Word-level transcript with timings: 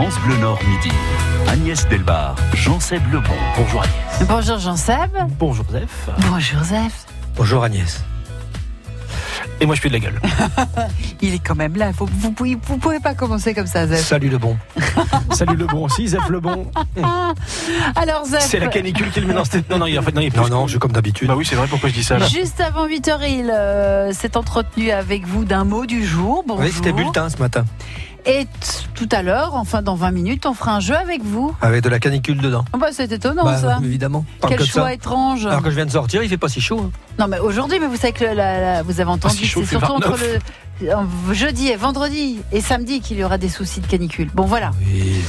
France 0.00 0.18
Bleu 0.24 0.36
Nord 0.38 0.58
midi. 0.66 0.88
Agnès 1.46 1.86
Delbar, 1.90 2.34
Jean-Seb 2.54 3.02
Lebon. 3.12 3.34
Bonjour 3.54 3.82
Agnès. 3.82 4.28
Bonjour 4.30 4.58
Jean-Seb. 4.58 5.10
Bonjour 5.38 5.66
Zef. 5.70 6.08
Bonjour 6.30 6.64
Zef. 6.64 7.04
Bonjour 7.36 7.62
Agnès. 7.64 8.02
Et 9.60 9.66
moi 9.66 9.74
je 9.74 9.82
fais 9.82 9.88
de 9.90 9.92
la 9.92 9.98
gueule. 10.00 10.18
Il 11.20 11.34
est 11.34 11.38
quand 11.38 11.54
même 11.54 11.76
là. 11.76 11.92
Faut- 11.92 12.08
vous, 12.10 12.30
pouvez, 12.32 12.56
vous 12.66 12.78
pouvez 12.78 12.98
pas 12.98 13.12
commencer 13.12 13.52
comme 13.52 13.66
ça, 13.66 13.86
Zef. 13.86 14.00
Salut 14.06 14.30
le 14.30 14.38
bon. 14.38 14.56
Salut 15.32 15.56
le 15.56 15.66
bon 15.66 15.84
aussi, 15.84 16.08
Zef 16.08 16.26
le 16.30 16.40
bon. 16.40 16.70
Alors 17.94 18.24
Zef. 18.24 18.40
C'est 18.40 18.58
la 18.58 18.68
canicule 18.68 19.10
qui 19.10 19.20
le 19.20 19.26
met 19.26 19.34
dans 19.34 19.44
cette... 19.44 19.68
Non, 19.68 19.76
non, 19.80 19.86
il- 19.86 19.98
en 19.98 20.02
fait, 20.02 20.14
non, 20.14 20.22
il 20.22 20.34
Non, 20.34 20.48
non, 20.48 20.66
je 20.66 20.78
comme 20.78 20.92
d'habitude. 20.92 21.28
Bah 21.28 21.34
oui, 21.36 21.44
c'est 21.44 21.56
vrai, 21.56 21.66
pourquoi 21.68 21.90
je 21.90 21.94
dis 21.94 22.04
ça 22.04 22.18
là 22.18 22.26
Juste 22.26 22.62
avant 22.62 22.86
8h, 22.88 23.18
il 23.28 23.50
euh, 23.50 24.14
s'est 24.14 24.38
entretenu 24.38 24.92
avec 24.92 25.26
vous 25.26 25.44
d'un 25.44 25.64
mot 25.64 25.84
du 25.84 26.06
jour. 26.06 26.42
Bonjour. 26.48 26.64
Oui, 26.64 26.72
c'était 26.74 26.92
bulletin 26.94 27.28
ce 27.28 27.36
matin, 27.36 27.66
Et 28.26 28.46
tout 28.94 29.08
à 29.12 29.22
l'heure, 29.22 29.54
enfin 29.54 29.82
dans 29.82 29.94
20 29.94 30.10
minutes, 30.10 30.46
on 30.46 30.54
fera 30.54 30.74
un 30.76 30.80
jeu 30.80 30.94
avec 30.96 31.22
vous. 31.22 31.54
avec 31.60 31.82
de 31.82 31.88
la 31.88 31.98
canicule 31.98 32.38
dedans. 32.38 32.64
Oh, 32.72 32.78
bah, 32.78 32.88
c'est 32.92 33.10
étonnant 33.12 33.44
Bah, 33.44 33.56
ça. 33.58 33.78
évidemment. 33.82 34.24
Quel 34.46 34.58
que 34.58 34.64
choix 34.64 34.84
ça. 34.84 34.94
étrange. 34.94 35.46
Alors 35.46 35.62
que 35.62 35.70
je 35.70 35.76
viens 35.76 35.86
de 35.86 35.90
sortir, 35.90 36.22
il 36.22 36.28
fait 36.28 36.36
pas 36.36 36.48
si 36.48 36.60
chaud. 36.60 36.80
hein. 36.86 36.90
Non 37.18 37.26
mais 37.28 37.38
aujourd'hui, 37.38 37.78
mais 37.80 37.86
vous 37.86 37.96
savez 37.96 38.12
que 38.12 38.24
le- 38.24 38.34
la- 38.34 38.60
la- 38.60 38.82
vous 38.82 39.00
avez 39.00 39.10
entendu, 39.10 39.36
si 39.36 39.46
c'est 39.46 39.64
surtout 39.64 39.92
entre 39.92 40.10
29. 40.10 40.38
le 40.82 41.34
jeudi 41.34 41.68
et 41.68 41.76
vendredi 41.76 42.38
et 42.52 42.60
samedi 42.60 43.00
qu'il 43.00 43.18
y 43.18 43.24
aura 43.24 43.36
des 43.38 43.48
soucis 43.48 43.80
de 43.80 43.86
canicule. 43.86 44.30
Bon 44.34 44.44
voilà. 44.44 44.70
Oui. 44.80 45.20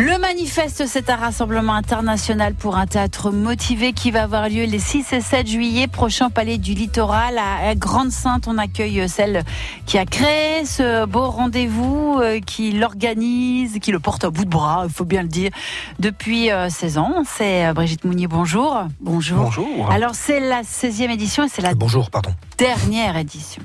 Le 0.00 0.16
manifeste, 0.16 0.86
c'est 0.86 1.10
un 1.10 1.16
rassemblement 1.16 1.72
international 1.74 2.54
pour 2.54 2.76
un 2.76 2.86
théâtre 2.86 3.32
motivé 3.32 3.92
qui 3.92 4.12
va 4.12 4.22
avoir 4.22 4.48
lieu 4.48 4.62
les 4.64 4.78
6 4.78 5.12
et 5.12 5.20
7 5.20 5.48
juillet 5.48 5.88
prochain 5.88 6.30
Palais 6.30 6.56
du 6.56 6.72
Littoral. 6.72 7.36
À 7.36 7.74
Grande-Sainte, 7.74 8.46
on 8.46 8.58
accueille 8.58 9.08
celle 9.08 9.42
qui 9.86 9.98
a 9.98 10.06
créé 10.06 10.64
ce 10.64 11.04
beau 11.04 11.28
rendez-vous, 11.30 12.20
euh, 12.22 12.38
qui 12.38 12.70
l'organise, 12.70 13.80
qui 13.82 13.90
le 13.90 13.98
porte 13.98 14.22
à 14.22 14.30
bout 14.30 14.44
de 14.44 14.50
bras, 14.50 14.84
il 14.86 14.92
faut 14.92 15.04
bien 15.04 15.22
le 15.22 15.28
dire, 15.28 15.50
depuis 15.98 16.52
euh, 16.52 16.68
16 16.70 16.98
ans. 16.98 17.14
C'est 17.26 17.66
euh, 17.66 17.72
Brigitte 17.72 18.04
Mounier, 18.04 18.28
bonjour. 18.28 18.84
Bonjour. 19.00 19.38
Bonjour. 19.46 19.90
Alors 19.90 20.14
c'est 20.14 20.38
la 20.38 20.62
16e 20.62 21.10
édition 21.10 21.42
et 21.44 21.48
c'est 21.48 21.60
la 21.62 21.70
Euh, 21.70 21.74
Bonjour, 21.74 22.08
pardon. 22.12 22.30
dernière 22.56 23.16
édition. 23.16 23.62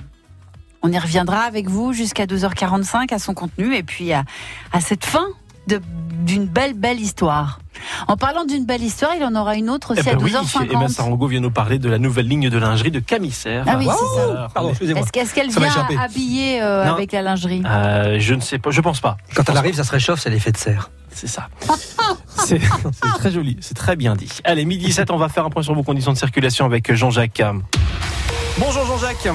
On 0.81 0.91
y 0.91 0.97
reviendra 0.97 1.41
avec 1.41 1.69
vous 1.69 1.93
jusqu'à 1.93 2.25
12h45 2.25 3.13
à 3.13 3.19
son 3.19 3.35
contenu 3.35 3.75
et 3.75 3.83
puis 3.83 4.11
à, 4.13 4.23
à 4.73 4.81
cette 4.81 5.05
fin 5.05 5.27
d'une 5.67 6.45
belle, 6.45 6.73
belle 6.73 6.99
histoire. 6.99 7.59
En 8.07 8.15
parlant 8.15 8.45
d'une 8.45 8.65
belle 8.65 8.81
histoire, 8.83 9.11
il 9.17 9.23
en 9.23 9.35
aura 9.35 9.55
une 9.55 9.69
autre 9.69 9.93
Eh 9.95 9.99
aussi 9.99 10.09
à 10.09 10.15
ben 10.15 10.23
oui, 10.23 10.31
12h50. 10.31 10.71
Emma 10.71 10.87
Sarango 10.87 11.27
vient 11.27 11.41
nous 11.41 11.51
parler 11.51 11.79
de 11.79 11.89
la 11.89 11.97
nouvelle 11.99 12.27
ligne 12.27 12.49
de 12.49 12.57
lingerie 12.57 12.91
de 12.91 12.99
Camissaire. 12.99 13.65
Ah 13.67 13.75
oui, 13.77 13.87
c'est 13.89 14.19
ça. 14.21 14.47
Pardon. 14.53 14.71
Est-ce 14.71 15.11
qu'est-ce 15.11 15.33
qu'elle 15.33 15.49
vient 15.49 15.87
habillée 15.99 16.61
euh, 16.61 16.89
avec 16.93 17.11
la 17.11 17.21
lingerie? 17.21 17.61
Euh, 17.65 18.17
je 18.19 18.35
ne 18.35 18.41
sais 18.41 18.57
pas, 18.59 18.71
je 18.71 18.79
pense 18.81 19.01
pas. 19.01 19.17
Quand 19.35 19.49
elle 19.49 19.57
arrive, 19.57 19.75
ça 19.75 19.83
se 19.83 19.91
réchauffe, 19.91 20.19
c'est 20.21 20.29
l'effet 20.29 20.51
de 20.51 20.57
serre. 20.57 20.91
C'est 21.11 21.27
ça. 21.27 21.47
C'est 22.35 22.59
c'est 22.59 23.13
très 23.19 23.31
joli, 23.31 23.55
c'est 23.61 23.75
très 23.75 23.95
bien 23.95 24.15
dit. 24.15 24.29
Allez, 24.43 24.65
midi 24.65 24.91
7, 24.91 25.11
on 25.11 25.17
va 25.17 25.29
faire 25.29 25.45
un 25.45 25.49
point 25.49 25.63
sur 25.63 25.73
vos 25.75 25.83
conditions 25.83 26.11
de 26.11 26.17
circulation 26.17 26.65
avec 26.65 26.91
Jean-Jacques. 26.93 27.41
Bonjour 28.57 28.85
Jean-Jacques. 28.85 29.29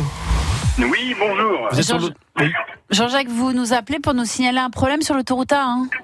Oui, 0.78 1.14
bonjour. 1.18 1.68
Vous 1.70 1.78
êtes 1.78 1.84
sur 1.86 1.98
Jean- 2.00 2.08
le- 2.08 2.14
Oui. 2.44 2.52
Jean-Jacques, 2.90 3.28
vous 3.28 3.52
nous 3.52 3.72
appelez 3.72 3.98
pour 3.98 4.12
nous 4.14 4.24
signaler 4.24 4.58
un 4.58 4.70
problème 4.70 5.00
sur 5.02 5.14
l'autoroute 5.14 5.52
A. 5.52 5.62
Hein? 5.64 5.86
Euh, 5.92 5.98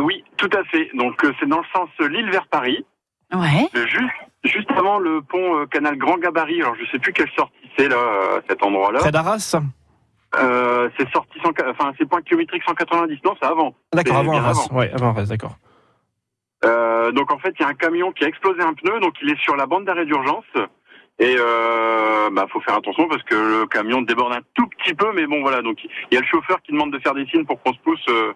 Oui, 0.00 0.24
tout 0.36 0.50
à 0.56 0.64
fait. 0.64 0.90
Donc 0.94 1.22
euh, 1.24 1.32
c'est 1.40 1.48
dans 1.48 1.58
le 1.58 1.64
sens 1.74 1.88
euh, 2.00 2.08
Lille 2.08 2.30
vers 2.30 2.46
Paris, 2.48 2.84
ouais. 3.32 3.68
euh, 3.76 3.86
juste 3.86 4.12
juste 4.44 4.70
avant 4.72 4.98
le 4.98 5.20
pont 5.22 5.58
euh, 5.60 5.66
canal 5.66 5.96
Grand 5.96 6.18
Gabarit. 6.18 6.62
Alors 6.62 6.74
je 6.76 6.86
sais 6.90 6.98
plus 6.98 7.12
quelle 7.12 7.30
sortie 7.36 7.54
c'est 7.76 7.88
là, 7.88 7.96
euh, 7.96 8.40
cet 8.48 8.62
endroit-là. 8.62 9.00
Près 9.00 9.10
d'Arras 9.12 9.56
Euh, 10.36 10.88
c'est 10.98 11.08
sortie 11.10 11.38
100 11.42 11.50
enfin 11.70 11.92
c'est 11.98 12.06
point 12.08 12.22
kilométrique 12.22 12.62
190. 12.66 13.18
Non, 13.24 13.34
c'est 13.40 13.46
avant. 13.48 13.74
D'accord, 13.92 14.14
C'est 14.14 14.20
avant 14.20 14.36
Arras. 14.36 14.50
avant. 14.68 14.78
Ouais, 14.78 14.90
avant 14.92 15.08
Arras, 15.10 15.24
d'accord. 15.24 15.56
Euh, 16.64 17.12
donc 17.12 17.30
en 17.32 17.38
fait 17.38 17.54
il 17.58 17.62
y 17.62 17.64
a 17.64 17.68
un 17.68 17.74
camion 17.74 18.12
qui 18.12 18.24
a 18.24 18.28
explosé 18.28 18.60
un 18.62 18.74
pneu, 18.74 18.98
donc 19.00 19.14
il 19.22 19.30
est 19.30 19.40
sur 19.40 19.56
la 19.56 19.66
bande 19.66 19.84
d'arrêt 19.84 20.06
d'urgence. 20.06 20.44
Et 21.20 21.34
euh, 21.36 22.30
bah 22.30 22.46
faut 22.52 22.60
faire 22.60 22.76
attention 22.76 23.08
parce 23.08 23.22
que 23.24 23.34
le 23.34 23.66
camion 23.66 24.02
déborde 24.02 24.32
un 24.34 24.40
tout 24.54 24.66
petit 24.68 24.94
peu, 24.94 25.12
mais 25.14 25.26
bon 25.26 25.40
voilà. 25.40 25.62
Donc 25.62 25.78
il 25.82 26.14
y 26.14 26.16
a 26.16 26.20
le 26.20 26.26
chauffeur 26.26 26.60
qui 26.62 26.72
demande 26.72 26.92
de 26.92 26.98
faire 27.00 27.14
des 27.14 27.26
signes 27.26 27.44
pour 27.44 27.60
qu'on 27.62 27.72
se 27.72 27.78
pousse, 27.80 28.04
euh, 28.08 28.32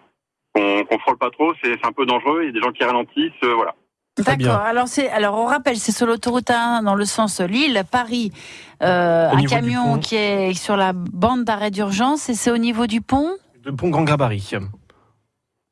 qu'on 0.53 0.99
frôle 0.99 1.17
pas 1.17 1.29
trop. 1.31 1.53
C'est 1.63 1.73
c'est 1.73 1.87
un 1.87 1.91
peu 1.91 2.05
dangereux. 2.05 2.43
Il 2.43 2.47
y 2.47 2.49
a 2.49 2.51
des 2.51 2.61
gens 2.61 2.71
qui 2.71 2.83
ralentissent, 2.83 3.31
euh, 3.43 3.53
voilà. 3.55 3.75
D'accord. 4.19 4.59
Alors 4.59 4.87
c'est 4.87 5.09
alors 5.09 5.35
on 5.39 5.45
rappelle 5.45 5.77
c'est 5.77 5.91
sur 5.91 6.05
l'autoroute 6.05 6.47
A1 6.49 6.83
dans 6.83 6.93
le 6.93 7.05
sens 7.05 7.41
Lille 7.41 7.81
Paris 7.89 8.31
euh, 8.83 9.29
un 9.31 9.37
du 9.37 9.47
camion 9.47 9.97
qui 9.97 10.15
est 10.15 10.53
sur 10.53 10.77
la 10.77 10.93
bande 10.93 11.45
d'arrêt 11.45 11.71
d'urgence 11.71 12.29
et 12.29 12.35
c'est 12.35 12.51
au 12.51 12.59
niveau 12.59 12.85
du 12.85 13.01
pont. 13.01 13.31
De 13.63 13.71
pont 13.71 13.89
Grand 13.89 14.03
Gabarit. 14.03 14.41
C'est 14.51 14.59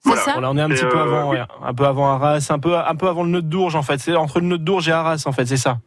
Voilà, 0.04 0.22
ça 0.22 0.32
Voilà, 0.34 0.50
on 0.50 0.58
est 0.58 0.62
un 0.62 0.70
petit 0.70 0.86
peu 0.86 0.98
euh, 0.98 1.04
avant, 1.04 1.30
oui. 1.30 1.38
ouais, 1.38 1.46
un 1.64 1.74
peu 1.76 1.86
avant 1.86 2.12
Arras, 2.12 2.48
un 2.50 2.58
peu, 2.58 2.76
un 2.76 2.96
peu 2.96 3.08
avant 3.08 3.24
le 3.24 3.30
nœud 3.30 3.42
de 3.44 3.48
Dourges 3.48 3.76
en 3.76 3.84
fait. 3.84 4.00
C'est 4.00 4.16
entre 4.16 4.40
le 4.40 4.48
nœud 4.48 4.58
de 4.58 4.64
Dourges 4.64 4.90
et 4.90 4.92
Arras 4.92 5.24
en 5.28 5.32
fait, 5.32 5.46
c'est 5.46 5.58
ça. 5.58 5.78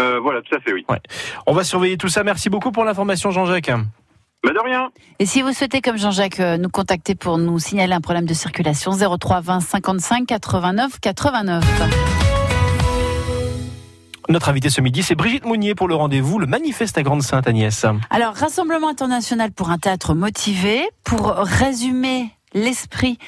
Euh, 0.00 0.18
voilà, 0.20 0.42
tout 0.42 0.54
à 0.54 0.60
fait, 0.60 0.72
oui. 0.72 0.84
On 1.46 1.52
va 1.52 1.64
surveiller 1.64 1.96
tout 1.96 2.08
ça. 2.08 2.24
Merci 2.24 2.50
beaucoup 2.50 2.72
pour 2.72 2.84
l'information, 2.84 3.30
Jean-Jacques. 3.30 3.70
Bah 4.42 4.52
de 4.54 4.58
rien. 4.58 4.90
Et 5.18 5.26
si 5.26 5.42
vous 5.42 5.52
souhaitez 5.52 5.82
comme 5.82 5.98
Jean-Jacques 5.98 6.40
euh, 6.40 6.56
nous 6.56 6.70
contacter 6.70 7.14
pour 7.14 7.36
nous 7.36 7.58
signaler 7.58 7.92
un 7.92 8.00
problème 8.00 8.24
de 8.24 8.32
circulation 8.32 8.92
03 8.92 9.40
20 9.42 9.60
55 9.60 10.26
89 10.26 10.98
89. 10.98 11.64
Notre 14.30 14.48
invité 14.48 14.70
ce 14.70 14.80
midi, 14.80 15.02
c'est 15.02 15.14
Brigitte 15.14 15.44
Mounier 15.44 15.74
pour 15.74 15.88
le 15.88 15.94
rendez-vous, 15.94 16.38
le 16.38 16.46
manifeste 16.46 16.96
à 16.96 17.02
Grande-Sainte 17.02 17.48
Agnès. 17.48 17.84
Alors 18.08 18.34
Rassemblement 18.34 18.88
international 18.88 19.50
pour 19.52 19.70
un 19.70 19.78
théâtre 19.78 20.14
motivé 20.14 20.88
pour 21.04 21.34
résumer 21.34 22.30
l'esprit 22.54 23.18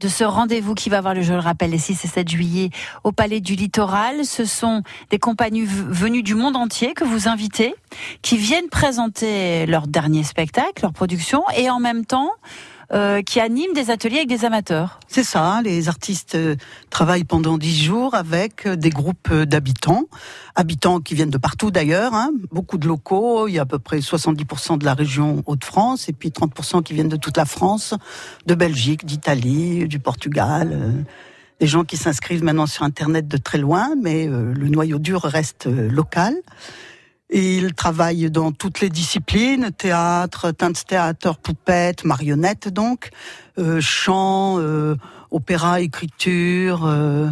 de 0.00 0.08
ce 0.08 0.24
rendez-vous 0.24 0.74
qui 0.74 0.90
va 0.90 0.98
avoir 0.98 1.14
lieu, 1.14 1.22
je 1.22 1.32
le 1.32 1.38
rappelle, 1.38 1.70
les 1.70 1.78
6 1.78 2.04
et 2.04 2.08
7 2.08 2.28
juillet 2.28 2.70
au 3.04 3.12
Palais 3.12 3.40
du 3.40 3.54
Littoral. 3.54 4.24
Ce 4.24 4.44
sont 4.44 4.82
des 5.10 5.18
compagnies 5.18 5.64
venues 5.64 6.22
du 6.22 6.34
monde 6.34 6.56
entier 6.56 6.92
que 6.94 7.04
vous 7.04 7.28
invitez, 7.28 7.74
qui 8.22 8.36
viennent 8.36 8.68
présenter 8.68 9.66
leur 9.66 9.86
dernier 9.86 10.24
spectacle, 10.24 10.82
leur 10.82 10.92
production, 10.92 11.42
et 11.56 11.70
en 11.70 11.80
même 11.80 12.04
temps 12.04 12.30
euh, 12.92 13.22
qui 13.22 13.40
animent 13.40 13.72
des 13.74 13.90
ateliers 13.90 14.18
avec 14.18 14.28
des 14.28 14.44
amateurs. 14.44 15.00
C'est 15.08 15.24
ça, 15.24 15.44
hein, 15.44 15.62
les 15.62 15.88
artistes 15.88 16.36
euh, 16.36 16.56
travaillent 16.90 17.24
pendant 17.24 17.58
dix 17.58 17.84
jours 17.84 18.14
avec 18.14 18.66
euh, 18.66 18.76
des 18.76 18.90
groupes 18.90 19.28
euh, 19.30 19.44
d'habitants, 19.44 20.04
habitants 20.54 21.00
qui 21.00 21.14
viennent 21.14 21.30
de 21.30 21.38
partout 21.38 21.70
d'ailleurs, 21.70 22.14
hein, 22.14 22.30
beaucoup 22.52 22.78
de 22.78 22.86
locaux, 22.86 23.48
il 23.48 23.54
y 23.54 23.58
a 23.58 23.62
à 23.62 23.66
peu 23.66 23.78
près 23.78 23.98
70% 23.98 24.78
de 24.78 24.84
la 24.84 24.94
région 24.94 25.42
Hauts-de-France 25.46 26.08
et 26.08 26.12
puis 26.12 26.28
30% 26.30 26.82
qui 26.82 26.94
viennent 26.94 27.08
de 27.08 27.16
toute 27.16 27.36
la 27.36 27.44
France, 27.44 27.94
de 28.46 28.54
Belgique, 28.54 29.04
d'Italie, 29.04 29.88
du 29.88 29.98
Portugal. 29.98 31.04
des 31.58 31.66
gens 31.66 31.84
qui 31.84 31.96
s'inscrivent 31.96 32.44
maintenant 32.44 32.66
sur 32.66 32.84
Internet 32.84 33.26
de 33.26 33.36
très 33.36 33.58
loin, 33.58 33.94
mais 34.00 34.26
le 34.26 34.68
noyau 34.68 34.98
dur 34.98 35.22
reste 35.22 35.66
local. 35.66 36.34
Et 37.30 37.56
ils 37.56 37.74
travaillent 37.74 38.30
dans 38.30 38.52
toutes 38.52 38.80
les 38.80 38.88
disciplines, 38.88 39.70
théâtre, 39.76 40.52
théâtre, 40.86 41.36
poupette, 41.36 42.04
marionnette 42.04 42.68
donc, 42.68 43.10
euh, 43.58 43.80
chant, 43.80 44.58
euh, 44.60 44.94
opéra, 45.32 45.80
écriture, 45.80 46.84
euh, 46.86 47.28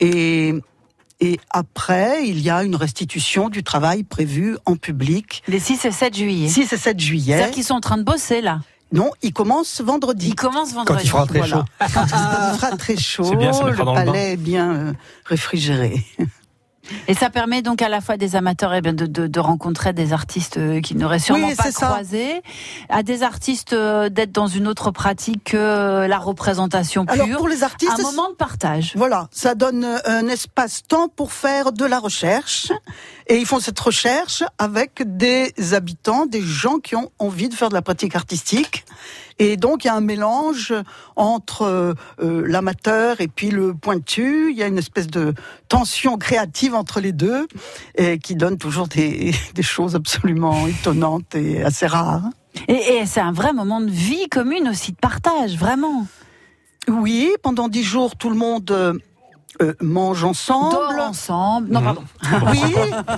et, 0.00 0.54
et 1.20 1.40
après, 1.50 2.28
il 2.28 2.40
y 2.40 2.50
a 2.50 2.62
une 2.62 2.76
restitution 2.76 3.48
du 3.48 3.62
travail 3.64 4.02
prévu 4.04 4.58
en 4.66 4.76
public. 4.76 5.42
Les 5.48 5.58
6 5.60 5.86
et 5.86 5.92
7 5.92 6.14
juillet. 6.14 6.48
6 6.48 6.72
et 6.72 6.76
7 6.76 7.00
juillet. 7.00 7.36
C'est-à-dire 7.36 7.54
qu'ils 7.54 7.64
sont 7.64 7.74
en 7.74 7.80
train 7.80 7.96
de 7.96 8.04
bosser 8.04 8.42
là. 8.42 8.60
Non, 8.92 9.10
il 9.22 9.32
commence 9.32 9.80
vendredi. 9.82 10.28
Ils 10.28 10.34
commencent 10.34 10.72
vendredi. 10.72 10.98
Quand 10.98 11.04
il 11.04 11.10
fera 11.10 11.26
très 11.26 11.38
Voilà. 11.40 11.56
chaud. 11.56 11.64
Quand 11.92 12.04
il 12.04 12.56
fera 12.58 12.76
très 12.76 12.96
chaud, 12.96 13.36
bien, 13.36 13.50
le 13.64 13.70
le 13.72 13.76
bain. 13.84 13.94
palais 13.94 14.32
est 14.32 14.36
bien 14.36 14.74
euh, 14.74 14.92
réfrigéré. 15.26 16.04
Et 17.06 17.14
ça 17.14 17.30
permet 17.30 17.62
donc 17.62 17.82
à 17.82 17.88
la 17.88 18.00
fois 18.00 18.16
des 18.16 18.36
amateurs 18.36 18.74
et 18.74 18.80
bien 18.80 18.92
de, 18.92 19.06
de, 19.06 19.26
de 19.26 19.40
rencontrer 19.40 19.92
des 19.92 20.12
artistes 20.12 20.56
euh, 20.56 20.80
qu'ils 20.80 20.96
n'auraient 20.98 21.18
sûrement 21.18 21.48
Oui, 21.48 21.54
pas 21.54 21.70
ça. 21.70 21.86
croisés, 21.86 22.42
à 22.88 23.02
des 23.02 23.22
artistes 23.22 23.72
euh, 23.72 24.08
d'être 24.08 24.32
dans 24.32 24.46
une 24.46 24.66
autre 24.66 24.90
pratique 24.90 25.44
que 25.44 25.56
euh, 25.56 26.06
la 26.08 26.18
représentation 26.18 27.04
Alors 27.08 27.26
pure. 27.26 27.38
pour 27.38 27.48
les 27.48 27.62
artistes, 27.62 27.92
Un 27.98 28.02
moment 28.02 28.30
de 28.30 28.34
partage. 28.34 28.92
Voilà, 28.96 29.28
ça 29.32 29.54
donne 29.54 29.84
un 30.04 30.26
espace-temps 30.28 31.08
pour 31.08 31.32
faire 31.32 31.72
de 31.72 31.84
la 31.84 31.98
recherche. 31.98 32.72
Et 33.26 33.36
ils 33.36 33.46
font 33.46 33.60
cette 33.60 33.78
recherche 33.78 34.42
avec 34.58 35.02
des 35.04 35.52
habitants, 35.74 36.24
des 36.26 36.40
gens 36.40 36.78
qui 36.78 36.96
ont 36.96 37.10
envie 37.18 37.48
de 37.50 37.54
faire 37.54 37.68
de 37.68 37.74
la 37.74 37.82
pratique 37.82 38.16
artistique. 38.16 38.84
Et 39.38 39.56
donc, 39.56 39.84
il 39.84 39.88
y 39.88 39.90
a 39.90 39.94
un 39.94 40.00
mélange 40.00 40.74
entre 41.16 41.62
euh, 41.62 41.94
euh, 42.20 42.44
l'amateur 42.46 43.20
et 43.20 43.28
puis 43.28 43.50
le 43.50 43.74
pointu. 43.74 44.50
Il 44.50 44.56
y 44.56 44.62
a 44.62 44.66
une 44.66 44.78
espèce 44.78 45.06
de 45.06 45.34
tension 45.68 46.18
créative 46.18 46.74
entre 46.74 47.00
les 47.00 47.12
deux 47.12 47.46
et 47.96 48.18
qui 48.18 48.34
donne 48.34 48.58
toujours 48.58 48.88
des, 48.88 49.34
des 49.54 49.62
choses 49.62 49.94
absolument 49.94 50.66
étonnantes 50.66 51.34
et 51.34 51.62
assez 51.62 51.86
rares. 51.86 52.24
Et, 52.66 52.98
et 52.98 53.06
c'est 53.06 53.20
un 53.20 53.32
vrai 53.32 53.52
moment 53.52 53.80
de 53.80 53.90
vie 53.90 54.28
commune 54.28 54.68
aussi, 54.68 54.92
de 54.92 54.96
partage, 54.96 55.56
vraiment. 55.56 56.06
Oui, 56.88 57.30
pendant 57.42 57.68
dix 57.68 57.84
jours, 57.84 58.16
tout 58.16 58.30
le 58.30 58.36
monde 58.36 58.98
euh, 59.60 59.66
euh, 59.68 59.74
mange 59.80 60.24
ensemble. 60.24 61.00
Ensemble. 61.00 61.68
Non, 61.70 61.80
Mhm. 61.80 61.84
pardon. 61.84 62.04
Oui, 62.50 62.60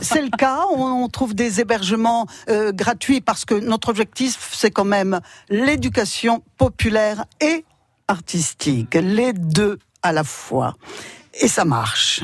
c'est 0.03 0.23
le 0.23 0.31
cas. 0.31 0.61
On, 0.75 0.83
on 0.85 1.09
trouve 1.09 1.35
des 1.35 1.61
hébergements 1.61 2.27
euh, 2.49 2.73
gratuits 2.73 3.21
parce 3.21 3.45
que 3.45 3.55
notre 3.55 3.89
objectif, 3.91 4.51
c'est 4.53 4.71
quand 4.71 4.85
même 4.85 5.21
l'éducation 5.49 6.43
populaire 6.59 7.25
et 7.41 7.65
artistique, 8.09 8.95
les 8.95 9.33
deux 9.33 9.79
à 10.03 10.13
la 10.13 10.25
fois. 10.25 10.75
Et 11.35 11.47
ça 11.49 11.65
marche. 11.65 12.23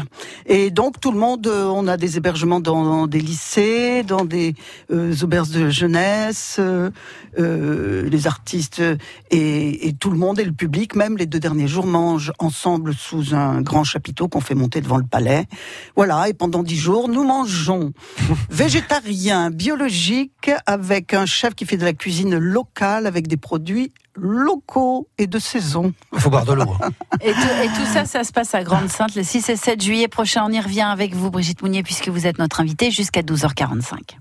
Et 0.48 0.70
donc 0.70 1.00
tout 1.00 1.10
le 1.10 1.18
monde, 1.18 1.46
euh, 1.48 1.64
on 1.66 1.88
a 1.88 1.96
des 1.96 2.16
hébergements 2.16 2.60
dans 2.60 3.08
des 3.08 3.20
lycées, 3.20 4.04
dans 4.04 4.24
des 4.24 4.54
euh, 4.92 5.12
auberges 5.22 5.50
de 5.50 5.70
jeunesse, 5.70 6.56
euh, 6.60 6.90
euh, 7.38 8.08
les 8.08 8.26
artistes 8.28 8.80
et, 9.30 9.88
et, 9.88 9.92
tout 9.92 10.10
le 10.10 10.18
monde 10.18 10.38
et 10.38 10.44
le 10.44 10.52
public, 10.52 10.94
même 10.94 11.16
les 11.16 11.26
deux 11.26 11.40
derniers 11.40 11.66
jours, 11.66 11.86
mangent 11.86 12.32
ensemble 12.38 12.94
sous 12.94 13.34
un 13.34 13.60
grand 13.60 13.82
chapiteau 13.82 14.28
qu'on 14.28 14.40
fait 14.40 14.54
monter 14.54 14.80
devant 14.80 14.98
le 14.98 15.04
palais. 15.04 15.46
Voilà, 15.96 16.28
et 16.28 16.32
pendant 16.32 16.62
dix 16.62 16.76
jours, 16.76 17.08
nous 17.08 17.24
mangeons 17.24 17.92
végétarien, 18.50 19.50
biologique, 19.50 20.50
avec 20.66 21.12
un 21.12 21.26
chef 21.26 21.54
qui 21.54 21.66
fait 21.66 21.76
de 21.76 21.84
la 21.84 21.92
cuisine 21.92 22.38
locale, 22.38 23.06
avec 23.06 23.26
des 23.26 23.36
produits 23.36 23.92
locaux 24.16 25.08
et 25.18 25.26
de 25.26 25.38
saison. 25.38 25.92
Il 26.12 26.20
faut 26.20 26.30
boire 26.30 26.44
de 26.44 26.52
l'eau. 26.54 26.72
hein. 26.82 26.90
Et 27.20 27.32
tout, 27.32 27.38
et 27.62 27.68
tout 27.68 27.86
ça, 27.92 28.04
ça 28.04 28.24
se 28.24 28.32
passe 28.32 28.54
à 28.54 28.62
Grande-Sainte 28.62 29.14
le 29.14 29.22
6 29.22 29.48
et 29.48 29.56
7 29.56 29.82
juillet 29.82 30.08
prochain. 30.08 30.44
On 30.46 30.52
y 30.52 30.60
revient 30.60 30.82
avec 30.82 31.14
vous, 31.14 31.30
Brigitte 31.30 31.62
Mounier, 31.62 31.82
puisque 31.82 32.08
vous 32.08 32.26
êtes 32.26 32.38
notre 32.38 32.60
invitée 32.60 32.90
jusqu'à 32.90 33.22
12h45. 33.22 34.16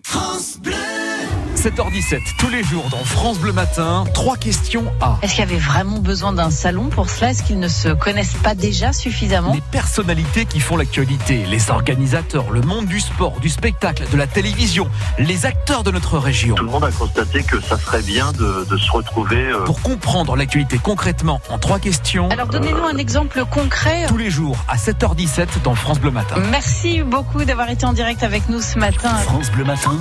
7h17, 1.65 2.19
tous 2.37 2.49
les 2.49 2.63
jours 2.63 2.85
dans 2.91 3.03
France 3.03 3.39
Bleu 3.39 3.51
Matin, 3.51 4.03
trois 4.13 4.37
questions 4.37 4.85
à 5.01 5.17
Est-ce 5.23 5.31
qu'il 5.33 5.39
y 5.39 5.47
avait 5.47 5.57
vraiment 5.57 5.97
besoin 5.97 6.31
d'un 6.31 6.51
salon 6.51 6.89
pour 6.89 7.09
cela? 7.09 7.31
Est-ce 7.31 7.41
qu'ils 7.41 7.57
ne 7.57 7.67
se 7.67 7.89
connaissent 7.89 8.35
pas 8.35 8.53
déjà 8.53 8.93
suffisamment? 8.93 9.51
Les 9.51 9.61
personnalités 9.71 10.45
qui 10.45 10.59
font 10.59 10.77
l'actualité, 10.77 11.43
les 11.47 11.71
organisateurs, 11.71 12.51
le 12.51 12.61
monde 12.61 12.85
du 12.85 12.99
sport, 12.99 13.39
du 13.39 13.49
spectacle, 13.49 14.03
de 14.11 14.15
la 14.15 14.27
télévision, 14.27 14.87
les 15.17 15.47
acteurs 15.47 15.81
de 15.83 15.89
notre 15.89 16.19
région. 16.19 16.53
Tout 16.53 16.65
le 16.65 16.69
monde 16.69 16.83
a 16.83 16.91
constaté 16.91 17.41
que 17.41 17.59
ça 17.59 17.79
serait 17.79 18.03
bien 18.03 18.31
de, 18.33 18.67
de 18.69 18.77
se 18.77 18.91
retrouver. 18.91 19.37
euh, 19.47 19.63
Pour 19.65 19.81
comprendre 19.81 20.35
l'actualité 20.35 20.77
concrètement 20.77 21.41
en 21.49 21.57
trois 21.57 21.79
questions, 21.79 22.29
Alors 22.29 22.45
donnez-nous 22.45 22.85
un 22.85 22.97
exemple 22.97 23.43
concret. 23.49 24.05
tous 24.07 24.17
les 24.17 24.29
jours 24.29 24.55
à 24.67 24.75
7h17 24.77 25.63
dans 25.63 25.73
France 25.73 25.99
Bleu 25.99 26.11
Matin. 26.11 26.35
Merci 26.51 27.01
beaucoup 27.01 27.43
d'avoir 27.43 27.71
été 27.71 27.87
en 27.87 27.93
direct 27.93 28.21
avec 28.21 28.49
nous 28.49 28.61
ce 28.61 28.77
matin. 28.77 29.09
France 29.15 29.49
Bleu 29.49 29.63
Matin, 29.63 29.97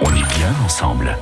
on 0.00 0.10
est 0.10 0.36
bien 0.36 0.52
ensemble. 0.64 1.16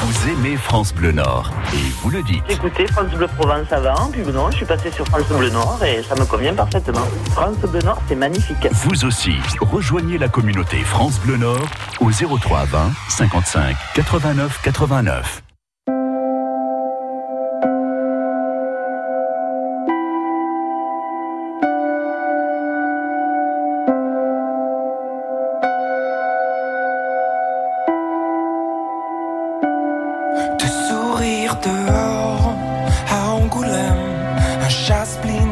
Vous 0.00 0.28
aimez 0.30 0.56
France 0.56 0.92
Bleu 0.92 1.12
Nord 1.12 1.50
et 1.72 1.90
vous 2.00 2.10
le 2.10 2.22
dites. 2.24 2.42
Écoutez, 2.48 2.86
France 2.88 3.10
Bleu 3.10 3.28
Provence 3.38 3.70
avant, 3.70 4.10
puis 4.10 4.22
non, 4.22 4.50
je 4.50 4.56
suis 4.56 4.66
passé 4.66 4.90
sur 4.90 5.06
France 5.06 5.28
Bleu 5.28 5.50
Nord 5.50 5.78
et 5.84 6.02
ça 6.02 6.16
me 6.16 6.24
convient 6.24 6.54
parfaitement. 6.54 7.06
France 7.30 7.56
Bleu 7.58 7.80
Nord, 7.80 8.02
c'est 8.08 8.16
magnifique. 8.16 8.66
Vous 8.72 9.04
aussi, 9.04 9.34
rejoignez 9.60 10.18
la 10.18 10.28
communauté 10.28 10.78
France 10.78 11.20
Bleu 11.20 11.36
Nord 11.36 11.66
au 12.00 12.10
03 12.10 12.64
20 12.64 12.92
55 13.08 13.76
89 13.94 14.60
89. 14.64 15.42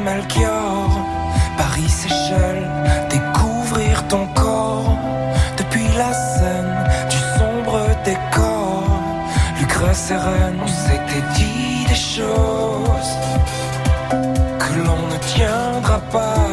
Melchior, 0.05 0.89
Paris 1.57 1.89
Seychelles, 1.89 2.71
découvrir 3.11 4.07
ton 4.09 4.27
corps 4.35 4.97
depuis 5.59 5.87
la 5.97 6.13
scène 6.13 6.75
du 7.11 7.19
sombre 7.39 7.81
décor. 8.05 8.85
Lucre 9.59 9.95
sereine, 9.95 10.59
on 10.63 10.67
s'était 10.67 11.27
dit 11.35 11.85
des 11.89 11.95
choses 11.95 13.13
que 14.59 14.73
l'on 14.87 15.03
ne 15.13 15.19
tiendra 15.35 15.99
pas. 16.11 16.47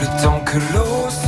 Le 0.00 0.06
temps 0.22 0.40
que 0.44 0.58
l'eau 0.72 1.08
se 1.08 1.27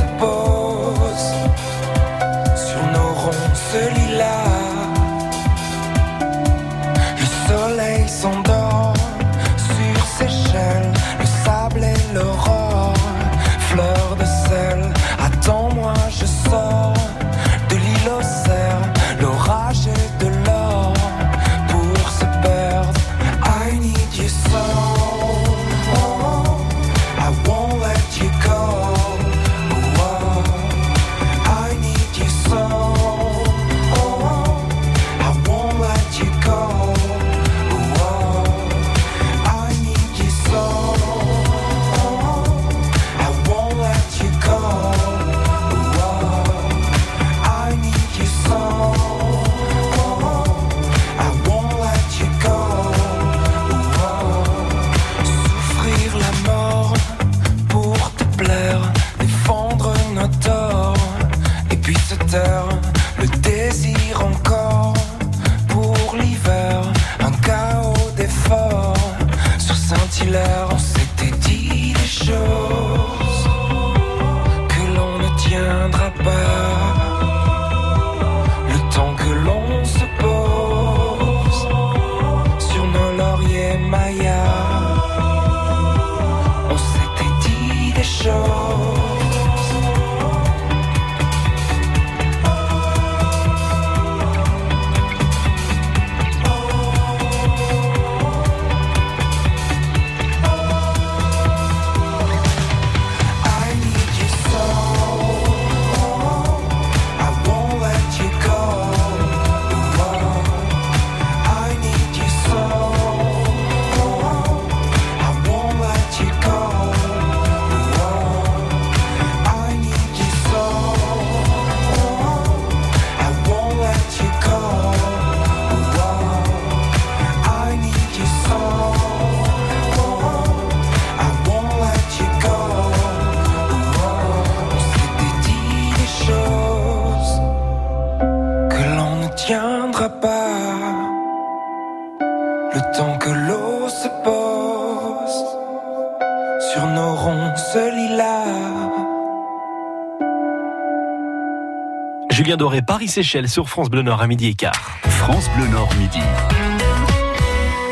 Paris-Séchelles 153.01 153.49
sur 153.49 153.67
France 153.71 153.89
Bleu 153.89 154.03
Nord 154.03 154.21
à 154.21 154.27
midi 154.27 154.49
et 154.49 154.53
quart. 154.53 154.99
France 155.05 155.49
Bleu 155.57 155.67
Nord 155.69 155.89
midi. 155.99 156.21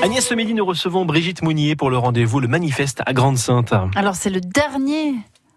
Agnès, 0.03 0.23
ce 0.23 0.35
midi, 0.35 0.53
nous 0.53 0.67
recevons 0.67 1.07
Brigitte 1.07 1.41
Mounier 1.41 1.77
pour 1.77 1.88
le 1.88 1.97
rendez-vous, 1.97 2.41
le 2.41 2.47
manifeste 2.47 3.00
à 3.07 3.15
Grande-Sainte. 3.15 3.73
Alors, 3.97 4.17
c'est 4.17 4.29
le 4.29 4.43
dernier 4.43 5.15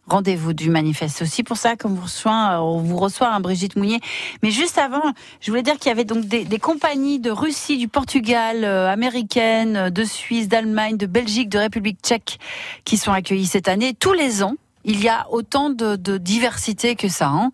rendez-vous 0.08 0.54
du 0.54 0.70
manifeste. 0.70 1.18
C'est 1.18 1.26
aussi 1.26 1.44
pour 1.44 1.58
ça 1.58 1.76
qu'on 1.76 1.90
vous 1.90 2.04
reçoit, 2.04 2.64
on 2.64 2.78
vous 2.78 2.96
reçoit, 2.96 3.28
hein, 3.28 3.42
Brigitte 3.42 3.76
Mounier. 3.76 4.00
Mais 4.42 4.52
juste 4.52 4.78
avant, 4.78 5.12
je 5.42 5.52
voulais 5.52 5.64
dire 5.64 5.78
qu'il 5.78 5.90
y 5.90 5.92
avait 5.92 6.06
donc 6.06 6.24
des, 6.24 6.46
des 6.46 6.60
compagnies 6.60 7.20
de 7.20 7.30
Russie, 7.30 7.78
du 7.78 7.90
Portugal, 7.90 8.64
euh, 8.64 8.90
américaines, 8.90 9.76
euh, 9.76 9.90
de 9.90 10.06
Suisse, 10.06 10.48
d'Allemagne, 10.48 10.96
de 10.96 11.08
Belgique, 11.08 11.50
de 11.50 11.58
République 11.58 11.98
tchèque 12.02 12.40
qui 12.86 12.96
sont 12.96 13.12
accueillies 13.12 13.48
cette 13.48 13.68
année. 13.68 13.94
Tous 14.00 14.14
les 14.14 14.44
ans, 14.44 14.56
il 14.86 15.04
y 15.04 15.10
a 15.10 15.28
autant 15.30 15.70
de, 15.70 15.98
de 15.98 16.18
diversité 16.18 16.96
que 16.96 17.10
ça. 17.10 17.28
Hein. 17.28 17.52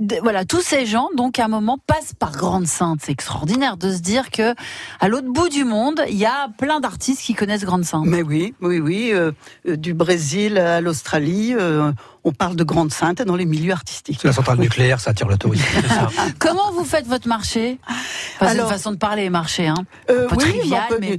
De- 0.00 0.16
voilà, 0.22 0.44
tous 0.44 0.60
ces 0.60 0.86
gens, 0.86 1.08
donc, 1.16 1.38
à 1.38 1.44
un 1.44 1.48
moment, 1.48 1.78
passent 1.86 2.14
par 2.18 2.32
Grande 2.32 2.66
Sainte. 2.66 2.98
C'est 3.04 3.12
extraordinaire 3.12 3.76
de 3.76 3.92
se 3.92 4.00
dire 4.00 4.30
que, 4.30 4.54
à 5.00 5.08
l'autre 5.08 5.28
bout 5.32 5.48
du 5.48 5.64
monde, 5.64 6.02
il 6.08 6.16
y 6.16 6.26
a 6.26 6.48
plein 6.58 6.80
d'artistes 6.80 7.20
qui 7.22 7.34
connaissent 7.34 7.64
Grande 7.64 7.84
Sainte. 7.84 8.04
Mais 8.06 8.22
oui, 8.22 8.54
oui, 8.60 8.80
oui, 8.80 9.10
euh, 9.12 9.30
euh, 9.68 9.76
du 9.76 9.94
Brésil 9.94 10.58
à 10.58 10.80
l'Australie, 10.80 11.54
euh, 11.56 11.92
on 12.24 12.32
parle 12.32 12.56
de 12.56 12.64
Grande 12.64 12.90
Sainte 12.92 13.22
dans 13.22 13.36
les 13.36 13.44
milieux 13.44 13.72
artistiques. 13.72 14.18
C'est 14.20 14.26
la 14.28 14.34
centrale 14.34 14.58
nucléaire, 14.58 14.98
ça 14.98 15.10
attire 15.10 15.28
le 15.28 15.36
tourisme. 15.38 15.64
C'est 15.74 15.88
ça. 15.88 16.08
Comment 16.40 16.72
vous 16.72 16.84
faites 16.84 17.06
votre 17.06 17.28
marché? 17.28 17.78
Enfin, 17.86 17.96
C'est 18.40 18.46
Alors- 18.46 18.66
une 18.66 18.72
façon 18.72 18.90
de 18.92 18.96
parler, 18.96 19.30
marché. 19.30 19.68
Hein. 19.68 19.74
Euh, 20.10 20.26
trivial, 20.28 20.82
peut- 20.88 20.98
mais- 21.00 21.18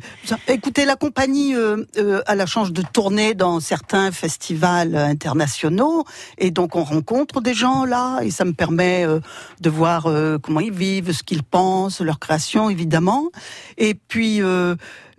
Écoutez, 0.50 0.84
la 0.84 0.96
compagnie 0.98 1.56
euh, 1.56 1.86
euh, 1.98 2.22
a 2.26 2.36
la 2.36 2.46
chance 2.48 2.74
de 2.74 2.82
tourner 2.82 3.36
dans 3.36 3.60
certains 3.62 4.12
festivals 4.12 4.96
internationaux 4.96 6.04
et 6.40 6.52
donc 6.52 6.76
on 6.76 6.84
rencontre 6.84 7.40
des 7.40 7.54
gens 7.54 7.86
là 7.86 8.20
et 8.22 8.32
ça 8.32 8.44
me 8.44 8.52
permet 8.52 8.65
euh, 8.72 9.20
de 9.62 9.70
voir 9.70 10.06
euh, 10.08 10.38
comment 10.38 10.60
ils 10.60 10.74
vivent, 10.74 11.12
ce 11.12 11.24
qu'ils 11.24 11.44
pensent, 11.44 12.02
leur 12.02 12.20
création 12.20 12.70
évidemment. 12.70 13.30
Et 13.78 13.94
puis 13.94 14.42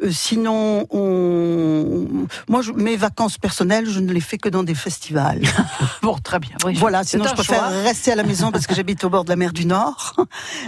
euh, 0.02 0.10
sinon, 0.10 0.86
on... 0.90 2.06
moi, 2.48 2.62
je- 2.62 2.72
mes 2.72 2.96
vacances 2.96 3.38
personnelles, 3.38 3.88
je 3.88 4.00
ne 4.00 4.12
les 4.12 4.20
fais 4.20 4.38
que 4.38 4.48
dans 4.48 4.62
des 4.62 4.74
festivals. 4.74 5.42
Bon, 6.02 6.16
très 6.18 6.38
bien. 6.38 6.54
Oui, 6.64 6.74
Voilà, 6.74 7.02
sinon 7.02 7.24
je 7.28 7.34
préfère 7.34 7.58
choix. 7.68 7.68
rester 7.82 8.12
à 8.12 8.14
la 8.14 8.22
maison 8.22 8.52
parce 8.52 8.66
que 8.68 8.74
j'habite 8.76 9.02
au 9.02 9.10
bord 9.10 9.24
de 9.24 9.30
la 9.30 9.34
mer 9.36 9.52
du 9.52 9.66
Nord. 9.66 10.14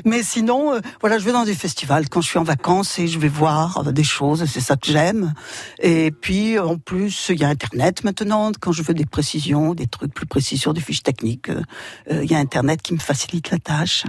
Mais 0.04 0.22
sinon, 0.24 0.74
euh, 0.74 0.80
voilà, 1.00 1.18
je 1.18 1.24
vais 1.24 1.30
dans 1.32 1.44
des 1.44 1.54
festivals 1.54 2.08
quand 2.08 2.20
je 2.20 2.28
suis 2.28 2.38
en 2.38 2.42
vacances 2.44 2.98
et 2.98 3.06
je 3.06 3.18
vais 3.20 3.28
voir 3.28 3.78
euh, 3.86 3.92
des 3.92 4.02
choses, 4.02 4.44
c'est 4.46 4.60
ça 4.60 4.76
que 4.76 4.90
j'aime. 4.90 5.34
Et 5.80 6.10
puis, 6.10 6.58
en 6.58 6.76
plus, 6.76 7.26
il 7.28 7.38
y 7.38 7.44
a 7.44 7.48
Internet 7.48 8.02
maintenant. 8.02 8.50
Quand 8.58 8.72
je 8.72 8.82
veux 8.82 8.94
des 8.94 9.06
précisions, 9.06 9.74
des 9.74 9.86
trucs 9.86 10.12
plus 10.12 10.26
précis 10.26 10.58
sur 10.58 10.74
des 10.74 10.80
fiches 10.80 11.02
techniques, 11.04 11.50
euh, 11.50 12.24
il 12.24 12.30
y 12.30 12.34
a 12.34 12.38
Internet 12.38 12.82
qui 12.82 12.94
me 12.94 12.98
facilite 12.98 13.50
la 13.52 13.58
tâche. 13.58 14.04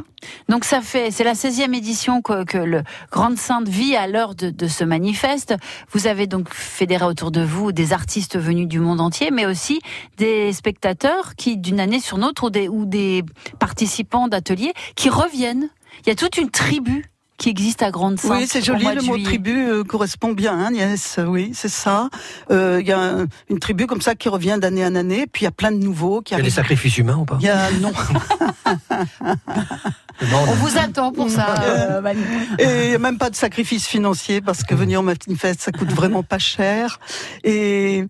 Donc 0.47 0.65
ça 0.65 0.81
fait, 0.81 1.11
c'est 1.11 1.23
la 1.23 1.33
16e 1.33 1.75
édition 1.75 2.21
que, 2.21 2.57
le 2.57 2.83
Grande 3.11 3.37
Sainte 3.37 3.67
vit 3.67 3.95
à 3.95 4.07
l'heure 4.07 4.35
de, 4.35 4.49
de 4.49 4.67
ce 4.67 4.83
manifeste. 4.83 5.55
Vous 5.91 6.07
avez 6.07 6.27
donc 6.27 6.49
fédéré 6.49 7.05
autour 7.05 7.31
de 7.31 7.41
vous 7.41 7.71
des 7.71 7.93
artistes 7.93 8.37
venus 8.37 8.67
du 8.67 8.79
monde 8.79 9.01
entier, 9.01 9.31
mais 9.31 9.45
aussi 9.45 9.79
des 10.17 10.51
spectateurs 10.53 11.35
qui, 11.35 11.57
d'une 11.57 11.79
année 11.79 11.99
sur 11.99 12.17
l'autre, 12.17 12.45
ou 12.45 12.49
des, 12.49 12.67
ou 12.67 12.85
des 12.85 13.23
participants 13.59 14.27
d'ateliers 14.27 14.73
qui 14.95 15.09
reviennent. 15.09 15.69
Il 16.05 16.09
y 16.09 16.11
a 16.11 16.15
toute 16.15 16.37
une 16.37 16.49
tribu 16.49 17.05
qui 17.39 17.49
existe 17.49 17.81
à 17.81 17.89
Grande 17.89 18.19
Sainte. 18.19 18.31
Oui, 18.31 18.45
c'est 18.47 18.63
joli, 18.63 18.85
le 18.85 19.01
mot 19.01 19.17
tribu 19.17 19.57
euh, 19.69 19.83
correspond 19.83 20.33
bien, 20.33 20.53
hein, 20.53 20.69
Niès, 20.71 21.19
oui, 21.25 21.51
c'est 21.55 21.69
ça. 21.69 22.09
Euh, 22.51 22.77
Il 22.81 22.87
y 22.87 22.91
a 22.91 22.99
un- 22.99 23.25
une 23.49 23.57
tribu 23.59 23.87
comme 23.87 24.01
ça 24.01 24.13
qui 24.13 24.29
revient 24.29 24.57
d'année 24.61 24.85
en 24.85 24.93
année, 24.93 25.25
puis 25.25 25.41
il 25.41 25.45
y 25.45 25.47
a 25.47 25.51
plein 25.51 25.71
de 25.71 25.77
nouveaux 25.77 26.21
qui 26.21 26.33
Il 26.35 26.37
y 26.37 26.39
a 26.41 26.43
des 26.43 26.49
sacrifices 26.51 26.97
humains 26.99 27.15
ou 27.17 27.25
pas? 27.25 27.37
Il 27.39 27.45
y 27.47 27.49
a, 27.49 27.71
non, 27.81 27.91
On 30.21 30.53
vous 30.55 30.77
attend 30.77 31.13
pour 31.13 31.29
ça. 31.29 31.55
euh. 31.63 32.13
Et 32.59 32.85
il 32.87 32.91
y 32.91 32.95
a 32.95 32.99
même 32.99 33.17
pas 33.17 33.29
de 33.29 33.35
sacrifice 33.35 33.87
financier 33.87 34.41
parce 34.41 34.63
que 34.63 34.75
venir 34.75 34.99
au 34.99 35.03
manifeste, 35.03 35.61
ça 35.61 35.71
coûte 35.71 35.91
vraiment 35.93 36.23
pas 36.23 36.39
cher. 36.39 36.99
Et 37.45 38.03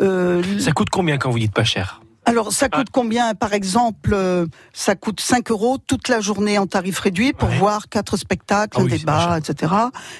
euh, 0.00 0.42
Ça 0.58 0.72
coûte 0.72 0.88
combien 0.90 1.18
quand 1.18 1.30
vous 1.30 1.38
dites 1.38 1.52
pas 1.52 1.64
cher? 1.64 2.00
Alors, 2.30 2.52
ça 2.52 2.68
coûte 2.68 2.88
combien 2.92 3.34
Par 3.34 3.52
exemple, 3.52 4.10
euh, 4.14 4.46
ça 4.72 4.94
coûte 4.94 5.20
5 5.20 5.50
euros 5.50 5.78
toute 5.78 6.08
la 6.08 6.20
journée 6.20 6.58
en 6.58 6.66
tarif 6.66 6.98
réduit 7.00 7.32
pour 7.32 7.48
Ouais. 7.48 7.58
voir 7.58 7.88
quatre 7.88 8.16
spectacles, 8.16 8.76
Ah 8.78 8.80
un 8.80 8.84
oui, 8.84 8.98
débat, 8.98 9.38
etc. 9.38 9.72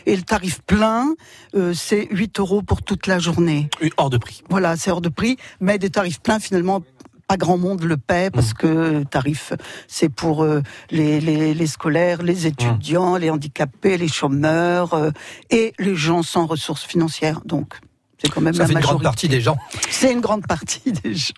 Et 0.06 0.16
le 0.16 0.22
tarif 0.22 0.60
plein, 0.62 1.14
euh, 1.54 1.72
c'est 1.74 2.08
8 2.10 2.38
euros 2.40 2.62
pour 2.62 2.82
toute 2.82 3.06
la 3.06 3.18
journée. 3.18 3.68
Euh, 3.82 3.88
Hors 3.96 4.10
de 4.10 4.18
prix. 4.18 4.42
Voilà, 4.50 4.76
c'est 4.76 4.90
hors 4.90 5.00
de 5.00 5.08
prix, 5.08 5.36
mais 5.60 5.78
des 5.78 5.90
tarifs 5.90 6.20
pleins 6.20 6.38
finalement. 6.40 6.82
Pas 7.28 7.36
grand 7.36 7.58
monde 7.58 7.84
le 7.84 7.96
paie 7.96 8.28
parce 8.32 8.52
que 8.54 8.66
le 8.66 9.04
tarif, 9.04 9.52
c'est 9.86 10.08
pour 10.08 10.42
euh, 10.42 10.62
les, 10.90 11.20
les, 11.20 11.54
les 11.54 11.66
scolaires, 11.68 12.22
les 12.24 12.48
étudiants, 12.48 13.16
les 13.16 13.30
handicapés, 13.30 13.96
les 13.98 14.08
chômeurs 14.08 14.94
euh, 14.94 15.10
et 15.50 15.72
les 15.78 15.94
gens 15.94 16.24
sans 16.24 16.46
ressources 16.46 16.82
financières. 16.82 17.40
Donc, 17.44 17.78
c'est 18.18 18.28
quand 18.30 18.40
même 18.40 18.52
Ça 18.54 18.62
la 18.62 18.66
fait 18.66 18.72
une 18.72 18.80
grande 18.80 18.94
majorité. 18.96 19.04
partie 19.04 19.28
des 19.28 19.40
gens. 19.40 19.56
C'est 19.90 20.12
une 20.12 20.20
grande 20.20 20.44
partie 20.44 20.90
des 21.04 21.14
gens. 21.14 21.34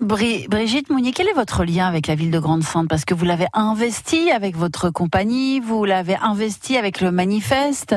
Bri- 0.00 0.46
Brigitte 0.48 0.90
Mounier, 0.90 1.10
quel 1.12 1.26
est 1.28 1.32
votre 1.32 1.64
lien 1.64 1.86
avec 1.88 2.06
la 2.06 2.14
ville 2.14 2.30
de 2.30 2.38
Grande 2.38 2.62
Sainte 2.62 2.88
Parce 2.88 3.04
que 3.04 3.14
vous 3.14 3.24
l'avez 3.24 3.46
investi 3.52 4.30
avec 4.30 4.56
votre 4.56 4.90
compagnie, 4.90 5.58
vous 5.58 5.84
l'avez 5.84 6.14
investi 6.22 6.76
avec 6.76 7.00
le 7.00 7.10
manifeste. 7.10 7.96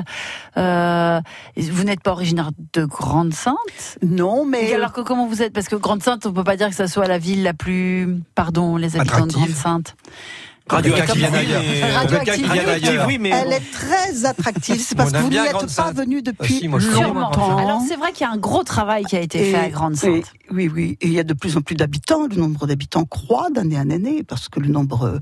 Euh, 0.58 1.22
vous 1.58 1.84
n'êtes 1.84 2.01
pas 2.01 2.12
originaire 2.12 2.50
de 2.74 2.86
Grande 2.86 3.34
Sainte 3.36 4.00
Non, 4.01 4.46
Et 4.46 4.50
mais 4.50 4.74
alors 4.74 4.93
que 4.93 5.01
comment 5.01 5.27
vous 5.27 5.43
êtes? 5.43 5.53
Parce 5.53 5.67
que 5.67 5.75
Grande 5.75 6.01
Sainte, 6.01 6.25
on 6.25 6.34
peut 6.34 6.43
pas 6.43 6.58
dire 6.58 6.70
que 6.70 6.75
ça 6.75 6.88
soit 6.88 7.05
la 7.08 7.20
ville 7.20 7.43
la 7.43 7.53
plus, 7.53 8.17
pardon, 8.34 8.77
les 8.77 8.96
habitants 8.98 9.17
de 9.27 9.31
Attractive. 9.31 9.38
Grande 9.41 9.55
Sainte. 9.55 9.96
Radioactive, 10.72 11.30
oui, 13.08 13.18
mais 13.20 13.30
elle 13.30 13.54
est 13.54 13.72
très 13.72 14.25
attractive. 14.25 14.80
C'est 14.80 14.96
parce 14.96 15.12
que 15.12 15.18
vous 15.18 15.30
n'y 15.30 15.38
êtes 15.38 15.51
pas 15.54 15.68
Sainte. 15.68 15.96
venu 15.98 16.22
depuis 16.22 16.70
Ah 16.74 16.80
Sûrement. 16.80 17.13
longtemps. 17.22 17.58
Alors 17.58 17.82
c'est 17.88 17.96
vrai 17.96 18.12
qu'il 18.12 18.25
y 18.25 18.30
a 18.30 18.34
un 18.34 18.38
gros 18.38 18.63
travail 18.63 19.04
qui 19.06 19.16
a 19.16 19.22
été 19.22 19.50
Et- 19.50 19.51
fait 19.51 19.58
à 19.60 19.70
Grande 19.70 19.96
Sainte. 19.96 20.25
et- 20.50 20.54
oui, 20.54 20.70
oui. 20.74 20.98
Et 21.01 21.08
il 21.08 21.13
y 21.13 21.20
a 21.20 21.24
de 21.24 21.34
plus 21.34 21.58
en 21.58 21.62
plus 21.62 21.75
d'habitants. 21.75 22.28
Le 22.28 22.36
nombre 22.36 22.68
d'habitants 22.68 23.06
croît 23.06 23.50
d'année 23.54 23.78
en 23.78 23.90
année 23.90 24.24
parce 24.24 24.50
que 24.50 24.60
le 24.60 24.68
nombre 24.68 25.20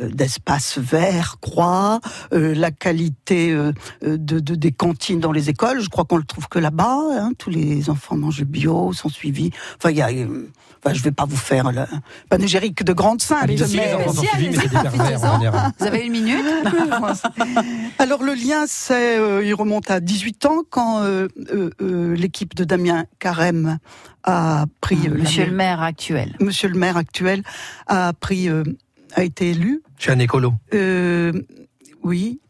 euh, 0.00 0.08
d'espaces 0.08 0.78
verts 0.78 1.36
croît. 1.40 2.00
euh, 2.32 2.54
la 2.54 2.70
qualité 2.70 3.50
euh, 3.52 3.72
euh, 4.04 4.16
de, 4.16 4.38
de- 4.40 4.54
des 4.54 4.72
cantines 4.72 5.20
dans 5.20 5.32
les 5.32 5.50
écoles, 5.50 5.80
je 5.80 5.88
crois 5.88 6.04
qu'on 6.04 6.16
le 6.18 6.24
trouve 6.24 6.48
que 6.48 6.58
là-bas. 6.58 6.98
hein. 7.20 7.32
Tous 7.38 7.50
les 7.50 7.90
enfants 7.90 8.16
mangent 8.16 8.44
bio, 8.44 8.92
sont 8.92 9.08
suivis. 9.08 9.50
Enfin, 9.76 9.90
il 9.90 9.96
y 9.96 10.02
a. 10.02 10.08
Enfin, 10.84 10.94
je 10.94 11.02
vais 11.02 11.10
pas 11.12 11.24
vous 11.24 11.36
faire 11.36 11.72
le 11.72 11.82
panégyrique 12.28 12.84
de 12.84 12.92
Grande 12.92 13.20
Sainte. 13.20 13.38
Allez, 13.42 13.56
mais- 13.56 13.66
si. 13.66 13.78
Vous 15.78 15.86
avez 15.86 16.06
une 16.06 16.12
minute 16.12 16.36
Alors 17.98 18.22
le 18.22 18.34
lien, 18.34 18.64
c'est, 18.66 19.18
euh, 19.18 19.44
il 19.44 19.54
remonte 19.54 19.90
à 19.90 20.00
18 20.00 20.46
ans 20.46 20.62
quand 20.70 21.02
euh, 21.02 21.28
euh, 21.52 21.70
euh, 21.82 22.14
l'équipe 22.14 22.54
de 22.54 22.64
Damien 22.64 23.04
Carême 23.18 23.78
a 24.24 24.66
pris 24.80 24.98
euh, 25.08 25.14
Monsieur 25.18 25.46
le 25.46 25.52
maire 25.52 25.82
actuel. 25.82 26.36
Monsieur 26.40 26.68
le 26.68 26.78
maire 26.78 26.96
actuel 26.96 27.42
a 27.86 28.12
pris, 28.12 28.48
euh, 28.48 28.62
a 29.14 29.24
été 29.24 29.50
élu. 29.50 29.82
Suis 29.98 30.10
un 30.12 30.18
écolo. 30.18 30.52
Euh, 30.74 31.32
oui. 32.02 32.40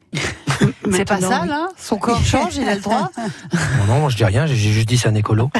C'est 0.92 1.04
pas 1.04 1.20
ça 1.20 1.46
là? 1.46 1.68
Son 1.76 1.98
corps 1.98 2.24
change, 2.24 2.56
il 2.56 2.68
a 2.68 2.74
le 2.74 2.80
droit? 2.80 3.10
Non, 3.52 3.94
non, 3.94 4.00
moi 4.00 4.08
je 4.10 4.16
dis 4.16 4.24
rien, 4.24 4.46
j'ai 4.46 4.56
juste 4.56 4.88
dit 4.88 4.98
c'est 4.98 5.08
un 5.08 5.14
écolo. 5.14 5.50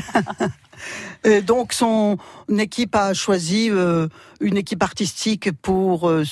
Et 1.25 1.41
donc 1.41 1.73
son 1.73 2.19
équipe 2.57 2.95
a 2.95 3.15
choisi 3.15 3.69
euh, 3.71 4.09
une 4.41 4.57
équipe 4.57 4.83
artistique 4.83 5.51
pour 5.63 6.09
euh, 6.09 6.25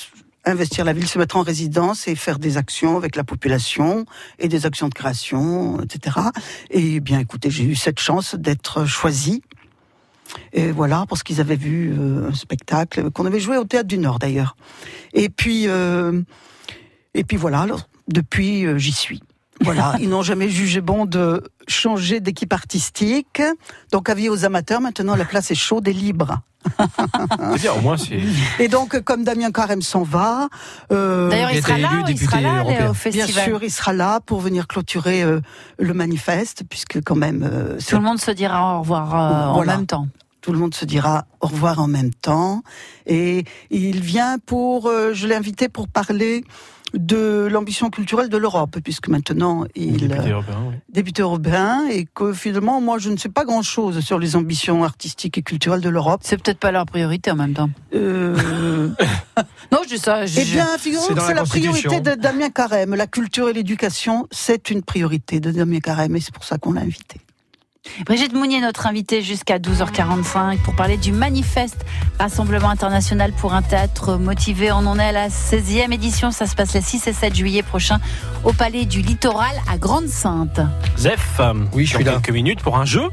investir 0.45 0.85
la 0.85 0.93
ville, 0.93 1.07
se 1.07 1.19
mettre 1.19 1.37
en 1.37 1.41
résidence 1.41 2.07
et 2.07 2.15
faire 2.15 2.39
des 2.39 2.57
actions 2.57 2.97
avec 2.97 3.15
la 3.15 3.23
population 3.23 4.05
et 4.39 4.47
des 4.47 4.65
actions 4.65 4.87
de 4.87 4.93
création, 4.93 5.81
etc. 5.81 6.17
Et 6.69 6.99
bien, 6.99 7.19
écoutez, 7.19 7.49
j'ai 7.49 7.63
eu 7.63 7.75
cette 7.75 7.99
chance 7.99 8.35
d'être 8.35 8.85
choisi. 8.85 9.41
Et 10.53 10.71
voilà, 10.71 11.05
parce 11.07 11.23
qu'ils 11.23 11.39
avaient 11.41 11.55
vu 11.55 11.93
euh, 11.97 12.29
un 12.29 12.33
spectacle 12.33 13.11
qu'on 13.11 13.25
avait 13.25 13.39
joué 13.39 13.57
au 13.57 13.65
théâtre 13.65 13.87
du 13.87 13.97
Nord 13.97 14.19
d'ailleurs. 14.19 14.55
Et 15.13 15.29
puis, 15.29 15.67
et 17.13 17.23
puis 17.23 17.37
voilà. 17.37 17.61
Alors, 17.61 17.87
depuis, 18.07 18.65
euh, 18.65 18.77
j'y 18.77 18.91
suis. 18.91 19.21
Voilà, 19.61 19.95
ils 19.99 20.09
n'ont 20.09 20.21
jamais 20.21 20.49
jugé 20.49 20.81
bon 20.81 21.05
de 21.05 21.43
changer 21.67 22.19
d'équipe 22.19 22.53
artistique. 22.53 23.41
Donc, 23.91 24.09
avis 24.09 24.29
aux 24.29 24.45
amateurs, 24.45 24.81
maintenant 24.81 25.15
la 25.15 25.25
place 25.25 25.51
est 25.51 25.55
chaude 25.55 25.87
et 25.87 25.93
libre. 25.93 26.39
C'est 27.53 27.61
bien, 27.61 27.73
au 27.73 27.81
moins 27.81 27.95
c'est. 27.97 28.19
Et 28.59 28.67
donc, 28.67 28.99
comme 29.01 29.23
Damien 29.23 29.51
Carême 29.51 29.81
s'en 29.81 30.03
va, 30.03 30.49
euh, 30.91 31.29
D'ailleurs, 31.29 31.51
il 31.51 31.57
il 31.57 31.63
sera 31.63 31.77
là, 31.77 32.03
il 32.09 32.17
sera 32.19 32.41
là 32.41 32.63
au 32.65 32.67
bien 32.67 32.93
festival. 32.93 33.43
sûr, 33.45 33.63
il 33.63 33.71
sera 33.71 33.93
là 33.93 34.19
pour 34.19 34.41
venir 34.41 34.67
clôturer 34.67 35.23
euh, 35.23 35.39
le 35.79 35.93
manifeste, 35.93 36.63
puisque 36.69 37.01
quand 37.03 37.15
même, 37.15 37.47
euh, 37.49 37.77
Tout 37.87 37.95
le 37.95 38.01
monde 38.01 38.19
se 38.19 38.31
dira 38.31 38.75
au 38.77 38.79
revoir 38.81 39.15
euh, 39.15 39.53
Voilà. 39.53 39.73
en 39.73 39.77
même 39.77 39.85
temps. 39.85 40.07
tout 40.41 40.51
le 40.51 40.59
monde 40.59 40.73
se 40.73 40.83
dira 40.85 41.25
au 41.39 41.47
revoir 41.47 41.79
en 41.79 41.87
même 41.87 42.13
temps. 42.13 42.63
Et 43.05 43.45
il 43.69 44.01
vient 44.01 44.37
pour, 44.45 44.87
euh, 44.87 45.13
je 45.13 45.25
l'ai 45.27 45.35
invité 45.35 45.69
pour 45.69 45.87
parler 45.87 46.43
de 46.93 47.47
l'ambition 47.51 47.89
culturelle 47.89 48.29
de 48.29 48.37
l'Europe, 48.37 48.77
puisque 48.83 49.07
maintenant 49.09 49.65
il 49.75 49.97
Député 49.97 50.29
euh, 50.29 50.33
européen, 50.33 50.57
oui. 50.69 50.75
député 50.89 51.21
européen 51.21 51.87
et 51.89 52.05
que 52.13 52.31
finalement 52.33 52.79
moi 52.81 52.97
je 52.97 53.09
ne 53.09 53.17
sais 53.17 53.29
pas 53.29 53.43
grand 53.45 53.61
chose 53.61 53.99
sur 53.99 54.19
les 54.19 54.35
ambitions 54.35 54.83
artistiques 54.83 55.37
et 55.37 55.41
culturelles 55.41 55.81
de 55.81 55.89
l'Europe. 55.89 56.21
C'est 56.23 56.41
peut-être 56.41 56.59
pas 56.59 56.71
leur 56.71 56.85
priorité 56.85 57.29
en 57.31 57.35
même 57.35 57.53
temps. 57.53 57.69
Euh, 57.93 58.89
Non, 59.71 59.79
je 59.83 59.89
dis 59.95 59.97
ça. 59.97 60.25
je- 60.25 60.39
eh 60.39 60.45
bien, 60.45 60.65
figurez-vous 60.77 61.07
C'est 61.09 61.13
que 61.15 61.21
c'est 61.21 61.33
la 61.33 61.41
la 61.41 61.45
priorité 61.45 61.99
de 61.99 62.15
Damien 62.15 62.49
Carême. 62.49 62.95
La 62.95 63.05
culture 63.07 63.49
et 63.49 63.53
l'éducation, 63.53 64.25
c'est 64.31 64.69
une 64.69 64.81
priorité 64.81 65.39
de 65.41 65.51
Damien 65.51 65.79
Carême 65.79 66.15
et 66.15 66.21
c'est 66.21 66.33
pour 66.33 66.45
ça 66.45 66.57
qu'on 66.57 66.71
l'a 66.71 66.81
invité. 66.81 67.19
Brigitte 68.05 68.33
Mounier, 68.33 68.61
notre 68.61 68.85
invitée 68.87 69.21
jusqu'à 69.21 69.57
12h45 69.59 70.59
pour 70.63 70.75
parler 70.75 70.97
du 70.97 71.11
manifeste 71.11 71.85
Rassemblement 72.19 72.69
international 72.69 73.31
pour 73.33 73.53
un 73.53 73.61
théâtre 73.61 74.15
motivé. 74.15 74.71
On 74.71 74.85
en 74.85 74.97
est 74.99 75.09
à 75.09 75.11
la 75.11 75.27
16e 75.29 75.91
édition. 75.93 76.31
Ça 76.31 76.47
se 76.47 76.55
passe 76.55 76.73
les 76.73 76.81
6 76.81 77.07
et 77.07 77.13
7 77.13 77.35
juillet 77.35 77.63
prochain 77.63 77.99
au 78.43 78.53
Palais 78.53 78.85
du 78.85 79.01
Littoral 79.01 79.51
à 79.71 79.77
Grande-Sainte. 79.77 80.59
Zef, 80.97 81.39
Oui, 81.73 81.85
je 81.85 81.93
dans 81.93 81.97
suis 81.99 82.03
là. 82.05 82.13
quelques 82.13 82.31
minutes 82.31 82.61
pour 82.61 82.77
un 82.77 82.85
jeu 82.85 83.03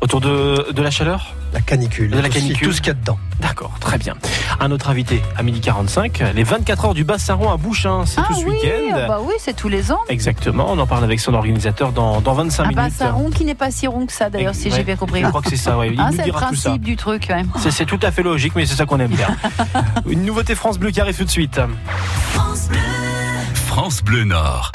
autour 0.00 0.20
de, 0.20 0.70
de 0.72 0.82
la 0.82 0.90
chaleur 0.90 1.34
La 1.52 1.60
canicule. 1.60 2.10
De 2.10 2.16
la 2.18 2.22
Tout 2.24 2.32
ce 2.34 2.38
qui- 2.38 2.42
canicule. 2.48 2.68
Tout 2.68 2.72
ce 2.74 2.80
qu'il 2.80 2.88
y 2.88 2.90
a 2.90 2.94
dedans. 2.94 3.18
D'accord, 3.40 3.72
très 3.80 3.98
bien. 3.98 4.14
Un 4.60 4.70
autre 4.70 4.90
invité 4.90 5.22
à 5.36 5.42
midi 5.42 5.60
45, 5.60 6.22
les 6.34 6.42
24 6.42 6.86
heures 6.86 6.94
du 6.94 7.04
Bas-Saron 7.04 7.50
à 7.50 7.56
Bouchain, 7.56 8.04
c'est 8.04 8.20
Ah 8.20 8.24
tout 8.28 8.34
ce 8.34 8.44
oui, 8.44 8.52
week-end. 8.52 8.96
ah 9.04 9.08
bah 9.08 9.18
oui, 9.22 9.34
c'est 9.38 9.54
tous 9.54 9.68
les 9.68 9.90
ans. 9.92 10.00
Exactement, 10.08 10.66
on 10.70 10.78
en 10.78 10.86
parle 10.86 11.04
avec 11.04 11.20
son 11.20 11.32
organisateur 11.34 11.92
dans, 11.92 12.20
dans 12.20 12.34
25 12.34 12.64
Un 12.64 12.68
minutes. 12.68 12.76
bassaron 12.98 13.30
qui 13.30 13.44
n'est 13.44 13.54
pas 13.54 13.70
si 13.70 13.86
rond 13.86 14.06
que 14.06 14.12
ça 14.12 14.28
d'ailleurs, 14.28 14.54
si 14.54 14.68
Ouais, 14.68 14.76
j'ai 14.76 14.84
bien 14.84 14.96
compris. 14.96 15.22
Je 15.22 15.28
crois 15.28 15.40
que 15.40 15.50
c'est 15.50 15.56
ça, 15.56 15.78
ouais. 15.78 15.90
il 15.92 16.00
Ah, 16.00 16.06
nous 16.10 16.12
c'est 16.12 16.18
le 16.18 16.24
dira 16.24 16.48
tout 16.48 16.54
ça. 16.56 16.70
principe 16.70 16.84
du 16.84 16.96
truc, 16.96 17.26
ouais. 17.30 17.42
C'est- 17.58 17.70
C'est 17.70 17.86
tout 17.86 18.00
à 18.02 18.10
fait 18.10 18.22
logique, 18.22 18.54
mais 18.56 18.66
c'est 18.66 18.74
ça 18.76 18.84
qu'on 18.86 18.98
aime 19.00 19.14
bien. 19.14 19.28
Une 20.08 20.24
nouveauté 20.24 20.54
France 20.56 20.78
Bleu 20.78 20.90
qui 20.90 21.00
arrive 21.00 21.16
tout 21.16 21.24
de 21.24 21.30
suite. 21.30 21.60
France 23.54 24.02
Bleu 24.02 24.24
Nord. 24.24 24.72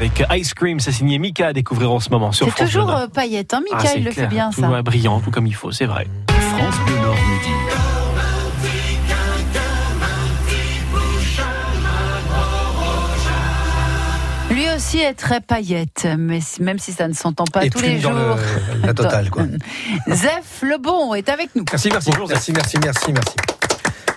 Avec 0.00 0.24
Ice 0.32 0.54
Cream, 0.54 0.80
c'est 0.80 0.92
signé 0.92 1.18
Mika 1.18 1.48
à 1.48 1.52
découvrir 1.52 1.92
en 1.92 2.00
ce 2.00 2.08
moment 2.08 2.32
sur 2.32 2.46
C'est 2.46 2.52
France 2.52 2.66
toujours 2.68 2.86
Bleu 2.86 2.94
Nord. 2.94 3.10
paillette, 3.10 3.52
hein, 3.52 3.60
Ah, 3.70 3.76
Mika, 3.76 3.88
c'est 3.88 3.98
il 3.98 4.04
le 4.04 4.10
clair. 4.12 4.28
fait 4.28 4.34
bien, 4.34 4.50
tout 4.50 4.60
ça. 4.62 4.82
brillant, 4.82 5.20
tout 5.20 5.30
comme 5.30 5.46
il 5.46 5.54
faut, 5.54 5.72
c'est 5.72 5.84
vrai. 5.86 6.06
France 6.28 6.74
Bleu 6.86 6.96
Nord 6.96 7.14
midi. 7.14 7.54
Lui 14.50 14.66
aussi 14.74 14.98
est 14.98 15.14
très 15.14 15.40
paillette, 15.40 16.08
mais 16.18 16.40
même 16.58 16.78
si 16.80 16.92
ça 16.92 17.06
ne 17.06 17.14
s'entend 17.14 17.44
pas 17.44 17.64
Et 17.64 17.70
tous 17.70 17.80
les 17.80 18.00
jours. 18.00 18.10
le- 18.12 18.82
la 18.86 18.92
totale, 18.94 19.30
quoi. 19.30 19.44
Zef 20.08 20.62
Lebon 20.62 21.14
est 21.14 21.28
avec 21.28 21.54
nous. 21.54 21.64
Merci, 21.70 21.88
merci, 21.90 22.10
Bonjour, 22.10 22.28
merci, 22.28 22.52
merci, 22.52 22.76
merci, 22.82 23.12
merci. 23.12 23.36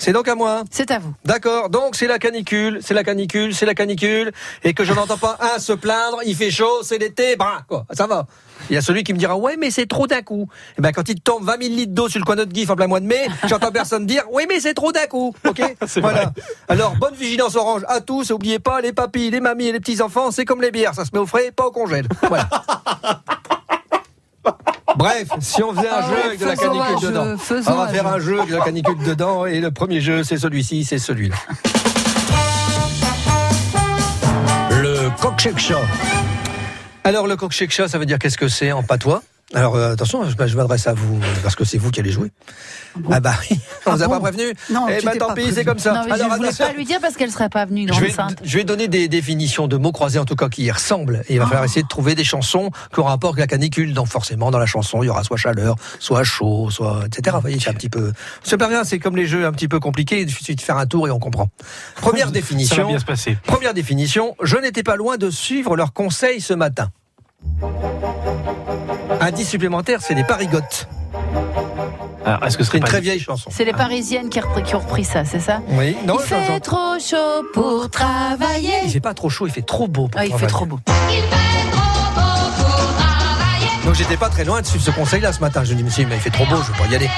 C'est 0.04 0.12
donc 0.12 0.28
à 0.28 0.36
moi. 0.36 0.64
C'est 0.70 0.92
à 0.92 1.00
vous. 1.00 1.14
D'accord, 1.24 1.70
donc 1.70 1.96
c'est 1.96 2.08
la 2.08 2.20
canicule, 2.20 2.80
c'est 2.82 2.94
la 2.94 3.06
canicule, 3.06 3.56
c'est 3.56 3.66
la 3.66 3.74
canicule, 3.74 4.34
et 4.66 4.74
que 4.74 4.84
je 4.84 4.92
n'entends 4.92 5.18
pas 5.18 5.38
un 5.40 5.60
se 5.60 5.72
plaindre, 5.72 6.18
il 6.26 6.36
fait 6.36 6.52
chaud, 6.52 6.82
c'est 6.84 6.98
l'été, 6.98 7.38
bah 7.38 7.62
quoi, 7.70 7.86
ça 7.94 8.06
va. 8.06 8.26
Il 8.70 8.74
y 8.74 8.78
a 8.78 8.82
celui 8.82 9.06
qui 9.06 9.14
me 9.14 9.18
dira, 9.18 9.38
ouais, 9.38 9.56
mais 9.58 9.72
c'est 9.72 9.86
trop 9.86 10.06
d'un 10.06 10.22
coup. 10.22 10.50
Et 10.78 10.82
ben 10.82 10.92
quand 10.92 11.08
il 11.08 11.22
tombe 11.22 11.46
20 11.46 11.62
000 11.64 11.74
litres 11.76 11.94
d'eau 11.94 12.10
sur 12.10 12.20
le 12.20 12.26
coin 12.26 12.36
de 12.36 12.42
notre 12.42 12.54
gif 12.54 12.70
en 12.70 12.76
plein 12.76 12.88
mois 12.88 13.00
de 13.00 13.06
mai, 13.06 13.28
j'entends 13.48 13.72
personne 13.72 14.06
dire, 14.06 14.24
oui, 14.30 14.44
mais 14.50 14.60
c'est 14.60 14.74
trop 14.74 14.92
d'un 14.92 15.06
coup, 15.08 15.34
ok 15.48 15.62
C'est 15.88 16.02
Voilà. 16.02 16.24
vrai. 16.24 16.32
Alors, 16.68 16.98
bonne 16.98 17.16
vigilance 17.16 17.56
orange 17.56 17.84
à 17.88 18.02
tous, 18.02 18.30
et 18.30 18.34
oubliez 18.34 18.60
pas, 18.60 18.82
les 18.82 18.92
papis, 18.92 19.30
les 19.30 19.40
mamies 19.40 19.68
et 19.68 19.72
les 19.72 19.80
petits-enfants, 19.80 20.32
c'est 20.32 20.44
comme 20.44 20.62
les 20.62 20.72
bières, 20.72 20.94
ça 20.96 21.06
se 21.06 21.12
met 21.14 21.20
au 21.20 21.26
frais, 21.26 21.52
pas 21.56 21.68
au 21.68 21.72
congèle. 21.72 22.10
Voilà. 22.28 22.50
Bref, 24.98 25.28
si 25.40 25.64
on 25.64 25.74
faisait 25.74 25.90
un 25.90 25.94
Ah 26.00 26.08
jeu 26.08 26.16
ouais, 26.16 26.24
avec 26.24 26.40
de 26.40 26.46
la 26.46 26.56
canicule 26.56 27.00
jeu, 27.02 27.08
dedans, 27.10 27.36
on 27.68 27.74
va 27.76 27.88
faire 27.88 28.08
un 28.08 28.20
jeu 28.20 28.40
avec 28.40 28.52
de 28.52 28.56
la 28.56 28.64
canicule 28.64 28.98
dedans, 29.04 29.46
et 29.46 29.60
le 29.60 29.72
premier 29.72 30.02
jeu, 30.02 30.24
c'est 30.24 30.38
celui-ci, 30.38 30.84
c'est 30.86 31.00
celui-là. 31.00 31.36
Le 34.72 35.10
coq-shake-chat. 35.22 35.82
Alors, 37.04 37.28
le 37.28 37.36
coq-shake-chat, 37.36 37.88
ça 37.88 37.98
veut 37.98 38.06
dire 38.06 38.20
qu'est-ce 38.20 38.38
que 38.38 38.48
c'est 38.48 38.72
en 38.72 38.84
patois? 38.84 39.24
Alors, 39.56 39.76
euh, 39.76 39.94
attention, 39.94 40.24
je, 40.28 40.48
je 40.48 40.58
m'adresse 40.58 40.88
à 40.88 40.94
vous, 40.94 41.20
parce 41.44 41.56
que 41.56 41.64
c'est 41.64 41.78
vous 41.78 41.92
qui 41.92 42.00
allez 42.00 42.10
jouer. 42.12 42.32
Ah 43.12 43.20
bah 43.20 43.34
oui, 43.52 43.60
on 43.86 43.92
Ah 43.92 43.96
vous 43.96 44.04
a 44.04 44.08
bon 44.08 44.14
pas 44.14 44.32
prévenu 44.32 44.54
Non, 44.72 44.88
Eh 44.90 44.98
tu 45.00 45.06
t'es 45.08 45.18
tant 45.20 45.28
pas 45.28 45.34
pis, 45.36 45.52
c'est 45.54 45.64
comme 45.66 45.78
ça. 45.78 45.94
Non, 45.94 46.02
mais 46.06 46.12
Alors, 46.14 46.32
je 46.32 46.36
voulais 46.38 46.48
attention. 46.50 46.66
pas 46.68 46.74
lui 46.74 46.86
dire 46.86 47.00
parce 47.00 47.16
qu'elle 47.16 47.30
serait 47.32 47.50
pas 47.50 47.66
venue, 47.66 47.88
Je 47.94 48.00
vais, 48.00 48.14
je 48.44 48.58
vais 48.58 48.64
donner 48.64 48.88
des 48.88 49.08
définitions 49.08 49.68
de 49.68 49.78
mots 49.78 49.92
croisés, 49.92 50.18
en 50.18 50.26
tout 50.26 50.36
cas 50.36 50.50
qui 50.50 50.64
y 50.64 50.72
ressemblent. 50.72 51.22
Et 51.30 51.34
il 51.36 51.38
va 51.40 51.44
Ah. 51.46 51.48
falloir 51.50 51.66
essayer 51.66 51.84
de 51.84 51.88
trouver 51.88 52.16
des 52.16 52.24
chansons 52.24 52.72
qui 52.94 53.00
ont 53.00 53.04
rapport 53.04 53.32
avec 53.32 53.42
la 53.42 53.48
canicule. 53.48 53.94
Donc 53.94 54.08
forcément, 54.08 54.50
dans 54.50 54.58
la 54.60 54.66
chanson, 54.66 55.04
il 55.04 55.08
y 55.08 55.10
aura 55.10 55.24
soit 55.24 55.38
chaleur, 55.38 55.76
soit 56.00 56.24
chaud, 56.24 56.70
soit 56.72 57.04
etc. 57.06 57.36
Vous 57.36 57.42
voyez, 57.42 57.60
c'est 57.60 57.70
un 57.70 57.74
petit 57.74 57.90
peu. 57.90 58.12
C'est 58.44 58.58
pas 58.58 58.68
rien. 58.68 58.84
C'est 58.84 58.98
comme 58.98 59.16
les 59.18 59.28
jeux 59.28 59.46
un 59.46 59.52
petit 59.52 59.68
peu 59.68 59.80
compliqués. 59.80 60.22
Il 60.22 60.30
suffit 60.32 60.56
de 60.56 60.62
faire 60.62 60.78
un 60.78 60.88
tour 60.88 61.08
et 61.08 61.12
on 61.12 61.20
comprend. 61.20 61.50
Première 61.98 62.26
Ça 62.28 62.32
va 62.34 62.40
définition. 62.40 62.88
bien 62.88 63.00
se 63.00 63.06
passer. 63.06 63.38
Première 63.46 63.74
définition. 63.76 64.36
Je 64.42 64.58
n'étais 64.58 64.84
pas 64.84 64.96
loin 64.96 65.18
de 65.18 65.30
suivre 65.30 65.76
leurs 65.76 65.94
conseils 65.94 66.42
ce 66.42 66.54
matin. 66.56 66.90
Indice 69.22 69.50
supplémentaire, 69.50 70.00
c'est 70.02 70.16
des 70.16 70.24
parigotes. 70.24 70.88
Alors, 72.26 72.44
Est-ce 72.46 72.58
que 72.58 72.64
ce 72.64 72.72
C'est 72.72 72.78
serait 72.78 72.78
une 72.80 72.84
très 72.86 73.02
vieille 73.02 73.20
chanson. 73.20 73.50
C'est 73.54 73.66
les 73.66 73.74
Parisiennes 73.74 74.30
qui, 74.30 74.40
repris- 74.40 74.64
qui 74.64 74.76
ont 74.76 74.80
repris 74.80 75.04
ça, 75.04 75.26
c'est 75.26 75.40
ça 75.42 75.62
Oui, 75.70 75.96
non, 76.06 76.18
Il 76.20 76.26
fait 76.26 76.60
trop 76.62 76.98
chaud 77.00 77.44
pour 77.54 77.90
travailler. 77.90 78.74
il 78.86 78.90
fait 78.92 79.00
pas 79.02 79.14
trop 79.14 79.30
chaud, 79.30 79.46
il 79.48 79.52
fait 79.54 79.62
trop 79.62 79.88
beau. 79.88 80.08
Pour 80.08 80.20
Ah, 80.22 80.26
il 80.26 80.32
fait 80.34 80.48
travailler. 80.48 80.54
trop 80.54 80.66
beau. 80.66 80.80
Donc 83.86 83.96
j'étais 83.96 84.16
pas 84.16 84.30
très 84.30 84.46
loin 84.46 84.62
de 84.62 84.66
suivre 84.66 84.84
ce 84.84 84.92
conseil-là 84.92 85.34
ce 85.34 85.42
matin. 85.42 85.66
Je 85.66 85.74
me 85.74 85.78
dis, 85.78 85.84
monsieur, 85.84 86.06
mais 86.08 86.16
il 86.16 86.22
fait 86.22 86.30
trop 86.30 86.46
beau, 86.46 86.56
je 86.66 86.72
vais 86.72 86.78
pas 86.78 86.86
y 86.90 86.96
aller. 86.96 87.10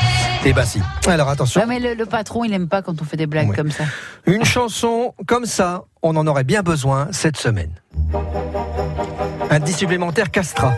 Et 0.43 0.51
bah 0.51 0.65
si. 0.65 0.81
Alors 1.07 1.29
attention, 1.29 1.61
Ouais, 1.61 1.67
mais 1.67 1.79
le, 1.79 1.93
le 1.93 2.05
patron, 2.07 2.43
il 2.43 2.51
aime 2.53 2.67
pas 2.67 2.81
quand 2.81 2.99
on 2.99 3.05
fait 3.05 3.17
des 3.17 3.27
blagues 3.27 3.55
comme 3.55 3.69
ça. 3.69 3.83
une 4.25 4.43
chanson 4.43 5.13
comme 5.27 5.45
ça, 5.45 5.83
on 6.01 6.15
en 6.15 6.25
aurait 6.25 6.43
bien 6.43 6.63
besoin 6.63 7.07
cette 7.11 7.37
semaine. 7.37 7.69
Un 9.51 9.63
supplémentaire 9.67 10.31
Castra. 10.31 10.73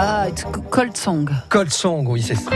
Ah, 0.00 0.28
it's 0.28 0.44
Cold 0.70 0.96
Song. 0.96 1.28
Cold 1.48 1.72
Song, 1.72 2.06
oui, 2.06 2.22
c'est 2.22 2.36
ça. 2.36 2.50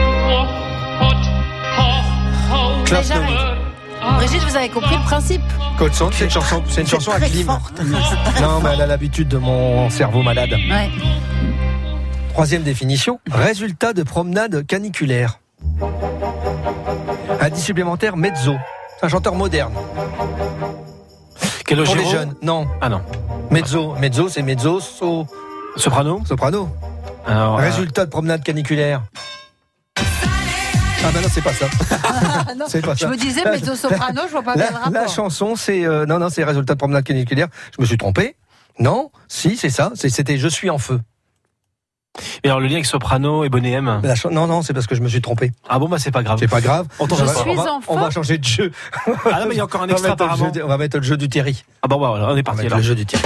Brigitte, 4.15 4.43
vous 4.43 4.55
avez 4.55 4.69
compris 4.69 4.95
le 4.95 5.03
principe 5.03 5.41
Cold 5.77 5.93
Song, 5.93 6.09
c'est 6.13 6.23
une 6.23 6.29
chanson, 6.29 6.63
c'est 6.69 6.81
une 6.81 6.87
chanson 6.87 7.11
à 7.11 7.19
clim. 7.19 7.45
forte. 7.45 7.81
Non, 8.41 8.61
mais 8.63 8.69
elle 8.73 8.81
a 8.83 8.87
l'habitude 8.87 9.27
de 9.27 9.37
mon 9.37 9.89
cerveau 9.89 10.23
malade. 10.23 10.51
Ouais. 10.51 10.89
Troisième 12.31 12.63
définition, 12.63 13.19
résultat 13.29 13.91
de 13.91 14.03
promenade 14.03 14.65
caniculaire. 14.65 15.39
Un 17.41 17.49
disque 17.49 17.65
supplémentaire 17.65 18.15
mezzo. 18.15 18.53
C'est 18.99 19.05
un 19.05 19.09
chanteur 19.09 19.35
moderne. 19.35 19.73
Pour 19.73 21.63
Calogero 21.65 21.95
les 21.97 22.05
jeunes, 22.05 22.35
non. 22.41 22.67
Ah 22.79 22.87
non. 22.87 23.01
Mezzo, 23.51 23.95
mezzo, 23.99 24.29
c'est 24.29 24.43
mezzo, 24.43 24.79
so, 24.79 25.27
Soprano 25.75 26.21
soprano. 26.25 26.69
Alors, 27.25 27.59
euh, 27.59 27.63
Résultat 27.63 28.05
de 28.05 28.09
promenade 28.09 28.43
caniculaire. 28.43 29.03
Ah 31.05 31.09
ben 31.13 31.21
non, 31.21 31.27
c'est 31.29 31.41
pas 31.41 31.53
ça. 31.53 31.65
non. 32.57 32.65
C'est 32.69 32.81
pas 32.81 32.93
Je 32.93 32.99
ça. 33.01 33.07
me 33.09 33.17
disais, 33.17 33.43
mezzo 33.43 33.75
soprano, 33.75 34.21
je 34.25 34.31
vois 34.31 34.41
pas 34.41 34.55
bien 34.55 34.67
le 34.67 34.73
La, 34.73 34.79
rapport. 34.79 34.93
la 34.93 35.07
chanson, 35.07 35.55
c'est 35.57 35.85
euh, 35.85 36.05
non, 36.05 36.17
non, 36.19 36.29
c'est 36.29 36.43
résultat 36.45 36.73
de 36.75 36.77
promenade 36.79 37.03
caniculaire. 37.03 37.47
Je 37.75 37.81
me 37.81 37.85
suis 37.85 37.97
trompé. 37.97 38.35
Non, 38.79 39.11
si, 39.27 39.57
c'est 39.57 39.69
ça. 39.69 39.91
C'était 39.95 40.37
Je 40.37 40.47
suis 40.47 40.69
en 40.69 40.77
feu. 40.77 41.01
Et 42.43 42.47
alors 42.47 42.59
le 42.59 42.67
lien 42.67 42.73
avec 42.75 42.85
Soprano 42.85 43.43
et 43.43 43.49
Bonnet 43.49 43.71
M? 43.71 43.99
La 44.03 44.13
non, 44.31 44.45
non, 44.47 44.61
c'est 44.61 44.73
parce 44.73 44.85
que 44.87 44.93
je 44.95 45.01
me 45.01 45.09
suis 45.09 45.21
trompé. 45.21 45.51
Ah 45.67 45.79
bon 45.79 45.89
bah 45.89 45.97
c'est 45.99 46.11
pas 46.11 46.21
grave. 46.23 46.37
C'est 46.39 46.47
pas 46.47 46.61
grave. 46.61 46.87
On 46.99 47.07
Je 47.07 47.15
va- 47.23 47.33
suis 47.33 47.49
on, 47.49 47.55
va, 47.55 47.71
en 47.73 47.81
on 47.87 47.95
va 47.97 48.05
feu. 48.05 48.11
changer 48.11 48.37
de 48.37 48.43
jeu. 48.45 48.71
Ah 49.07 49.39
non 49.41 49.45
mais 49.47 49.55
il 49.55 49.57
y 49.57 49.59
a 49.59 49.63
encore 49.63 49.81
un 49.81 49.85
On 49.85 49.87
va 49.87 49.93
extra 49.93 50.09
mettre 50.11 50.23
le 50.23 50.29
apparemment. 50.29 50.45
jeu 50.45 50.51
de- 50.51 50.63
on 50.63 50.67
va 50.67 50.77
mettre 50.77 50.97
le 50.97 51.03
jeu 51.03 51.17
du 51.17 51.27
Terry. 51.27 51.65
Ah 51.81 51.87
bon 51.87 51.99
bah 51.99 52.09
voilà, 52.09 52.25
on 52.25 52.29
est 52.29 52.31
On 52.33 52.35
va 52.35 52.43
parti 52.43 52.57
mettre 52.61 52.67
alors. 52.75 52.77
le 52.77 52.83
jeu 52.83 52.95
du 52.95 53.05
Terry. 53.07 53.23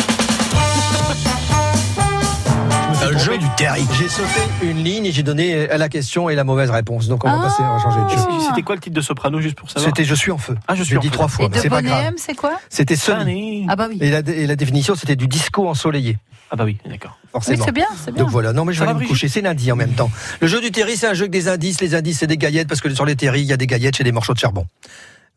Le 3.10 3.18
jeu 3.18 3.38
du 3.38 3.46
Terry. 3.56 3.86
J'ai 3.98 4.10
sauté 4.10 4.28
une 4.62 4.84
ligne 4.84 5.06
et 5.06 5.12
j'ai 5.12 5.24
donné 5.24 5.68
la 5.68 5.90
question 5.90 6.30
et 6.30 6.36
la 6.36 6.44
mauvaise 6.44 6.70
réponse. 6.70 7.08
Donc 7.08 7.24
on 7.24 7.30
va 7.30 7.38
Ah. 7.40 7.44
passer, 7.44 7.64
on 7.64 7.78
va 7.78 7.80
changer 7.82 8.04
de 8.04 8.10
jeu. 8.10 8.26
C'était 8.50 8.62
quoi 8.64 8.76
le 8.76 8.82
titre 8.82 8.96
de 8.96 9.02
Soprano 9.02 9.40
juste 9.40 9.56
pour 9.58 9.70
savoir 9.70 9.86
C'était 9.86 10.04
Je 10.04 10.14
suis 10.16 10.32
en 10.32 10.38
feu. 10.38 10.58
Ah, 10.68 10.76
je 10.76 10.84
suis 10.84 10.94
l'ai 10.94 10.98
en 10.98 11.02
dit 11.02 11.08
feu. 11.08 11.14
trois 11.14 11.28
fois. 11.28 11.46
Et 11.46 11.50
mais 11.50 11.58
de 11.58 11.62
C'est 11.62 11.70
pas 11.70 11.78
Bonnet 11.78 11.90
grave. 11.90 12.04
M, 12.06 12.14
c'est 12.18 12.36
quoi 12.36 12.60
C'était 12.70 12.96
Sunny. 12.96 13.66
Ah 13.70 13.76
bah 13.76 13.88
oui. 13.90 13.98
Et 14.02 14.10
la, 14.12 14.20
et 14.20 14.46
la 14.48 14.56
définition, 14.56 14.96
c'était 14.96 15.16
du 15.16 15.28
disco 15.28 15.68
ensoleillé, 15.70 16.18
Ah 16.52 16.56
bah 16.58 16.66
oui, 16.66 16.78
d'accord. 16.86 17.18
Oui, 17.24 17.30
forcément. 17.32 17.66
c'est 17.66 17.72
bien, 17.72 17.86
c'est 18.04 18.12
bien. 18.14 18.24
Donc 18.24 18.32
voilà, 18.32 18.52
non 18.54 18.66
mais 18.66 18.74
je 18.74 18.80
vais 18.80 18.86
va, 18.86 18.92
aller 18.92 18.96
me 18.96 19.00
Brigitte 19.06 19.14
coucher, 19.14 19.28
c'est 19.30 19.42
lundi 19.42 19.72
en 19.72 19.76
même 19.76 19.94
temps. 19.94 20.12
Le 20.42 20.48
jeu 20.48 20.60
du 20.60 20.72
Terry, 20.72 20.98
c'est 20.98 21.08
un 21.08 21.14
jeu 21.14 21.24
avec 21.24 21.32
des 21.32 21.48
indices. 21.48 21.80
Les 21.82 21.96
indices, 21.96 22.20
c'est 22.20 22.28
des 22.28 22.38
gaillettes, 22.38 22.68
parce 22.68 22.82
que 22.82 22.94
sur 22.94 23.06
les 23.06 23.16
Terry, 23.16 23.42
il 23.42 23.48
y 23.48 23.54
a 23.54 23.58
des 23.58 23.68
gaillettes 23.68 23.96
chez 23.98 24.04
des 24.04 24.12
morceaux 24.12 24.34
de 24.34 24.40
charbon. 24.40 24.66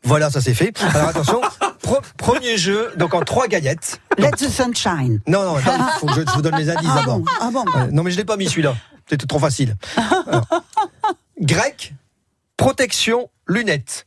Voilà, 0.02 0.30
ça 0.30 0.40
c'est 0.40 0.54
fait. 0.54 0.72
Alors 0.94 1.08
attention, 1.08 1.40
pro- 1.82 2.00
premier 2.16 2.56
jeu, 2.56 2.92
donc 2.96 3.14
en 3.14 3.20
trois 3.20 3.46
gaillettes. 3.48 4.00
Let 4.18 4.32
the 4.32 4.48
sunshine. 4.48 5.20
Non, 5.26 5.44
non, 5.44 5.56
attends, 5.56 5.84
faut 5.98 6.06
que 6.06 6.14
je, 6.14 6.20
je 6.26 6.32
vous 6.34 6.42
donne 6.42 6.56
les 6.56 6.70
indices 6.74 6.90
Ah 6.92 7.00
d'abord. 7.00 7.18
bon, 7.18 7.24
ah 7.40 7.50
bon. 7.52 7.64
Euh, 7.76 7.86
non 7.92 8.02
mais 8.02 8.10
je 8.10 8.16
l'ai 8.16 8.24
pas 8.24 8.36
mis 8.36 8.46
celui-là, 8.48 8.74
c'était 9.08 9.26
trop 9.26 9.38
facile. 9.38 9.76
Alors, 10.26 10.46
grec, 11.40 11.94
protection, 12.56 13.28
lunettes. 13.46 14.06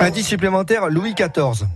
Indice 0.00 0.26
supplémentaire, 0.28 0.88
Louis 0.88 1.14
XIV. 1.14 1.66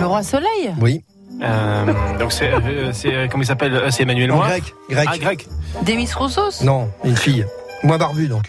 Le 0.00 0.06
roi 0.06 0.22
soleil 0.22 0.74
Oui. 0.80 1.04
Euh, 1.42 1.86
donc 2.18 2.32
c'est 2.32 2.52
euh, 2.52 3.26
comment 3.28 3.42
il 3.42 3.46
s'appelle 3.46 3.74
Euh, 3.74 3.90
C'est 3.90 4.04
Emmanuel 4.04 4.30
Moir. 4.30 4.46
grec, 4.48 4.72
grec. 4.88 5.08
Ah 5.10 5.18
grec. 5.18 5.46
Demis 5.82 6.08
Roussos 6.14 6.62
Non, 6.62 6.90
une 7.02 7.16
fille. 7.16 7.44
Moins 7.82 7.98
barbue 7.98 8.28
donc. 8.28 8.44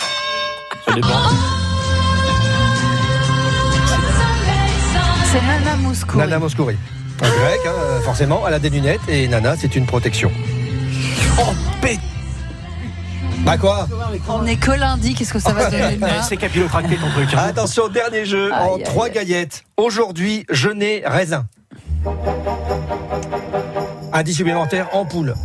Ça 0.88 0.94
dépend. 0.94 1.08
Nana 5.76 5.88
Mouskouri. 5.88 6.18
Nana 6.20 6.40
Mouskouri. 6.40 6.78
Un 7.22 7.30
grec, 7.30 7.60
hein, 7.68 8.02
forcément, 8.04 8.48
elle 8.48 8.54
a 8.54 8.60
des 8.60 8.70
lunettes 8.70 9.02
et 9.10 9.28
Nana, 9.28 9.56
c'est 9.58 9.76
une 9.76 9.86
protection. 9.86 10.32
Oh 11.40 11.54
pét. 11.82 12.00
Bah 13.40 13.58
quoi 13.58 13.88
On 14.30 14.42
n'est 14.44 14.56
que 14.56 14.72
lundi, 14.72 15.14
qu'est-ce 15.14 15.34
que 15.34 15.40
ça 15.40 15.52
va 15.54 15.70
donner 15.70 15.98
C'est 16.28 16.38
capillotracté 16.38 16.96
ton 16.96 17.10
truc. 17.12 17.30
hein. 17.34 17.46
Attention, 17.50 17.90
dernier 17.90 18.26
jeu 18.26 18.52
en 18.54 18.76
Aïe, 18.76 18.84
trois 18.84 19.06
aïe. 19.08 19.12
gaillettes. 19.14 19.64
Aujourd'hui, 19.78 20.46
genêt, 20.50 21.04
raisin. 21.06 21.46
Indice 24.14 24.38
supplémentaire, 24.38 24.88
ampoule. 24.94 25.36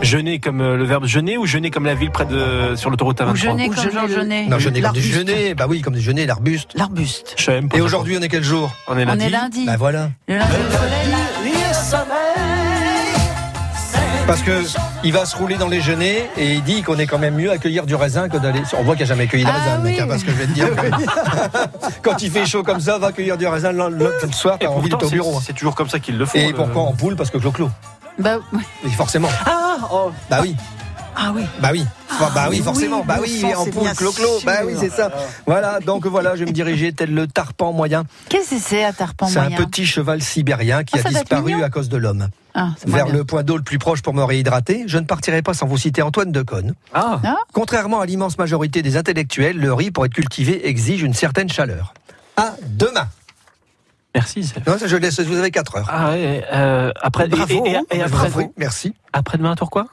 Jeûner 0.00 0.38
comme 0.40 0.60
euh, 0.60 0.76
le 0.76 0.84
verbe 0.84 1.04
jeûner 1.06 1.36
ou 1.38 1.46
jeûner 1.46 1.70
comme 1.70 1.84
la 1.84 1.94
ville 1.94 2.10
près 2.10 2.24
de 2.24 2.74
sur 2.76 2.90
l'autoroute 2.90 3.20
A23 3.20 3.30
Ou 3.32 3.36
jeûner 3.36 3.68
Ou 3.68 3.72
comme 3.74 3.82
jeûner 3.84 3.92
Jean 3.92 4.08
Genet. 4.08 4.46
Non, 4.46 4.58
genêt 4.58 4.80
comme 4.80 4.92
du 4.92 5.00
L'arbuste. 5.00 5.12
genêt. 5.28 5.54
Bah 5.54 5.66
oui, 5.68 5.80
comme 5.82 5.94
du 5.94 6.00
genêt, 6.00 6.26
l'arbuste. 6.26 6.70
L'arbuste. 6.74 7.34
Je 7.36 7.44
sais 7.44 7.52
même 7.52 7.68
pas. 7.68 7.76
Et 7.76 7.80
aujourd'hui, 7.80 8.16
on 8.18 8.22
est 8.22 8.28
quel 8.28 8.42
jour? 8.42 8.72
On 8.88 8.96
est 8.98 9.02
On 9.04 9.06
lundi. 9.06 9.24
est 9.26 9.30
lundi. 9.30 9.66
Bah 9.66 9.76
voilà. 9.78 10.10
Le 10.28 10.36
lundi. 10.38 10.52
Parce 14.26 14.42
que 14.42 14.62
il 15.04 15.12
va 15.12 15.26
se 15.26 15.36
rouler 15.36 15.56
dans 15.56 15.68
les 15.68 15.80
genêts 15.80 16.30
et 16.38 16.52
il 16.54 16.62
dit 16.62 16.82
qu'on 16.82 16.96
est 16.96 17.06
quand 17.06 17.18
même 17.18 17.34
mieux 17.34 17.50
à 17.50 17.58
cueillir 17.58 17.84
du 17.86 17.94
raisin 17.96 18.28
que 18.28 18.36
d'aller. 18.38 18.62
On 18.78 18.82
voit 18.84 18.94
qu'il 18.94 19.02
n'a 19.04 19.08
jamais 19.08 19.26
cueilli 19.26 19.44
de 19.44 19.50
Ah 19.52 19.58
raisin, 19.58 19.78
mec, 19.78 19.94
oui. 19.96 20.00
hein, 20.00 20.06
parce 20.08 20.22
que 20.22 20.30
je 20.30 20.36
vais 20.36 20.46
te 20.46 20.52
dire. 20.52 20.68
quand 22.02 22.22
il 22.22 22.30
fait 22.30 22.46
chaud 22.46 22.62
comme 22.62 22.80
ça, 22.80 22.98
va 22.98 23.10
cueillir 23.12 23.36
du 23.36 23.46
raisin 23.46 23.72
le, 23.72 24.12
soir, 24.32 24.56
Et 24.60 24.64
t'as 24.64 24.70
envie 24.70 24.88
de 24.88 24.94
au 24.94 25.00
c'est- 25.00 25.10
bureau. 25.10 25.36
hein. 25.36 25.42
c'est 25.44 25.52
toujours 25.54 25.74
comme 25.74 25.88
ça 25.88 25.98
qu'ils 25.98 26.16
le 26.16 26.24
font. 26.24 26.38
Et 26.38 26.48
le- 26.48 26.54
pourquoi 26.54 26.82
en 26.82 26.92
poule 26.92 27.16
Parce 27.16 27.30
que 27.30 27.38
clo-clo. 27.38 27.68
Bah, 28.18 28.38
Et 28.84 28.88
forcément. 28.90 29.28
Ah 29.46 29.76
oh. 29.92 30.10
Bah 30.30 30.40
oui. 30.42 30.54
Ah 31.14 31.30
oui. 31.34 31.42
Bah 31.60 31.68
oui, 31.72 31.84
bah 32.18 32.46
oui, 32.48 32.56
oui, 32.58 32.62
forcément. 32.62 33.00
oui, 33.00 33.04
bah 33.06 33.16
oui, 33.20 33.44
en 33.54 33.64
c'est 33.64 33.70
poule, 33.70 33.88
clo-clo. 33.94 34.28
Bah 34.46 34.60
oui, 34.64 34.72
c'est 34.80 34.90
ça. 34.90 35.10
Voilà, 35.46 35.78
donc 35.80 36.06
voilà, 36.06 36.34
je 36.36 36.40
vais 36.40 36.46
me 36.46 36.54
diriger 36.54 36.92
tel 36.94 37.12
le 37.12 37.26
tarpan 37.26 37.72
moyen. 37.72 38.04
qu'est-ce 38.30 38.50
que 38.50 38.58
c'est 38.58 38.82
à 38.82 38.92
Tarpan 38.94 39.26
C'est 39.26 39.38
un 39.38 39.42
moyen 39.50 39.56
petit 39.58 39.84
cheval 39.86 40.22
sibérien 40.22 40.84
qui 40.84 40.98
Ah, 40.98 41.06
a 41.06 41.10
disparu 41.10 41.62
à 41.62 41.68
cause 41.68 41.90
de 41.90 41.98
l'homme. 41.98 42.28
Ah, 42.54 42.68
Vers 42.86 43.08
le 43.08 43.24
point 43.24 43.42
d'eau 43.42 43.56
le 43.58 43.62
plus 43.62 43.78
proche 43.78 44.00
pour 44.00 44.14
me 44.14 44.22
réhydrater, 44.24 44.84
je 44.86 44.96
ne 44.98 45.04
partirai 45.04 45.42
pas 45.42 45.52
sans 45.52 45.66
vous 45.66 45.76
citer 45.78 46.00
Antoine 46.00 46.32
Decaune. 46.32 46.74
Ah. 46.94 47.20
Contrairement 47.52 48.00
à 48.00 48.06
l'immense 48.06 48.38
majorité 48.38 48.80
des 48.80 48.96
intellectuels, 48.96 49.58
le 49.58 49.72
riz 49.74 49.90
pour 49.90 50.06
être 50.06 50.14
cultivé 50.14 50.66
exige 50.66 51.02
une 51.02 51.14
certaine 51.14 51.50
chaleur. 51.50 51.92
À 52.38 52.54
demain. 52.68 53.06
Merci. 54.14 54.52
Non, 54.66 54.74
je 54.84 54.96
laisse, 54.96 55.20
vous 55.20 55.36
avez 55.38 55.50
4 55.50 55.76
heures. 55.76 55.88
Ah 55.90 56.10
ouais, 56.10 56.44
euh, 56.52 56.92
après 57.00 57.28
Bravo, 57.28 57.64
et, 57.66 57.70
et- 57.70 57.96
et 57.98 58.02
après, 58.02 58.28
Bravo, 58.28 58.52
merci. 58.58 58.94
après-demain 59.12 59.54
Tourcoing? 59.54 59.86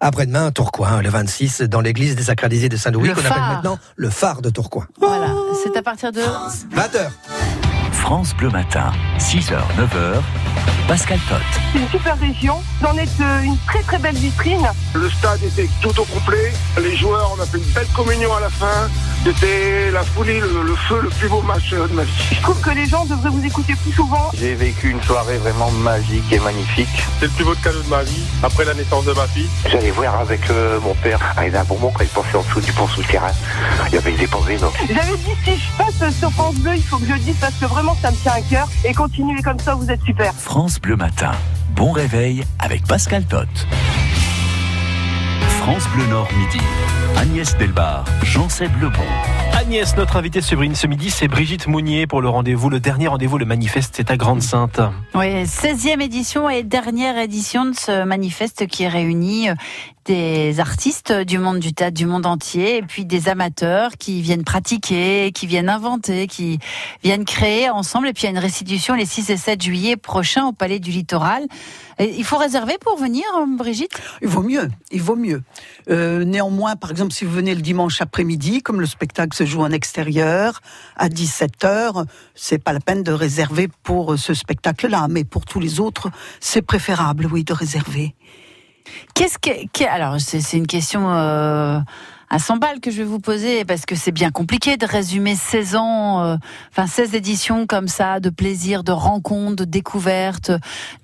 Après-demain, 0.00 0.50
Tourcoing, 0.50 1.00
le 1.02 1.08
26, 1.08 1.62
dans 1.62 1.80
l'église 1.80 2.16
désacralisée 2.16 2.68
de 2.68 2.76
Saint-Louis, 2.76 3.10
qu'on 3.12 3.20
appelle 3.24 3.42
maintenant 3.54 3.78
le 3.96 4.10
phare 4.10 4.42
de 4.42 4.50
Tourcoing. 4.50 4.86
Voilà, 5.00 5.28
c'est 5.62 5.76
à 5.76 5.82
partir 5.82 6.12
de 6.12 6.20
20h. 6.20 7.10
France 7.92 8.34
Bleu 8.36 8.50
Matin, 8.50 8.92
6h, 9.18 9.56
9h, 9.78 10.20
Pascal 10.88 11.18
Tot. 11.28 11.36
C'est 11.72 11.78
une 11.78 11.88
super 11.88 12.18
région. 12.18 12.60
Vous 12.80 12.86
en 12.86 12.96
êtes 12.96 13.08
euh, 13.20 13.40
une 13.42 13.56
très 13.66 13.82
très 13.82 13.98
belle 13.98 14.14
vitrine. 14.16 14.66
Le 14.94 15.10
stade 15.10 15.42
était 15.42 15.68
tout 15.80 15.98
au 16.00 16.04
complet. 16.04 16.52
Les 16.80 16.96
joueurs, 16.96 17.34
on 17.36 17.42
a 17.42 17.46
fait 17.46 17.58
une 17.58 17.72
belle 17.72 17.88
communion 17.94 18.34
à 18.34 18.40
la 18.40 18.50
fin. 18.50 18.88
C'était 19.24 19.90
la 19.90 20.04
folie, 20.04 20.38
le, 20.38 20.62
le 20.62 20.76
feu, 20.76 21.00
le 21.02 21.08
plus 21.10 21.28
beau 21.28 21.42
match 21.42 21.70
de 21.70 21.92
ma 21.92 22.04
vie. 22.04 22.12
Je 22.30 22.40
trouve 22.42 22.60
que 22.60 22.70
les 22.70 22.86
gens 22.86 23.04
devraient 23.06 23.30
vous 23.30 23.44
écouter 23.44 23.74
plus 23.74 23.92
souvent. 23.92 24.30
J'ai 24.38 24.54
vécu 24.54 24.90
une 24.90 25.02
soirée 25.02 25.38
vraiment 25.38 25.70
magique 25.72 26.32
et 26.32 26.38
magnifique. 26.38 26.88
C'est 27.18 27.26
le 27.26 27.32
plus 27.32 27.44
beau 27.44 27.54
cadeau 27.62 27.82
de 27.82 27.88
ma 27.88 28.04
vie, 28.04 28.22
après 28.44 28.64
la 28.64 28.74
naissance 28.74 29.04
de 29.04 29.12
ma 29.12 29.26
fille. 29.26 29.48
J'allais 29.68 29.90
voir 29.90 30.20
avec 30.20 30.48
euh, 30.50 30.78
mon 30.80 30.94
père 30.94 31.18
à 31.36 31.64
Bourbon 31.64 31.90
quand 31.92 32.04
il 32.04 32.08
passait 32.08 32.36
en 32.36 32.42
dessous 32.42 32.60
du 32.60 32.72
pont 32.72 32.86
souterrain. 32.86 33.32
Il 33.88 33.94
y 33.94 33.98
avait 33.98 34.12
des 34.12 34.26
pavés, 34.28 34.58
donc. 34.58 34.72
J'avais 34.88 35.16
dit 35.16 35.34
si 35.44 35.56
je 35.56 35.76
passe 35.76 36.14
sur 36.14 36.30
France 36.30 36.54
Bleu, 36.56 36.76
il 36.76 36.82
faut 36.84 36.98
que 36.98 37.06
je 37.06 37.12
le 37.12 37.18
dise 37.18 37.36
parce 37.40 37.54
que 37.54 37.66
vraiment 37.66 37.96
ça 38.00 38.10
me 38.12 38.16
tient 38.16 38.32
à 38.32 38.40
cœur. 38.42 38.68
Et 38.84 38.94
continuez 38.94 39.42
comme 39.42 39.58
ça, 39.58 39.74
vous 39.74 39.90
êtes 39.90 40.02
super. 40.04 40.32
France 40.46 40.80
Bleu 40.80 40.94
Matin, 40.94 41.32
bon 41.74 41.90
réveil 41.90 42.44
avec 42.60 42.86
Pascal 42.86 43.24
Tot. 43.24 43.48
France 45.58 45.88
Bleu 45.88 46.06
Nord 46.06 46.28
midi, 46.38 46.64
Agnès 47.16 47.58
Delbar, 47.58 48.04
Jean-Seb 48.22 48.70
Lebon. 48.80 49.02
Agnès, 49.58 49.96
notre 49.96 50.16
invitée 50.16 50.42
ce 50.42 50.54
bri- 50.54 50.74
ce 50.74 50.86
midi, 50.86 51.10
c'est 51.10 51.28
Brigitte 51.28 51.66
Mounier 51.66 52.06
pour 52.06 52.20
le 52.20 52.28
rendez-vous, 52.28 52.68
le 52.68 52.78
dernier 52.78 53.08
rendez-vous, 53.08 53.38
le 53.38 53.46
manifeste, 53.46 53.94
c'est 53.96 54.10
à 54.10 54.16
Grande-Sainte. 54.18 54.80
oui, 55.14 55.44
16e 55.44 56.00
édition 56.02 56.50
et 56.50 56.62
dernière 56.62 57.16
édition 57.18 57.64
de 57.64 57.74
ce 57.74 58.04
manifeste 58.04 58.66
qui 58.66 58.86
réunit 58.86 59.48
euh, 59.48 59.54
des 60.04 60.60
artistes 60.60 61.12
du 61.12 61.38
monde 61.38 61.58
du 61.58 61.72
théâtre, 61.72 61.94
du 61.96 62.06
monde 62.06 62.26
entier, 62.26 62.76
et 62.76 62.82
puis 62.82 63.04
des 63.06 63.28
amateurs 63.28 63.92
qui 63.98 64.20
viennent 64.20 64.44
pratiquer, 64.44 65.32
qui 65.32 65.46
viennent 65.48 65.68
inventer, 65.70 66.26
qui 66.28 66.60
viennent 67.02 67.24
créer 67.24 67.70
ensemble. 67.70 68.06
Et 68.08 68.12
puis 68.12 68.24
il 68.24 68.26
y 68.26 68.28
a 68.28 68.30
une 68.30 68.38
restitution 68.38 68.94
les 68.94 69.06
6 69.06 69.30
et 69.30 69.36
7 69.36 69.60
juillet 69.62 69.96
prochains 69.96 70.46
au 70.46 70.52
Palais 70.52 70.78
du 70.78 70.90
Littoral. 70.92 71.44
Et 71.98 72.14
il 72.18 72.24
faut 72.24 72.36
réserver 72.36 72.74
pour 72.80 72.98
venir, 72.98 73.24
Brigitte? 73.56 74.00
Il 74.22 74.28
vaut 74.28 74.42
mieux, 74.42 74.68
il 74.92 75.00
vaut 75.02 75.16
mieux. 75.16 75.42
Euh, 75.90 76.24
néanmoins, 76.24 76.76
par 76.76 76.90
exemple, 76.90 77.12
si 77.12 77.24
vous 77.24 77.32
venez 77.32 77.54
le 77.54 77.62
dimanche 77.62 78.00
après-midi, 78.02 78.62
comme 78.62 78.80
le 78.80 78.86
spectacle 78.86 79.34
se 79.34 79.45
joue 79.46 79.62
en 79.62 79.70
extérieur, 79.70 80.60
à 80.96 81.08
17h, 81.08 82.04
c'est 82.34 82.58
pas 82.58 82.72
la 82.72 82.80
peine 82.80 83.02
de 83.02 83.12
réserver 83.12 83.68
pour 83.82 84.18
ce 84.18 84.34
spectacle-là, 84.34 85.06
mais 85.08 85.24
pour 85.24 85.44
tous 85.44 85.60
les 85.60 85.80
autres, 85.80 86.10
c'est 86.40 86.62
préférable, 86.62 87.26
oui, 87.30 87.44
de 87.44 87.52
réserver. 87.52 88.14
Qu'est-ce 89.14 89.38
que, 89.38 89.84
alors 89.84 90.20
c'est 90.20 90.56
une 90.56 90.66
question 90.66 91.10
euh, 91.10 91.80
à 92.28 92.38
100 92.38 92.56
balles 92.58 92.80
que 92.80 92.90
je 92.90 92.98
vais 92.98 93.04
vous 93.04 93.18
poser 93.18 93.64
parce 93.64 93.86
que 93.86 93.94
c'est 93.94 94.12
bien 94.12 94.30
compliqué 94.30 94.76
de 94.76 94.86
résumer 94.86 95.34
16 95.34 95.76
ans, 95.76 96.22
euh, 96.22 96.36
enfin 96.70 96.86
16 96.86 97.14
éditions 97.14 97.66
comme 97.66 97.88
ça, 97.88 98.20
de 98.20 98.30
plaisir, 98.30 98.84
de 98.84 98.92
rencontres, 98.92 99.56
de 99.56 99.64
découvertes, 99.64 100.52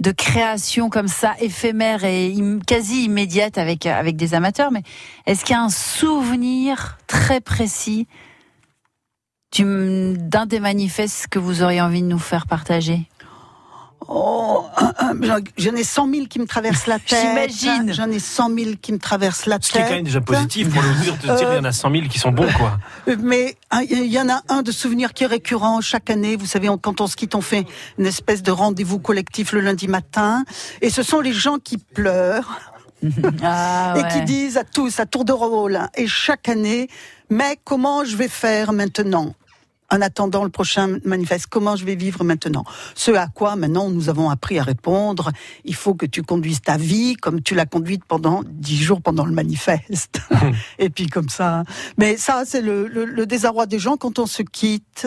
de 0.00 0.10
création 0.10 0.90
comme 0.90 1.08
ça 1.08 1.34
éphémère 1.40 2.04
et 2.04 2.34
quasi 2.66 3.04
immédiate 3.04 3.58
avec 3.58 3.86
avec 3.86 4.16
des 4.16 4.34
amateurs. 4.34 4.70
Mais 4.70 4.82
est-ce 5.26 5.44
qu'il 5.44 5.54
y 5.54 5.58
a 5.58 5.62
un 5.62 5.70
souvenir 5.70 6.98
très 7.06 7.40
précis 7.40 8.06
d'un 9.60 10.46
des 10.46 10.60
manifestes 10.60 11.28
que 11.28 11.38
vous 11.38 11.62
auriez 11.62 11.80
envie 11.80 12.02
de 12.02 12.06
nous 12.06 12.18
faire 12.18 12.46
partager? 12.46 13.08
Oh, 14.08 14.64
j'en 15.56 15.74
ai 15.74 15.84
100 15.84 16.12
000 16.12 16.26
qui 16.26 16.38
me 16.38 16.46
traversent 16.46 16.86
la 16.86 16.98
tête. 16.98 17.18
J'imagine. 17.20 17.92
J'en 17.92 18.10
ai 18.10 18.18
100 18.18 18.48
000 18.56 18.70
qui 18.80 18.92
me 18.92 18.98
traversent 18.98 19.46
la 19.46 19.58
tête. 19.58 19.64
Ce 19.64 19.72
qui 19.72 19.78
est 19.78 19.82
quand 19.82 19.90
même 19.90 20.04
déjà 20.04 20.20
positif 20.20 20.68
pour 20.70 20.82
le 20.82 20.94
dire, 21.02 21.16
de 21.16 21.36
dire 21.36 21.52
il 21.52 21.56
y 21.56 21.60
en 21.60 21.64
a 21.64 21.72
100 21.72 21.90
000 21.90 22.08
qui 22.08 22.18
sont 22.18 22.32
bons, 22.32 22.50
quoi. 22.58 22.78
Euh, 23.08 23.16
mais 23.22 23.56
hein, 23.70 23.82
il 23.88 24.06
y 24.06 24.18
en 24.18 24.28
a 24.28 24.42
un 24.48 24.62
de 24.62 24.72
souvenir 24.72 25.12
qui 25.12 25.24
est 25.24 25.28
récurrent 25.28 25.80
chaque 25.80 26.10
année. 26.10 26.36
Vous 26.36 26.46
savez, 26.46 26.68
quand 26.80 27.00
on 27.00 27.06
se 27.06 27.16
quitte, 27.16 27.34
on 27.34 27.40
fait 27.40 27.64
une 27.98 28.06
espèce 28.06 28.42
de 28.42 28.50
rendez-vous 28.50 28.98
collectif 28.98 29.52
le 29.52 29.60
lundi 29.60 29.88
matin. 29.88 30.44
Et 30.80 30.90
ce 30.90 31.02
sont 31.02 31.20
les 31.20 31.32
gens 31.32 31.58
qui 31.58 31.78
pleurent. 31.78 32.60
Ah, 33.42 33.94
et 33.96 34.12
qui 34.12 34.24
disent 34.24 34.56
à 34.56 34.62
tous, 34.62 35.00
à 35.00 35.06
tour 35.06 35.24
de 35.24 35.32
rôle, 35.32 35.74
hein, 35.74 35.88
et 35.96 36.06
chaque 36.06 36.48
année, 36.48 36.88
mais 37.30 37.58
comment 37.64 38.04
je 38.04 38.16
vais 38.16 38.28
faire 38.28 38.72
maintenant? 38.72 39.34
En 39.92 40.00
attendant 40.00 40.42
le 40.42 40.50
prochain 40.50 40.98
manifeste, 41.04 41.46
comment 41.48 41.76
je 41.76 41.84
vais 41.84 41.94
vivre 41.94 42.24
maintenant? 42.24 42.64
Ce 42.94 43.10
à 43.10 43.26
quoi 43.26 43.56
maintenant 43.56 43.90
nous 43.90 44.08
avons 44.08 44.30
appris 44.30 44.58
à 44.58 44.62
répondre, 44.62 45.30
il 45.64 45.74
faut 45.74 45.94
que 45.94 46.06
tu 46.06 46.22
conduises 46.22 46.62
ta 46.62 46.78
vie 46.78 47.14
comme 47.14 47.42
tu 47.42 47.54
l'as 47.54 47.66
conduite 47.66 48.04
pendant 48.06 48.42
dix 48.46 48.82
jours 48.82 49.02
pendant 49.02 49.26
le 49.26 49.32
manifeste. 49.32 50.20
Et 50.78 50.88
puis 50.88 51.06
comme 51.08 51.28
ça. 51.28 51.62
Mais 51.98 52.16
ça, 52.16 52.44
c'est 52.46 52.62
le, 52.62 52.86
le, 52.86 53.26
désarroi 53.26 53.66
des 53.66 53.78
gens 53.78 53.96
quand 53.96 54.18
on 54.18 54.26
se 54.26 54.42
quitte, 54.42 55.06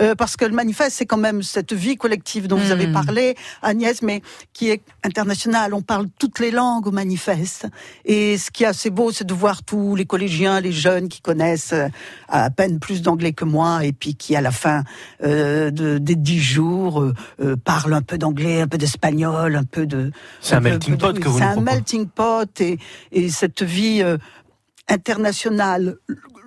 euh, 0.00 0.14
parce 0.14 0.36
que 0.36 0.44
le 0.44 0.54
manifeste, 0.54 0.96
c'est 0.96 1.06
quand 1.06 1.16
même 1.16 1.42
cette 1.42 1.72
vie 1.72 1.96
collective 1.96 2.46
dont 2.48 2.56
vous 2.56 2.70
avez 2.70 2.86
hmm. 2.86 2.92
parlé, 2.92 3.34
Agnès, 3.62 4.02
mais 4.02 4.22
qui 4.52 4.68
est 4.68 4.82
internationale. 5.04 5.72
On 5.72 5.82
parle 5.82 6.06
toutes 6.18 6.38
les 6.38 6.50
langues 6.50 6.86
au 6.86 6.92
manifeste. 6.92 7.66
Et 8.04 8.36
ce 8.36 8.50
qui 8.50 8.64
est 8.64 8.66
assez 8.66 8.90
beau, 8.90 9.10
c'est 9.10 9.26
de 9.26 9.34
voir 9.34 9.62
tous 9.62 9.96
les 9.96 10.04
collégiens, 10.04 10.60
les 10.60 10.72
jeunes 10.72 11.08
qui 11.08 11.22
connaissent 11.22 11.72
euh, 11.72 11.88
à 12.28 12.50
peine 12.50 12.78
plus 12.78 13.00
d'anglais 13.00 13.32
que 13.32 13.44
moi, 13.44 13.84
et 13.84 13.92
puis 13.92 14.14
qui, 14.18 14.36
à 14.36 14.40
la 14.40 14.50
fin 14.50 14.84
euh, 15.22 15.70
des 15.70 16.16
dix 16.16 16.40
jours, 16.40 17.00
euh, 17.00 17.14
euh, 17.40 17.56
parle 17.56 17.94
un 17.94 18.02
peu 18.02 18.18
d'anglais, 18.18 18.60
un 18.60 18.68
peu 18.68 18.78
d'espagnol, 18.78 19.56
un 19.56 19.64
peu 19.64 19.86
de... 19.86 20.10
C'est 20.40 20.56
un, 20.56 20.60
melting 20.60 20.98
pot 20.98 21.18
que 21.18 21.28
vous 21.28 21.38
C'est 21.38 21.44
un 21.44 21.60
melting 21.60 22.06
pot 22.08 22.60
et, 22.60 22.78
et 23.12 23.30
cette 23.30 23.62
vie 23.62 24.02
internationale 24.88 25.96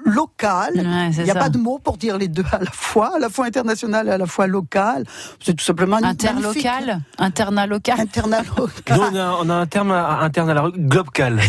local. 0.05 0.73
Il 0.75 1.23
n'y 1.23 1.31
a 1.31 1.35
pas 1.35 1.49
de 1.49 1.57
mot 1.57 1.79
pour 1.79 1.97
dire 1.97 2.17
les 2.17 2.27
deux 2.27 2.45
à 2.51 2.59
la 2.59 2.71
fois, 2.71 3.15
à 3.15 3.19
la 3.19 3.29
fois 3.29 3.45
international 3.45 4.07
et 4.07 4.11
à 4.11 4.17
la 4.17 4.25
fois 4.25 4.47
local. 4.47 5.05
C'est 5.43 5.55
tout 5.55 5.63
simplement 5.63 5.97
interlocal, 5.97 7.01
interna 7.17 7.67
local. 7.67 7.99
Interna 7.99 8.41
local. 8.57 8.97
Nous, 8.97 9.19
on 9.19 9.49
a, 9.49 9.55
un 9.55 9.65
terme 9.67 9.91
interne 9.91 10.49
à 10.49 10.53
la 10.53 10.69
global. 10.71 11.01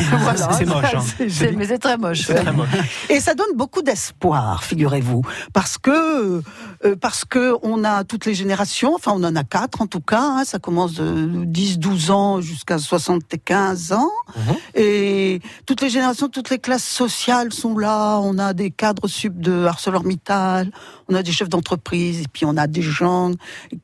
c'est 0.59 0.67
moche. 0.67 0.95
Hein. 0.95 1.27
mais 1.57 1.67
c'est 1.67 1.79
très 1.79 1.97
moche. 1.97 2.27
très 2.27 2.53
moche. 2.53 2.69
Et 3.09 3.21
ça 3.21 3.35
donne 3.35 3.55
beaucoup 3.55 3.83
d'espoir, 3.83 4.65
figurez-vous, 4.65 5.23
parce 5.53 5.79
que 5.79 6.43
euh, 6.85 6.97
parce 7.01 7.25
que 7.25 7.55
on 7.63 7.85
a 7.85 8.05
toutes 8.05 8.27
les 8.27 8.35
générations. 8.35 8.95
Enfin, 8.95 9.13
on 9.15 9.25
en 9.25 9.37
a 9.37 9.45
quatre 9.45 9.81
en 9.81 9.87
tout 9.87 10.01
cas. 10.01 10.23
Hein, 10.23 10.45
ça 10.45 10.59
commence 10.59 10.95
de 10.95 11.45
10, 11.45 11.79
12 11.79 12.11
ans 12.11 12.41
jusqu'à 12.41 12.79
75 12.79 13.93
ans, 13.93 14.11
mhm. 14.37 14.55
et 14.75 15.22
toutes 15.67 15.81
les 15.81 15.91
générations, 15.91 16.29
toutes 16.29 16.51
les 16.51 16.59
classes 16.59 16.85
sociales 16.85 17.53
sont 17.53 17.77
là. 17.77 18.19
On 18.19 18.39
a 18.39 18.53
des 18.53 18.71
cadres 18.71 19.09
sub 19.09 19.41
de 19.41 19.65
ArcelorMittal, 19.65 20.71
on 21.09 21.15
a 21.15 21.23
des 21.23 21.33
chefs 21.33 21.49
d'entreprise, 21.49 22.23
et 22.23 22.29
puis 22.33 22.45
on 22.45 22.57
a 22.57 22.67
des 22.67 22.83
gens 22.83 23.33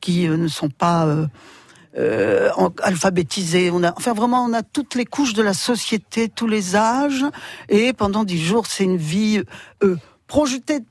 qui 0.01 0.27
euh, 0.27 0.37
ne 0.37 0.47
sont 0.47 0.69
pas 0.69 1.05
euh, 1.05 1.27
euh, 1.97 2.49
alphabétisés. 2.83 3.71
On 3.71 3.83
a, 3.83 3.93
enfin 3.97 4.13
vraiment, 4.13 4.43
on 4.43 4.53
a 4.53 4.63
toutes 4.63 4.95
les 4.95 5.05
couches 5.05 5.33
de 5.33 5.43
la 5.43 5.53
société, 5.53 6.29
tous 6.29 6.47
les 6.47 6.75
âges, 6.75 7.25
et 7.69 7.93
pendant 7.93 8.23
dix 8.23 8.41
jours, 8.41 8.67
c'est 8.67 8.83
une 8.83 8.97
vie 8.97 9.41
projetée 10.27 10.81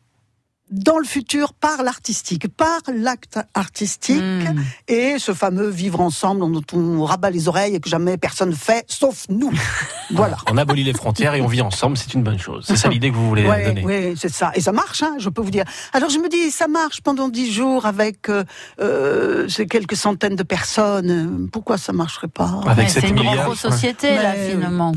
dans 0.71 0.99
le 0.99 1.05
futur 1.05 1.53
par 1.53 1.83
l'artistique, 1.83 2.49
par 2.49 2.81
l'acte 2.95 3.39
artistique 3.55 4.21
hmm. 4.21 4.63
et 4.89 5.19
ce 5.19 5.33
fameux 5.33 5.69
vivre 5.69 6.01
ensemble 6.01 6.41
dont 6.41 6.63
on 6.73 7.05
rabat 7.05 7.31
les 7.31 7.49
oreilles 7.49 7.75
et 7.75 7.81
que 7.81 7.89
jamais 7.89 8.17
personne 8.17 8.53
fait, 8.53 8.85
sauf 8.89 9.27
nous. 9.29 9.53
voilà. 10.11 10.37
On 10.51 10.57
abolit 10.57 10.85
les 10.85 10.93
frontières 10.93 11.35
et 11.35 11.41
on 11.41 11.47
vit 11.47 11.63
ensemble, 11.63 11.97
c'est 11.97 12.15
une 12.15 12.23
bonne 12.23 12.39
chose. 12.39 12.65
C'est 12.67 12.77
ça 12.77 12.89
l'idée 12.89 13.11
que 13.11 13.17
vous 13.17 13.29
voulez 13.29 13.45
donner. 13.45 13.85
Oui, 13.85 14.15
c'est 14.17 14.33
ça. 14.33 14.53
Et 14.55 14.61
ça 14.61 14.73
marche, 14.73 15.03
hein, 15.03 15.17
je 15.19 15.29
peux 15.29 15.43
vous 15.43 15.51
dire. 15.51 15.65
Alors 15.93 16.11
je 16.11 16.19
me 16.19 16.29
dis, 16.29 16.51
ça 16.51 16.69
marche 16.69 17.01
pendant 17.01 17.29
dix 17.29 17.51
jours 17.51 17.87
avec 17.87 18.29
euh, 18.29 18.45
euh 18.81 19.49
ces 19.49 19.67
quelques 19.67 19.97
centaines 19.97 20.37
de 20.37 20.43
personnes. 20.43 21.49
Pourquoi 21.53 21.79
ça 21.79 21.93
marcherait 21.93 22.29
pas? 22.29 22.61
Avec 22.67 22.91
C'est 22.91 23.09
une 23.09 23.17
grande 23.17 23.57
société, 23.57 24.15
là, 24.17 24.35
finalement. 24.35 24.93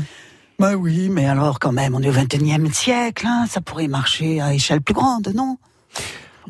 Bah 0.62 0.76
oui, 0.76 1.08
mais 1.08 1.26
alors 1.26 1.58
quand 1.58 1.72
même, 1.72 1.96
on 1.96 2.02
est 2.02 2.08
au 2.08 2.12
21e 2.12 2.72
siècle, 2.72 3.26
hein, 3.26 3.46
ça 3.48 3.60
pourrait 3.60 3.88
marcher 3.88 4.40
à 4.40 4.54
échelle 4.54 4.80
plus 4.80 4.94
grande, 4.94 5.32
non? 5.34 5.58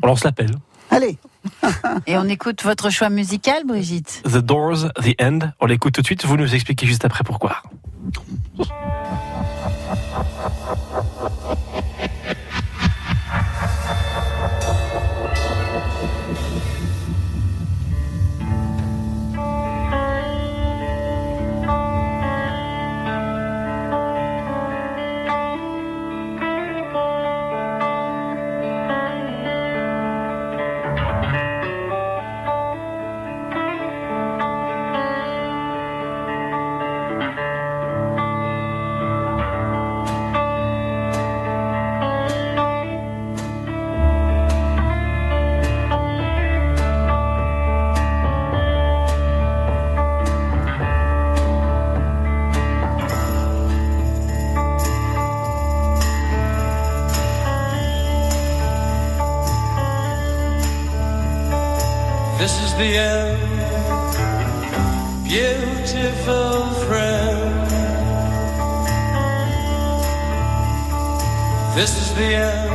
On 0.03 0.05
lance 0.05 0.23
l'appel. 0.23 0.51
Allez 0.91 1.17
Et 2.05 2.15
on 2.15 2.25
écoute 2.25 2.61
votre 2.61 2.91
choix 2.91 3.09
musical, 3.09 3.63
Brigitte? 3.65 4.21
The 4.25 4.37
Doors, 4.37 4.89
The 5.01 5.19
End. 5.19 5.39
On 5.59 5.65
l'écoute 5.65 5.95
tout 5.95 6.01
de 6.01 6.05
suite, 6.05 6.25
vous 6.25 6.37
nous 6.37 6.53
expliquez 6.53 6.85
juste 6.85 7.05
après 7.05 7.23
pourquoi. 7.23 7.63
beautiful 65.23 66.69
friend. 66.85 67.69
This 71.75 71.91
is 72.01 72.13
the 72.15 72.35
end. 72.35 72.72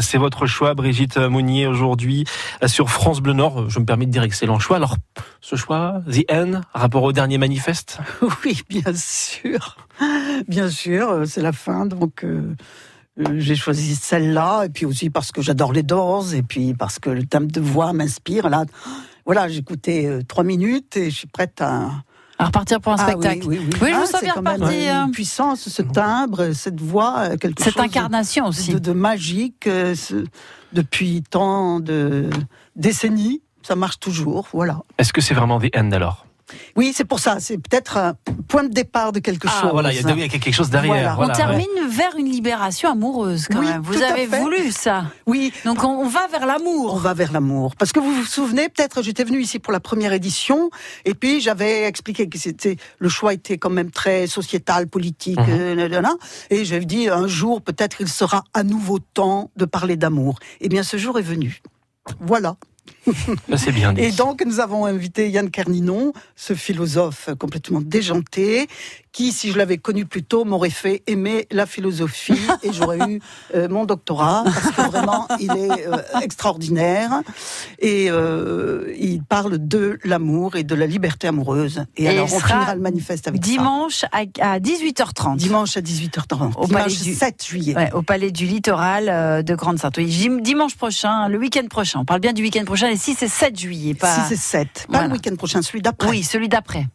C'est 0.00 0.18
votre 0.18 0.46
choix, 0.46 0.74
Brigitte 0.74 1.18
Mounier, 1.18 1.66
aujourd'hui 1.66 2.24
sur 2.66 2.90
France 2.90 3.20
Bleu 3.20 3.32
Nord. 3.32 3.68
Je 3.68 3.78
me 3.78 3.84
permets 3.84 4.06
de 4.06 4.10
dire 4.10 4.22
excellent 4.22 4.58
choix. 4.58 4.76
Alors, 4.76 4.96
ce 5.40 5.56
choix, 5.56 6.02
The 6.10 6.30
End, 6.30 6.60
rapport 6.72 7.02
au 7.02 7.12
dernier 7.12 7.38
manifeste? 7.38 7.98
Oui, 8.44 8.62
bien 8.68 8.92
sûr. 8.94 9.76
Bien 10.48 10.68
sûr, 10.68 11.22
c'est 11.26 11.42
la 11.42 11.52
fin, 11.52 11.86
donc... 11.86 12.24
Euh, 12.24 12.54
euh, 13.20 13.38
j'ai 13.38 13.56
choisi 13.56 13.94
celle-là, 13.94 14.64
et 14.64 14.68
puis 14.70 14.86
aussi 14.86 15.10
parce 15.10 15.32
que 15.32 15.42
j'adore 15.42 15.74
les 15.74 15.82
Doors, 15.82 16.32
et 16.32 16.42
puis 16.42 16.72
parce 16.72 16.98
que 16.98 17.10
le 17.10 17.26
thème 17.26 17.50
de 17.50 17.60
voix 17.60 17.92
m'inspire. 17.92 18.48
Là, 18.48 18.64
voilà, 19.26 19.48
euh, 19.48 20.22
trois 20.26 20.44
minutes 20.44 20.96
et 20.96 21.10
je 21.10 21.16
suis 21.18 21.28
prête 21.28 21.60
à, 21.60 21.90
à 22.42 22.46
repartir 22.46 22.80
pour 22.80 22.92
un 22.92 22.96
Ah 22.98 23.08
spectacle. 23.10 23.46
Oui, 23.46 23.58
oui, 23.60 23.66
oui. 23.72 23.78
Oui, 23.82 23.88
je 23.90 23.94
Ah, 23.94 23.98
vous 24.00 24.06
sens 24.06 24.16
c'est 24.20 24.24
bien 24.26 24.34
quand 24.34 24.42
même 24.42 24.54
reparti, 24.54 24.88
hein. 24.88 25.06
Une 25.06 25.12
puissance, 25.12 25.68
ce 25.68 25.82
timbre, 25.82 26.52
cette 26.52 26.80
voix, 26.80 27.18
euh, 27.20 27.36
quelque 27.36 27.62
Cette 27.62 27.74
chose 27.74 27.82
incarnation 27.84 28.44
de, 28.44 28.48
aussi. 28.50 28.72
de, 28.72 28.78
de 28.78 28.92
magique 28.92 29.66
euh, 29.66 29.94
ce- 29.94 30.24
depuis 30.72 31.22
tant 31.28 31.80
de 31.80 32.28
décennies. 32.76 33.42
Ça 33.62 33.76
marche 33.76 33.98
toujours, 34.00 34.48
voilà. 34.52 34.80
Est-ce 34.98 35.12
que 35.12 35.20
c'est 35.20 35.34
vraiment 35.34 35.60
The 35.60 35.70
End 35.76 35.92
alors? 35.92 36.26
Oui, 36.76 36.92
c'est 36.94 37.04
pour 37.04 37.18
ça. 37.20 37.38
C'est 37.40 37.56
peut-être 37.58 37.96
un 37.96 38.14
point 38.48 38.64
de 38.64 38.68
départ 38.72 39.12
de 39.12 39.18
quelque 39.20 39.48
Ah, 39.50 39.60
chose. 39.62 39.70
voilà, 39.72 39.92
il 39.92 40.00
y, 40.00 40.06
a, 40.06 40.10
il 40.12 40.18
y 40.20 40.22
a 40.22 40.28
quelque 40.28 40.52
chose 40.52 40.70
derrière. 40.70 40.92
Voilà. 40.92 41.14
voilà, 41.14 41.26
on 41.26 41.28
ouais. 41.32 41.36
termine 41.66 41.88
vers 41.90 42.16
une 42.16 42.26
libération 42.30 42.90
amoureuse 42.90 43.46
quand 43.50 43.58
Oui, 43.60 43.66
même. 43.66 43.82
Vous 43.82 44.02
avez 44.02 44.26
voulu 44.26 44.70
ça. 44.70 45.04
Oui. 45.26 45.52
Donc 45.64 45.82
on, 45.84 45.88
on 45.88 46.06
va 46.08 46.26
vers 46.28 46.42
On 46.42 46.46
l'amour. 46.46 46.98
va 46.98 47.14
vers 47.14 47.32
l'amour. 47.32 47.74
Parce 47.76 47.92
que 47.92 48.00
vous 48.00 48.12
vous 48.14 48.24
souvenez, 48.24 48.68
peut-être, 48.68 49.02
j'étais 49.02 49.24
venue 49.24 49.40
ici 49.40 49.58
pour 49.58 49.72
la 49.72 49.80
première 49.80 50.12
édition, 50.12 50.70
et 51.04 51.14
puis 51.14 51.40
j'avais 51.40 51.84
expliqué 51.84 52.28
que 52.28 52.38
c'était 52.38 52.76
le 52.98 53.08
choix 53.08 53.32
était 53.34 53.58
quand 53.58 53.70
même 53.70 53.90
très 53.90 54.26
sociétal, 54.26 54.86
politique, 54.88 55.38
Mhm. 55.38 55.46
euh, 55.48 56.02
et 56.50 56.64
j'avais 56.64 56.84
dit 56.84 57.08
un 57.08 57.26
jour 57.26 57.62
peut-être 57.62 58.00
il 58.00 58.08
sera 58.08 58.44
à 58.54 58.62
nouveau 58.62 58.98
temps 58.98 59.50
de 59.56 59.64
parler 59.64 59.96
d'amour. 59.96 60.38
Eh 60.60 60.68
bien, 60.68 60.82
ce 60.82 60.96
jour 60.96 61.18
est 61.18 61.22
venu. 61.22 61.60
Voilà. 62.20 62.56
Ça, 63.50 63.56
c'est 63.56 63.72
bien 63.72 63.92
dit. 63.92 64.00
Et 64.02 64.12
donc, 64.12 64.42
nous 64.44 64.60
avons 64.60 64.86
invité 64.86 65.28
Yann 65.30 65.50
Carninon, 65.50 66.12
ce 66.36 66.54
philosophe 66.54 67.30
complètement 67.38 67.80
déjanté, 67.80 68.68
qui, 69.10 69.30
si 69.32 69.52
je 69.52 69.58
l'avais 69.58 69.76
connu 69.76 70.06
plus 70.06 70.22
tôt, 70.22 70.44
m'aurait 70.44 70.70
fait 70.70 71.02
aimer 71.06 71.46
la 71.50 71.66
philosophie 71.66 72.40
et 72.62 72.72
j'aurais 72.72 72.98
eu 73.10 73.20
euh, 73.54 73.68
mon 73.68 73.84
doctorat, 73.84 74.42
parce 74.44 74.70
que 74.70 74.90
vraiment, 74.90 75.28
il 75.38 75.50
est 75.50 75.86
euh, 75.86 75.98
extraordinaire. 76.22 77.20
Et 77.78 78.10
euh, 78.10 78.92
il 78.98 79.22
parle 79.22 79.58
de 79.58 79.98
l'amour 80.04 80.56
et 80.56 80.64
de 80.64 80.74
la 80.74 80.86
liberté 80.86 81.26
amoureuse. 81.28 81.84
Et, 81.96 82.04
Et 82.04 82.08
alors, 82.08 82.32
on 82.32 82.38
finira 82.40 82.74
le 82.74 82.80
manifeste 82.80 83.28
avec 83.28 83.44
ça. 83.44 83.50
Dimanche 83.50 84.04
à, 84.12 84.20
à 84.40 84.58
18h30. 84.60 85.36
Dimanche 85.36 85.76
à 85.76 85.80
18h30. 85.80 86.52
Au 86.56 86.66
Dimanche 86.66 86.82
Palais 86.84 86.94
du- 86.96 87.14
7 87.14 87.44
juillet. 87.44 87.76
Ouais, 87.76 87.92
au 87.92 88.02
Palais 88.02 88.30
du 88.30 88.46
Littoral 88.46 89.44
de 89.44 89.54
Grande-Sainte. 89.54 89.96
Oui, 89.98 90.06
dim- 90.06 90.40
dimanche 90.40 90.74
prochain, 90.76 91.28
le 91.28 91.36
week-end 91.38 91.66
prochain. 91.68 92.00
On 92.00 92.04
parle 92.06 92.20
bien 92.20 92.32
du 92.32 92.42
week-end 92.42 92.64
prochain, 92.64 92.88
les 92.92 92.98
6 92.98 93.22
et 93.22 93.28
7 93.28 93.58
juillet. 93.58 93.94
Pas... 93.94 94.26
6 94.28 94.32
et 94.32 94.36
7. 94.36 94.68
Pas 94.68 94.84
Voilà. 94.88 95.06
le 95.08 95.12
week-end 95.14 95.34
prochain, 95.36 95.62
celui 95.62 95.82
d'après. 95.82 96.08
Oui, 96.08 96.22
celui 96.22 96.48
d'après. 96.48 96.86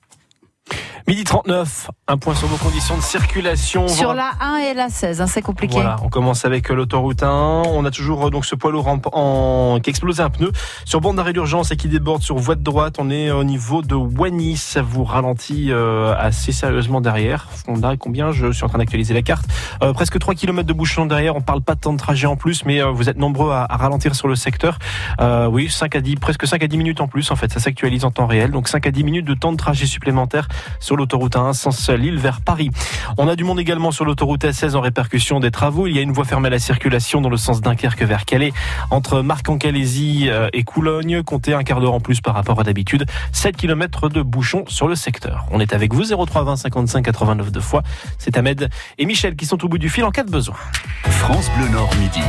Midi 1.08 1.23
39, 1.23 1.89
un 2.10 2.17
point 2.17 2.36
sur 2.36 2.47
vos 2.49 2.58
conditions 2.58 2.97
de 2.97 3.01
circulation. 3.01 3.88
Sur 3.88 4.13
la 4.13 4.32
1 4.41 4.58
et 4.58 4.73
la 4.73 4.89
16, 4.89 5.21
hein, 5.21 5.27
c'est 5.27 5.41
compliqué. 5.41 5.75
Voilà, 5.75 5.95
on 6.03 6.10
commence 6.10 6.43
avec 6.43 6.69
euh, 6.69 6.75
l'autoroute 6.75 7.23
1. 7.23 7.30
On 7.30 7.86
a 7.86 7.91
toujours 7.91 8.25
euh, 8.27 8.30
donc 8.30 8.45
ce 8.45 8.56
poids 8.56 8.71
lourd 8.71 8.88
en, 8.89 8.99
en- 9.13 9.80
qui 9.80 9.89
explose 9.89 10.19
un 10.19 10.30
pneu 10.30 10.51
sur 10.84 10.99
bande 10.99 11.15
d'arrêt 11.15 11.32
d'urgence 11.32 11.71
et 11.71 11.77
qui 11.77 11.88
déborde 11.88 12.23
sur 12.23 12.36
voie 12.38 12.56
de 12.56 12.62
droite. 12.63 12.95
On 12.99 13.10
est 13.10 13.32
au 13.32 13.45
niveau 13.45 13.82
de 13.82 13.95
Wany. 13.95 14.58
Ça 14.58 14.82
vous 14.82 15.06
ralentit 15.06 15.71
euh, 15.71 16.13
assez 16.17 16.51
sérieusement 16.51 16.99
derrière. 16.99 17.47
On 17.69 17.82
a 17.84 17.95
combien? 17.95 18.32
Je 18.34 18.51
suis 18.51 18.65
en 18.65 18.67
train 18.67 18.80
d'actualiser 18.80 19.13
la 19.13 19.21
carte. 19.21 19.45
Euh, 19.84 19.93
presque 19.93 20.19
3 20.19 20.36
km 20.36 20.67
de 20.67 20.73
bouchon 20.73 21.06
derrière. 21.06 21.38
On 21.38 21.41
parle 21.41 21.62
pas 21.62 21.75
de 21.75 21.80
temps 21.80 21.93
de 21.93 21.99
trajet 21.99 22.27
en 22.27 22.36
plus, 22.36 22.65
mais 22.65 22.82
euh, 22.82 22.91
vous 22.91 23.08
êtes 23.08 23.17
nombreux 23.17 23.51
à, 23.53 23.65
à 23.69 23.77
ralentir 23.77 24.13
sur 24.13 24.27
le 24.27 24.36
secteur. 24.36 24.77
Euh, 25.21 25.47
oui, 25.47 25.69
5 25.69 25.95
à 25.95 26.01
10, 26.01 26.15
presque 26.17 26.45
5 26.45 26.62
à 26.62 26.67
10 26.67 26.77
minutes 26.77 26.99
en 26.99 27.08
plus. 27.08 27.32
En 27.32 27.38
fait, 27.38 27.49
ça 27.53 27.62
s'actualise 27.62 28.03
en 28.03 28.12
temps 28.12 28.27
réel. 28.27 28.51
Donc 28.51 28.67
5 28.67 28.86
à 28.88 28.91
10 28.91 29.06
minutes 29.06 29.25
de 29.25 29.34
temps 29.36 29.53
de 29.53 29.58
trajet 29.58 29.86
supplémentaire 29.86 30.49
sur 30.80 30.96
l'autoroute 30.96 31.36
1, 31.36 31.54
sens 31.54 31.89
Lille 31.89 32.17
vers 32.17 32.41
Paris. 32.41 32.70
On 33.17 33.28
a 33.28 33.36
du 33.36 33.43
monde 33.43 33.60
également 33.60 33.91
sur 33.91 34.06
l'autoroute 34.06 34.43
A16 34.43 34.76
en 34.76 34.82
répercussion 34.82 35.39
des 35.39 35.52
travaux. 35.52 35.88
Il 35.88 35.96
y 35.96 36.00
a 36.00 36.02
une 36.02 36.12
voie 36.12 36.26
fermée 36.26 36.48
à 36.48 36.52
la 36.52 36.60
circulation 36.60 37.22
dans 37.22 37.30
le 37.30 37.38
sens 37.38 37.62
Dunkerque 37.62 38.04
vers 38.04 38.26
Calais 38.26 38.54
entre 38.91 39.22
Marc-en-Calaisie 39.22 40.28
euh, 40.30 40.50
et 40.54 40.63
Coulogne. 40.63 41.24
Comptez 41.24 41.54
un 41.54 41.63
quart 41.63 41.82
d'heure 41.82 41.93
en 41.93 42.00
plus 42.00 42.22
par 42.22 42.36
rapport 42.36 42.60
à 42.60 42.63
d'habitude. 42.63 43.06
7 43.32 43.56
km 43.56 44.10
de 44.10 44.22
bouchons 44.22 44.65
sur 44.67 44.88
le 44.88 44.96
secteur. 44.96 45.46
On 45.52 45.60
est 45.60 45.74
avec 45.74 45.93
vous 45.93 46.04
03 46.04 46.43
20 46.43 46.56
55 46.58 47.04
89 47.04 47.52
deux 47.52 47.60
fois. 47.62 47.84
C'est 48.17 48.38
Ahmed 48.38 48.70
et 48.98 49.06
Michel 49.06 49.36
qui 49.36 49.46
sont 49.46 49.63
au 49.63 49.67
bout 49.67 49.78
du 49.78 49.89
fil 49.89 50.04
en 50.04 50.12
cas 50.12 50.24
de 50.24 50.32
besoin. 50.32 50.56
France 51.04 51.50
Bleu 51.58 51.70
Nord 51.70 51.93
midi. 51.96 52.22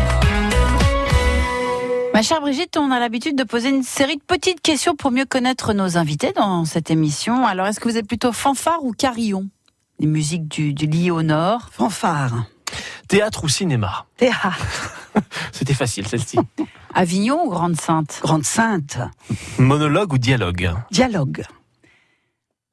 Ma 2.15 2.23
chère 2.23 2.41
Brigitte, 2.41 2.77
on 2.77 2.91
a 2.91 2.99
l'habitude 2.99 3.37
de 3.37 3.45
poser 3.45 3.69
une 3.69 3.83
série 3.83 4.17
de 4.17 4.23
petites 4.23 4.61
questions 4.61 4.97
pour 4.97 5.11
mieux 5.11 5.25
connaître 5.25 5.73
nos 5.73 5.97
invités 5.97 6.33
dans 6.33 6.65
cette 6.65 6.91
émission. 6.91 7.47
Alors, 7.47 7.67
est-ce 7.67 7.79
que 7.81 7.89
vous 7.89 7.97
êtes 7.97 8.09
plutôt 8.09 8.33
fanfare 8.33 8.83
ou 8.83 8.93
carillon? 8.93 9.49
Les 10.01 10.07
musiques 10.07 10.49
du, 10.49 10.75
du 10.75 10.87
lit 10.87 11.11
au 11.11 11.23
nord. 11.23 11.69
Fanfare. 11.73 12.45
Théâtre 13.09 13.45
ou 13.45 13.49
cinéma? 13.49 14.07
Théâtre. 14.17 14.97
C'était 15.53 15.75
facile 15.75 16.07
celle-ci. 16.09 16.39
Avignon 16.95 17.45
ou 17.47 17.51
Grande-Sainte 17.51 18.19
Grande 18.23 18.45
Sainte. 18.45 18.99
Monologue 19.59 20.13
ou 20.13 20.19
dialogue? 20.19 20.73
Dialogue. 20.91 21.45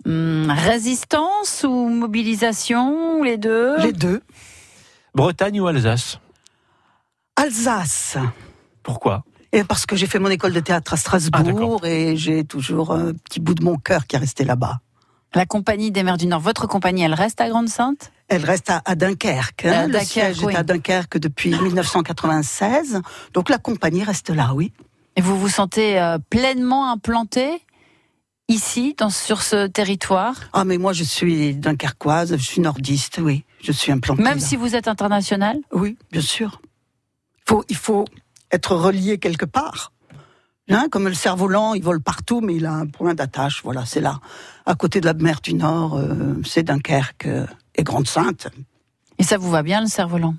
Hum, 0.05 0.51
Résistance 0.55 1.65
ou 1.67 1.89
mobilisation 1.89 3.23
Les 3.23 3.37
deux? 3.37 3.77
Les 3.79 3.93
deux. 3.93 4.21
Bretagne 5.13 5.61
ou 5.61 5.67
Alsace? 5.67 6.19
Alsace. 7.35 8.17
Pourquoi? 8.83 9.23
Et 9.57 9.63
parce 9.63 9.85
que 9.85 9.95
j'ai 9.95 10.05
fait 10.07 10.19
mon 10.19 10.29
école 10.29 10.51
de 10.53 10.59
théâtre 10.59 10.93
à 10.93 10.95
Ah, 10.95 10.97
Strasbourg 10.99 11.85
et 11.85 12.17
j'ai 12.17 12.43
toujours 12.43 12.91
un 12.93 13.13
petit 13.13 13.39
bout 13.39 13.53
de 13.53 13.63
mon 13.63 13.77
cœur 13.77 14.05
qui 14.05 14.15
est 14.15 14.19
resté 14.19 14.43
là-bas. 14.43 14.79
La 15.33 15.45
compagnie 15.45 15.91
des 15.91 16.03
mers 16.03 16.17
du 16.17 16.27
Nord, 16.27 16.41
votre 16.41 16.67
compagnie, 16.67 17.03
elle 17.03 17.13
reste 17.13 17.39
à 17.41 17.47
Grande-Sainte? 17.49 18.11
Elle 18.27 18.43
reste 18.43 18.69
à, 18.69 18.81
à 18.85 18.95
Dunkerque. 18.95 19.65
hein. 19.65 19.71
À 19.71 19.85
Le 19.87 19.93
Dunkerque, 19.93 20.07
siège 20.11 20.43
oui. 20.43 20.53
est 20.53 20.57
à 20.57 20.63
Dunkerque 20.63 21.17
depuis 21.17 21.49
1996. 21.61 23.01
Donc 23.33 23.49
la 23.49 23.57
compagnie 23.57 24.03
reste 24.03 24.29
là, 24.29 24.51
oui. 24.53 24.71
Et 25.15 25.21
vous 25.21 25.39
vous 25.39 25.49
sentez 25.49 25.99
euh, 25.99 26.17
pleinement 26.29 26.91
implanté 26.91 27.61
ici, 28.49 28.93
dans, 28.97 29.09
sur 29.09 29.41
ce 29.41 29.67
territoire? 29.67 30.35
Ah, 30.53 30.65
mais 30.65 30.77
moi 30.77 30.91
je 30.93 31.03
suis 31.05 31.55
dunkerquoise, 31.55 32.35
je 32.37 32.43
suis 32.43 32.61
nordiste, 32.61 33.19
oui. 33.21 33.43
Je 33.63 33.71
suis 33.71 33.91
implantée. 33.93 34.21
Même 34.21 34.39
là. 34.39 34.43
si 34.45 34.55
vous 34.57 34.75
êtes 34.75 34.87
international 34.89 35.57
Oui, 35.71 35.97
bien 36.11 36.21
sûr. 36.21 36.61
Faut, 37.47 37.63
il 37.69 37.75
faut 37.77 38.05
être 38.51 38.75
relié 38.75 39.17
quelque 39.17 39.45
part. 39.45 39.91
Hein, 40.69 40.87
comme 40.89 41.07
le 41.07 41.13
cerf-volant, 41.13 41.75
il 41.75 41.83
vole 41.83 42.01
partout, 42.01 42.41
mais 42.41 42.55
il 42.55 42.65
a 42.65 42.73
un 42.73 42.87
point 42.87 43.13
d'attache. 43.13 43.61
Voilà, 43.63 43.85
c'est 43.85 44.01
là. 44.01 44.19
À 44.65 44.73
côté 44.73 44.99
de 44.99 45.05
la 45.05 45.13
mer 45.13 45.39
du 45.41 45.53
Nord, 45.53 45.95
euh, 45.95 46.41
c'est 46.43 46.63
Dunkerque 46.63 47.27
euh, 47.27 47.45
et 47.75 47.83
Grande-Sainte. 47.83 48.47
Et 49.19 49.23
ça 49.23 49.37
vous 49.37 49.51
va 49.51 49.61
bien, 49.61 49.81
le 49.81 49.87
cerf-volant? 49.87 50.35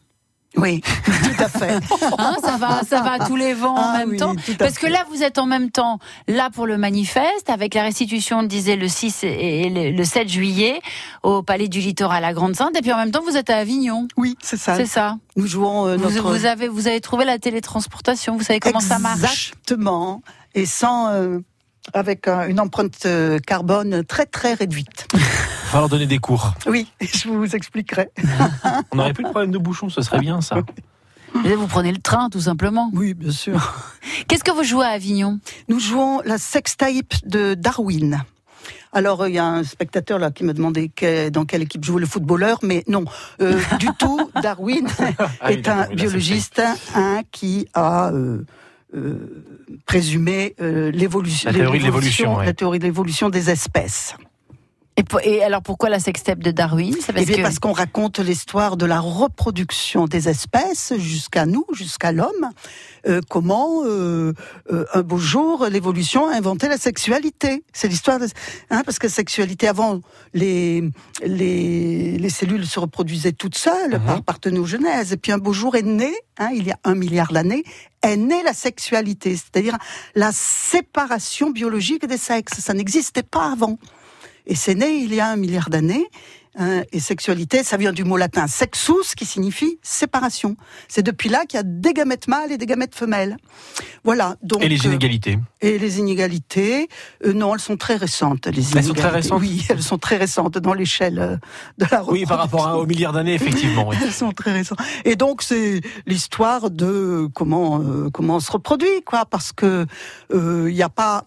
Oui, 0.56 0.80
tout 1.04 1.42
à 1.44 1.48
fait. 1.48 1.78
Hein, 2.18 2.36
ça 2.42 2.56
va, 2.56 2.80
ça 2.88 3.02
va 3.02 3.12
à 3.12 3.26
tous 3.26 3.36
les 3.36 3.52
vents 3.52 3.74
en 3.74 3.90
Ah 3.94 3.98
même 3.98 4.10
oui, 4.10 4.16
temps. 4.16 4.34
Parce 4.58 4.78
que 4.78 4.86
là, 4.86 5.04
vous 5.10 5.22
êtes 5.22 5.38
en 5.38 5.44
même 5.46 5.70
temps 5.70 5.98
là 6.28 6.48
pour 6.50 6.66
le 6.66 6.78
manifeste, 6.78 7.50
avec 7.50 7.74
la 7.74 7.82
restitution, 7.82 8.38
on 8.38 8.42
disait, 8.42 8.76
le 8.76 8.88
6 8.88 9.24
et 9.24 9.68
le 9.68 9.90
le 9.90 10.04
7 10.04 10.28
juillet 10.28 10.80
au 11.22 11.42
Palais 11.42 11.68
du 11.68 11.80
Littoral 11.80 12.24
à 12.24 12.32
Grande-Sainte, 12.32 12.76
et 12.76 12.80
puis 12.80 12.92
en 12.92 12.96
même 12.96 13.10
temps, 13.10 13.22
vous 13.26 13.36
êtes 13.36 13.50
à 13.50 13.56
Avignon. 13.58 14.08
Oui, 14.16 14.36
c'est 14.42 14.56
ça. 14.56 14.76
C'est 14.76 14.86
ça. 14.86 15.16
Nous 15.36 15.46
jouons 15.46 15.86
euh, 15.86 15.96
Vous, 15.96 16.04
notre... 16.10 16.30
vous 16.32 16.46
avez, 16.46 16.68
vous 16.68 16.86
avez 16.88 17.00
trouvé 17.00 17.24
la 17.24 17.38
télétransportation, 17.38 18.36
vous 18.36 18.44
savez 18.44 18.60
comment 18.60 18.80
ça 18.80 18.98
marche 18.98 19.52
Exactement. 19.52 20.22
Et 20.54 20.64
sans... 20.66 21.10
euh, 21.10 21.38
avec 21.92 22.26
un- 22.26 22.48
une 22.48 22.58
empreinte 22.58 23.06
euh, 23.06 23.38
carbone 23.46 24.02
très 24.04 24.26
très 24.26 24.54
réduite. 24.54 25.06
Il 25.66 25.70
va 25.70 25.72
falloir 25.72 25.88
donner 25.88 26.06
des 26.06 26.18
cours. 26.18 26.54
Oui, 26.66 26.86
je 27.00 27.28
vous 27.28 27.56
expliquerai. 27.56 28.08
On 28.92 28.96
n'aurait 28.96 29.12
plus 29.12 29.24
de 29.24 29.30
problème 29.30 29.50
de 29.50 29.58
bouchon, 29.58 29.88
ce 29.88 30.00
serait 30.00 30.20
bien 30.20 30.40
ça. 30.40 30.60
Vous 31.34 31.66
prenez 31.66 31.90
le 31.90 31.98
train, 31.98 32.30
tout 32.30 32.40
simplement. 32.40 32.88
Oui, 32.94 33.12
bien 33.14 33.32
sûr. 33.32 33.74
Qu'est-ce 34.28 34.44
que 34.44 34.52
vous 34.52 34.62
jouez 34.62 34.86
à 34.86 34.90
Avignon? 34.90 35.40
Nous 35.68 35.80
jouons 35.80 36.20
la 36.24 36.38
sextape 36.38 37.14
de 37.24 37.54
Darwin. 37.54 38.22
Alors, 38.92 39.22
euh, 39.22 39.28
il 39.28 39.34
y 39.34 39.38
a 39.38 39.44
un 39.44 39.64
spectateur 39.64 40.18
là 40.20 40.30
qui 40.30 40.44
me 40.44 40.54
demandait 40.54 40.88
que- 40.88 41.28
dans 41.30 41.44
quelle 41.44 41.62
équipe 41.62 41.84
jouait 41.84 42.00
le 42.00 42.06
footballeur, 42.06 42.60
mais 42.62 42.84
non, 42.88 43.04
euh, 43.42 43.60
du 43.80 43.88
tout. 43.98 44.30
Darwin 44.40 44.86
Ah 45.40 45.50
est 45.52 45.68
un 45.68 45.88
biologiste 45.88 46.62
hein, 46.94 47.22
qui 47.32 47.66
a 47.74 48.12
euh, 48.12 48.38
euh, 48.94 49.44
présumé 49.84 50.54
euh, 50.60 50.90
l'évolution, 50.92 51.50
La 51.50 51.58
théorie 51.58 51.80
de 51.80 51.84
l'évolution, 51.84 52.36
ouais. 52.38 52.46
la 52.46 52.54
théorie 52.54 52.78
de 52.78 52.84
l'évolution 52.84 53.28
des 53.28 53.50
espèces. 53.50 54.14
Et, 54.98 55.02
pour- 55.04 55.20
et 55.20 55.42
alors 55.42 55.60
pourquoi 55.62 55.90
la 55.90 56.00
sextape 56.00 56.38
de 56.38 56.50
Darwin? 56.50 56.94
C'est 57.00 57.12
Eh 57.16 57.24
bien, 57.26 57.42
parce 57.42 57.58
qu'on 57.58 57.72
raconte 57.72 58.18
l'histoire 58.18 58.78
de 58.78 58.86
la 58.86 58.98
reproduction 58.98 60.06
des 60.06 60.28
espèces 60.30 60.94
jusqu'à 60.96 61.44
nous, 61.44 61.66
jusqu'à 61.72 62.12
l'homme. 62.12 62.50
Euh, 63.06 63.20
comment, 63.28 63.82
euh, 63.84 64.32
euh, 64.72 64.86
un 64.94 65.02
beau 65.02 65.18
jour, 65.18 65.66
l'évolution 65.70 66.26
a 66.28 66.34
inventé 66.36 66.66
la 66.68 66.78
sexualité. 66.78 67.62
C'est 67.74 67.88
l'histoire, 67.88 68.18
de... 68.18 68.26
hein, 68.70 68.82
parce 68.86 68.98
que 68.98 69.08
sexualité 69.08 69.68
avant, 69.68 70.00
les, 70.32 70.82
les 71.24 72.16
les 72.18 72.30
cellules 72.30 72.66
se 72.66 72.80
reproduisaient 72.80 73.32
toutes 73.32 73.56
seules 73.58 74.00
par 74.06 74.22
parthénogenèse. 74.22 75.12
Et 75.12 75.16
puis 75.18 75.30
un 75.30 75.38
beau 75.38 75.52
jour 75.52 75.76
est 75.76 75.82
né, 75.82 76.12
hein, 76.38 76.48
il 76.54 76.66
y 76.66 76.70
a 76.72 76.78
un 76.84 76.94
milliard 76.94 77.30
d'années, 77.32 77.64
est 78.02 78.16
née 78.16 78.42
la 78.42 78.54
sexualité, 78.54 79.36
c'est-à-dire 79.36 79.76
la 80.14 80.30
séparation 80.32 81.50
biologique 81.50 82.06
des 82.06 82.16
sexes. 82.16 82.60
Ça 82.60 82.72
n'existait 82.74 83.22
pas 83.22 83.52
avant. 83.52 83.78
Et 84.46 84.54
c'est 84.54 84.74
né 84.74 84.96
il 84.96 85.14
y 85.14 85.20
a 85.20 85.28
un 85.28 85.36
milliard 85.36 85.70
d'années. 85.70 86.06
hein, 86.58 86.82
et 86.90 87.00
sexualité, 87.00 87.62
ça 87.64 87.76
vient 87.76 87.92
du 87.92 88.02
mot 88.04 88.16
latin 88.16 88.46
sexus, 88.46 89.14
qui 89.14 89.26
signifie 89.26 89.78
séparation. 89.82 90.56
C'est 90.88 91.02
depuis 91.02 91.28
là 91.28 91.44
qu'il 91.44 91.58
y 91.58 91.60
a 91.60 91.64
des 91.64 91.92
gamètes 91.92 92.28
mâles 92.28 92.50
et 92.50 92.56
des 92.56 92.64
gamètes 92.64 92.94
femelles. 92.94 93.36
Voilà. 94.04 94.36
Donc, 94.42 94.62
Et 94.64 94.68
les 94.68 94.80
euh, 94.86 94.88
inégalités 94.88 95.38
et 95.60 95.78
les 95.78 95.98
inégalités, 95.98 96.88
euh, 97.26 97.32
non, 97.34 97.52
elles 97.54 97.60
sont 97.60 97.76
très 97.76 97.96
récentes. 97.96 98.46
Les 98.46 98.52
Elles 98.58 98.64
sont 98.64 98.94
très 98.94 99.08
inégalités. 99.08 99.08
récentes 99.16 99.40
Oui, 99.40 99.66
elles 99.68 99.82
sont 99.82 99.98
très 99.98 100.16
récentes 100.16 100.56
dans 100.58 100.72
l'échelle 100.74 101.18
euh, 101.18 101.36
de 101.76 101.86
la 101.90 102.04
Oui, 102.04 102.24
par 102.24 102.38
rapport 102.38 102.66
à- 102.66 102.78
aux 102.78 102.86
milliards 102.86 103.12
d'années, 103.12 103.34
effectivement. 103.34 103.88
oui. 103.88 103.96
elles 104.02 104.12
sont 104.12 104.32
très 104.32 104.52
récentes. 104.52 104.78
Et 105.04 105.16
donc 105.16 105.42
c'est 105.42 105.82
l'histoire 106.06 106.70
de 106.70 107.28
comment 107.34 107.80
euh, 107.82 108.08
comment 108.10 108.36
on 108.36 108.40
se 108.40 108.50
reproduit, 108.52 109.02
quoi, 109.04 109.26
parce 109.26 109.52
que 109.52 109.84
euh, 110.32 110.66
il 110.70 110.74
n'y 110.74 110.82
a 110.82 110.88
pas 110.88 111.24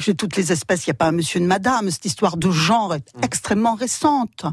chez 0.00 0.14
toutes 0.14 0.36
les 0.36 0.52
espèces, 0.52 0.86
il 0.86 0.90
n'y 0.90 0.92
a 0.92 0.94
pas 0.94 1.06
un 1.06 1.12
monsieur 1.12 1.38
et 1.38 1.42
une 1.42 1.46
madame. 1.48 1.90
Cette 1.90 2.04
histoire 2.04 2.36
de 2.36 2.50
genre 2.50 2.94
est 2.94 3.04
extrêmement 3.22 3.74
récente. 3.74 4.44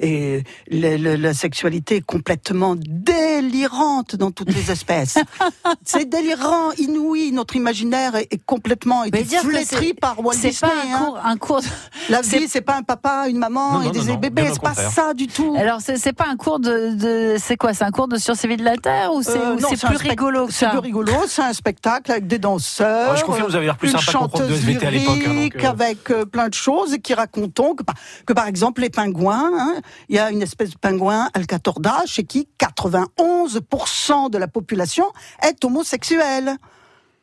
Et 0.00 0.42
le- 0.70 0.96
le- 0.96 1.16
la 1.16 1.34
sexualité 1.34 1.96
est 1.96 2.00
complètement 2.06 2.74
délirante 2.76 4.16
dans 4.16 4.30
toutes 4.30 4.52
les 4.54 4.70
espèces. 4.70 5.18
c'est 5.84 6.08
délirant, 6.08 6.72
inouï. 6.78 7.32
Notre 7.32 7.56
imaginaire 7.56 8.16
est, 8.16 8.28
est 8.32 8.44
complètement 8.44 9.04
été 9.04 9.24
flétri 9.24 9.88
c'est- 9.88 9.94
par 10.00 10.20
Walt 10.24 10.34
c'est 10.34 10.50
Disney. 10.50 10.70
pas 10.70 10.76
un 10.76 10.94
hein. 10.94 10.98
cours, 11.04 11.18
un 11.24 11.36
cours. 11.36 11.60
de- 11.60 11.66
La 12.10 12.20
vie, 12.22 12.46
c'est 12.48 12.60
pas 12.60 12.76
un 12.76 12.82
papa, 12.82 13.26
une 13.28 13.38
maman 13.38 13.74
Non, 13.74 13.82
et 13.82 13.86
non, 13.86 13.90
des 13.92 14.04
non, 14.04 14.14
bébés. 14.16 14.50
C'est 14.52 14.60
pas 14.62 14.74
ça 14.74 15.14
du 15.14 15.26
tout. 15.26 15.54
Alors 15.58 15.80
c'est 15.80 16.12
pas 16.12 16.26
un 16.28 16.36
cours 16.36 16.58
de, 16.60 16.94
de 16.94 17.36
c'est 17.38 17.56
quoi 17.56 17.74
C'est 17.74 17.84
un 17.84 17.90
cours 17.90 18.08
de 18.08 18.16
survie 18.16 18.56
de 18.56 18.64
la 18.64 18.76
terre 18.76 19.12
ou 19.14 19.22
c'est 19.22 19.38
Euh, 19.38 19.56
plus 19.56 19.96
rigolo 19.96 20.48
C'est 20.50 20.68
plus 20.68 20.78
rigolo, 20.78 21.12
c'est 21.26 21.42
un 21.42 21.52
spectacle 21.52 22.10
avec 22.10 22.26
des 22.26 22.38
danseurs. 22.38 23.10
Ah, 23.12 23.16
je 23.16 23.24
confirme, 23.24 23.48
vous 23.48 23.56
avez 23.56 23.66
l'air 23.66 23.76
plus 23.76 23.90
une 23.92 23.98
sympa 23.98 24.18
prof 24.28 24.32
de 24.32 24.38
chanteuse 24.38 24.58
SVT 24.58 24.86
à 24.86 24.90
l'époque, 24.98 25.18
hein, 25.26 25.48
euh. 25.64 25.68
avec 25.68 26.10
euh, 26.10 26.24
plein 26.24 26.48
de 26.48 26.54
choses 26.54 26.94
et 26.94 27.00
qui 27.00 27.14
racontons 27.14 27.74
que, 27.74 27.82
par- 27.82 27.94
que 28.26 28.32
par 28.32 28.46
exemple 28.46 28.80
les 28.80 28.90
pingouins, 28.90 29.50
hein, 29.58 29.74
il 30.08 30.16
y 30.16 30.18
a 30.18 30.30
une 30.30 30.42
espèce 30.42 30.70
de 30.70 30.76
pingouin 30.78 31.28
alcatorda 31.34 32.02
chez 32.06 32.24
qui 32.24 32.48
91% 32.58 34.30
de 34.30 34.38
la 34.38 34.48
population 34.48 35.04
est 35.42 35.64
homosexuelle. 35.64 36.56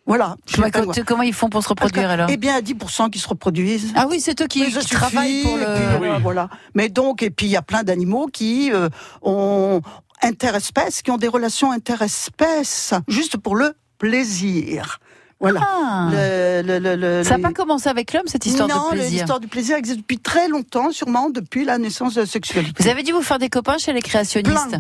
Voilà. 0.08 0.36
Comment, 0.56 0.70
comment- 0.72 0.94
comment 1.06 1.22
ils 1.24 1.34
font 1.34 1.50
pour 1.50 1.64
se 1.64 1.70
reproduire 1.70 2.10
alors? 2.10 2.28
Eh 2.30 2.38
bien, 2.38 2.60
10% 2.60 3.10
qui 3.12 3.20
se 3.20 3.28
reproduisent. 3.28 3.94
Ah 3.96 4.08
oui, 4.10 4.20
c'est 4.20 4.42
eux 4.42 4.48
qui, 4.48 4.66
qui 4.66 4.86
travaillent 4.88 5.44
pour 5.44 5.58
et 5.58 5.62
le. 5.62 5.76
puis, 5.76 5.98
voilà, 6.00 6.18
voilà. 6.20 6.50
Mais 6.74 6.90
donc, 6.90 7.22
et 7.22 7.30
puis 7.30 7.46
il 7.46 7.52
y 7.52 7.56
a 7.56 7.62
plein 7.62 7.84
d'animaux 7.84 8.28
qui 8.28 8.72
euh, 8.74 8.90
ont 9.22 9.82
interespèces, 10.24 11.02
qui 11.04 11.12
ont 11.12 11.18
des 11.18 11.28
relations 11.28 11.72
interespèces, 11.72 12.94
juste 13.08 13.38
pour 13.38 13.56
le 13.56 13.74
plaisir. 14.00 15.00
Voilà. 15.42 15.60
Ah. 15.64 16.10
Le- 16.12 16.62
le- 16.62 16.80
le- 16.80 16.96
le- 16.96 17.24
Ça 17.24 17.32
n'a 17.32 17.38
les- 17.38 17.44
pas 17.44 17.52
commencé 17.52 17.90
avec 17.90 18.14
l'homme 18.14 18.28
cette 18.28 18.46
histoire 18.46 18.70
non, 18.70 18.86
de 18.92 18.96
plaisir. 18.96 19.12
l'histoire 19.12 19.40
du 19.40 19.48
plaisir 19.48 19.76
existe 19.76 19.98
depuis 19.98 20.20
très 20.20 20.48
longtemps, 20.48 20.92
sûrement 20.92 21.30
depuis 21.32 21.66
la 21.66 21.78
naissance 21.80 22.14
de 22.14 22.22
la 22.22 22.28
sexualité. 22.28 22.82
Vous 22.84 22.90
avez 22.90 23.02
dû 23.04 23.12
vous 23.12 23.24
faire 23.24 23.40
des 23.40 23.50
copains 23.50 23.78
chez 23.80 23.92
les 23.92 24.02
créationnistes 24.02 24.76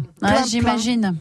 J'imagine. 0.47 1.15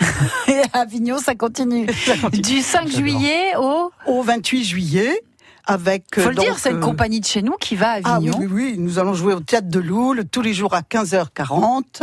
Et 0.48 0.60
à 0.72 0.80
Avignon, 0.80 1.18
ça 1.18 1.34
continue. 1.34 1.86
Du 2.32 2.60
5 2.62 2.88
juillet 2.88 3.56
au. 3.58 3.90
Au 4.06 4.22
28 4.22 4.64
juillet, 4.64 5.20
avec. 5.68 6.04
Faut 6.14 6.22
euh, 6.22 6.28
le 6.30 6.34
dire, 6.34 6.58
c'est 6.58 6.70
une 6.70 6.78
euh, 6.78 6.80
compagnie 6.80 7.20
de 7.20 7.26
chez 7.26 7.42
nous 7.42 7.54
qui 7.60 7.76
va 7.76 7.90
à 7.92 7.98
Ah 8.04 8.18
oui, 8.20 8.28
Avignon. 8.28 8.38
oui, 8.40 8.46
oui, 8.50 8.74
nous 8.78 8.98
allons 8.98 9.14
jouer 9.14 9.34
au 9.34 9.40
théâtre 9.40 9.68
de 9.68 9.78
Loul 9.78 10.24
tous 10.30 10.42
les 10.42 10.54
jours 10.54 10.74
à 10.74 10.80
15h40. 10.80 12.02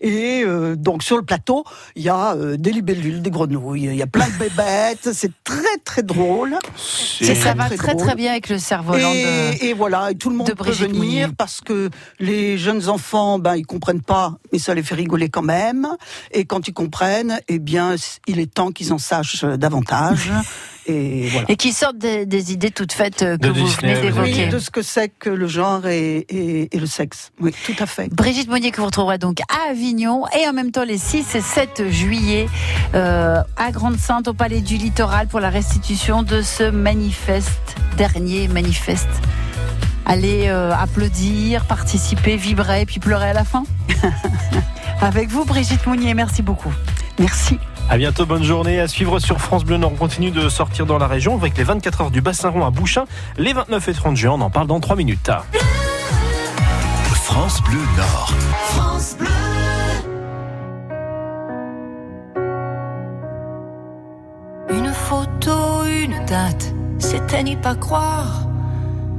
Et 0.00 0.42
euh, 0.44 0.74
donc 0.74 1.02
sur 1.02 1.16
le 1.16 1.22
plateau, 1.22 1.64
il 1.94 2.02
y 2.02 2.08
a 2.08 2.34
euh, 2.34 2.56
des 2.56 2.72
libellules, 2.72 3.22
des 3.22 3.30
grenouilles, 3.30 3.84
il 3.84 3.94
y 3.94 4.02
a 4.02 4.06
plein 4.06 4.26
de 4.26 4.38
bébêtes, 4.38 5.10
c'est 5.12 5.32
très 5.44 5.76
très 5.84 6.02
drôle. 6.02 6.56
Et 7.20 7.34
ça 7.34 7.54
va 7.54 7.68
très 7.68 7.94
très 7.94 8.14
bien 8.14 8.32
avec 8.32 8.48
le 8.48 8.58
cerf-volant 8.58 9.12
Et, 9.12 9.22
de. 9.60 9.64
et 9.66 9.72
voilà, 9.74 10.10
et 10.10 10.14
tout 10.14 10.30
le 10.30 10.36
monde 10.36 10.48
de 10.48 10.54
peut 10.54 10.70
venir 10.70 11.30
parce 11.36 11.60
que 11.60 11.90
les 12.18 12.56
jeunes 12.58 12.88
enfants, 12.88 13.38
ben 13.38 13.56
ils 13.56 13.66
comprennent 13.66 14.02
pas, 14.02 14.38
mais 14.52 14.58
ça 14.58 14.74
les 14.74 14.82
fait 14.82 14.94
rigoler 14.94 15.28
quand 15.28 15.42
même. 15.42 15.86
Et 16.32 16.44
quand 16.46 16.66
ils 16.66 16.74
comprennent, 16.74 17.40
eh 17.48 17.58
bien, 17.58 17.94
il 18.26 18.40
est 18.40 18.52
temps 18.52 18.72
qu'ils 18.72 18.92
en 18.92 18.98
sachent 18.98 19.44
davantage. 19.44 20.30
et 20.86 21.28
voilà. 21.28 21.46
Et 21.50 21.56
qui 21.56 21.72
sortent 21.72 21.98
des, 21.98 22.26
des 22.26 22.52
idées 22.52 22.70
toutes 22.70 22.92
faites 22.92 23.22
euh, 23.22 23.36
que 23.36 23.42
De 23.42 23.48
vous 23.48 23.64
Disney, 23.66 23.94
venez 23.94 24.06
d'évoquer. 24.06 24.44
Oui, 24.44 24.48
de 24.50 24.58
ce 24.58 24.70
que 24.70 24.82
c'est 24.82 25.08
que 25.08 25.30
le 25.30 25.46
genre 25.46 25.86
et, 25.86 26.18
et- 26.28 26.74
et 26.76 26.78
le 26.80 26.86
sexe. 26.86 27.30
Oui, 27.40 27.52
tout 27.66 27.74
à 27.78 27.86
fait. 27.86 28.08
Brigitte 28.12 28.48
Monnier 28.48 28.70
que 28.70 28.78
vous 28.80 28.86
retrouverez 28.86 29.18
donc 29.18 29.40
à 29.42 29.70
Avignon 29.70 30.24
et 30.38 30.46
en 30.48 30.52
même 30.52 30.70
temps 30.72 30.84
les 30.84 30.98
6 30.98 31.34
et 31.34 31.40
7 31.40 31.88
juillet 31.90 32.48
euh, 32.94 33.40
à 33.56 33.70
Grande-Sainte 33.70 34.28
au 34.28 34.34
Palais 34.34 34.60
du 34.60 34.76
Littoral 34.76 35.26
pour 35.28 35.40
la 35.40 35.50
restitution 35.50 36.22
de 36.22 36.42
ce 36.42 36.64
manifeste, 36.70 37.76
dernier 37.96 38.48
manifeste. 38.48 39.08
Allez 40.04 40.48
euh, 40.48 40.72
applaudir, 40.74 41.64
participer, 41.66 42.36
vibrer 42.36 42.80
et 42.82 42.86
puis 42.86 42.98
pleurer 42.98 43.30
à 43.30 43.32
la 43.32 43.44
fin. 43.44 43.62
Avec 45.00 45.28
vous 45.28 45.44
Brigitte 45.44 45.86
Monnier, 45.86 46.14
merci 46.14 46.42
beaucoup. 46.42 46.72
Merci. 47.18 47.58
À 47.92 47.98
bientôt, 47.98 48.24
bonne 48.24 48.42
journée. 48.42 48.80
À 48.80 48.88
suivre 48.88 49.18
sur 49.18 49.38
France 49.38 49.64
Bleu 49.64 49.76
Nord. 49.76 49.92
On 49.92 49.96
continue 49.96 50.30
de 50.30 50.48
sortir 50.48 50.86
dans 50.86 50.96
la 50.96 51.06
région 51.06 51.36
avec 51.36 51.58
les 51.58 51.62
24 51.62 52.00
heures 52.00 52.10
du 52.10 52.22
Bassin 52.22 52.48
Rond 52.48 52.64
à 52.64 52.70
Bouchain, 52.70 53.04
les 53.36 53.52
29 53.52 53.86
et 53.86 53.92
30 53.92 54.16
juin. 54.16 54.30
On 54.30 54.40
en 54.40 54.48
parle 54.48 54.66
dans 54.66 54.80
3 54.80 54.96
minutes. 54.96 55.30
France 57.12 57.62
Bleu 57.64 57.80
Nord. 57.94 58.32
France 58.64 59.16
Bleu. 59.18 59.28
Une 64.70 64.94
photo, 64.94 65.84
une 65.84 66.24
date, 66.24 66.74
c'était 66.98 67.42
n'y 67.42 67.56
pas 67.56 67.74
croire. 67.74 68.46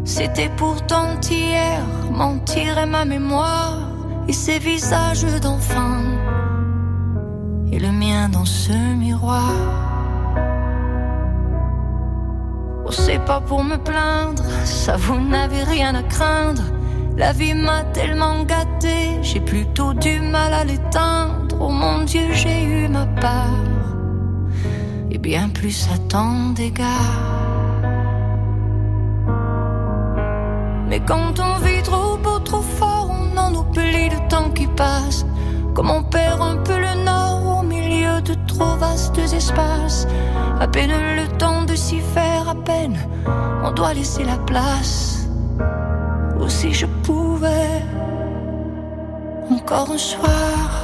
C'était 0.04 0.50
pourtant 0.58 1.20
hier, 1.30 1.80
mentir 2.10 2.80
est 2.80 2.88
ma 2.88 3.06
mémoire. 3.06 3.78
Et 4.28 4.34
ces 4.34 4.58
visages 4.58 5.26
d'enfants, 5.44 6.02
et 7.74 7.80
le 7.80 7.92
mien 7.92 8.30
dans 8.30 8.46
ce 8.46 8.72
miroir. 8.72 9.52
Oh, 12.86 12.92
c'est 12.92 13.24
pas 13.26 13.42
pour 13.42 13.64
me 13.64 13.78
plaindre, 13.78 14.44
ça 14.64 14.96
vous 14.96 15.20
n'avez 15.20 15.64
rien 15.64 15.96
à 15.96 16.04
craindre. 16.04 16.62
La 17.18 17.32
vie 17.32 17.56
m'a 17.56 17.84
tellement 17.86 18.44
gâté, 18.44 18.96
j'ai 19.24 19.40
plutôt 19.40 19.94
du 19.96 20.20
mal 20.20 20.54
à 20.54 20.64
l'éteindre. 20.64 21.56
Oh 21.60 21.70
mon 21.70 22.04
Dieu, 22.04 22.28
j'ai 22.34 22.64
eu 22.64 22.88
ma 22.88 23.06
part 23.06 23.64
et 25.10 25.18
bien 25.18 25.50
plus 25.50 25.88
à 25.94 25.98
tant 25.98 26.52
d'égards. 26.56 27.32
Mais 30.90 31.00
quand 31.00 31.40
on 31.40 31.58
vit 31.66 31.82
trop 31.82 32.18
beau, 32.18 32.38
trop 32.40 32.62
fort, 32.62 33.10
on 33.10 33.36
en 33.36 33.52
oublie 33.56 34.10
le 34.10 34.28
temps 34.28 34.52
qui 34.52 34.68
passe. 34.68 35.26
Comme 35.74 35.90
on 35.90 36.04
perd 36.04 36.40
un 36.40 36.58
peu 36.58 36.78
le 36.78 37.04
nord 37.04 37.53
de 38.22 38.36
trop 38.48 38.76
vastes 38.78 39.18
espaces. 39.18 40.08
À 40.60 40.68
peine 40.68 40.92
le 40.92 41.28
temps 41.38 41.64
de 41.64 41.76
s'y 41.76 42.00
faire, 42.00 42.50
à 42.50 42.56
peine 42.56 42.98
on 43.64 43.72
doit 43.72 43.94
laisser 43.94 44.24
la 44.24 44.38
place. 44.38 45.28
Ou 46.40 46.50
si 46.50 46.74
je 46.74 46.86
pouvais, 46.86 47.82
encore 49.50 49.92
un 49.92 49.98
soir, 49.98 50.82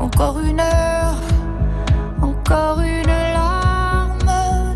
encore 0.00 0.38
une 0.40 0.60
heure, 0.60 1.20
encore 2.22 2.80
une 2.80 3.06
larme 3.06 4.32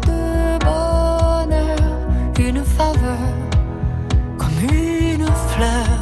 de 0.06 0.58
bonheur, 0.64 1.78
une 2.38 2.64
faveur, 2.64 3.28
comme 4.38 4.58
une 4.70 5.26
fleur, 5.26 5.99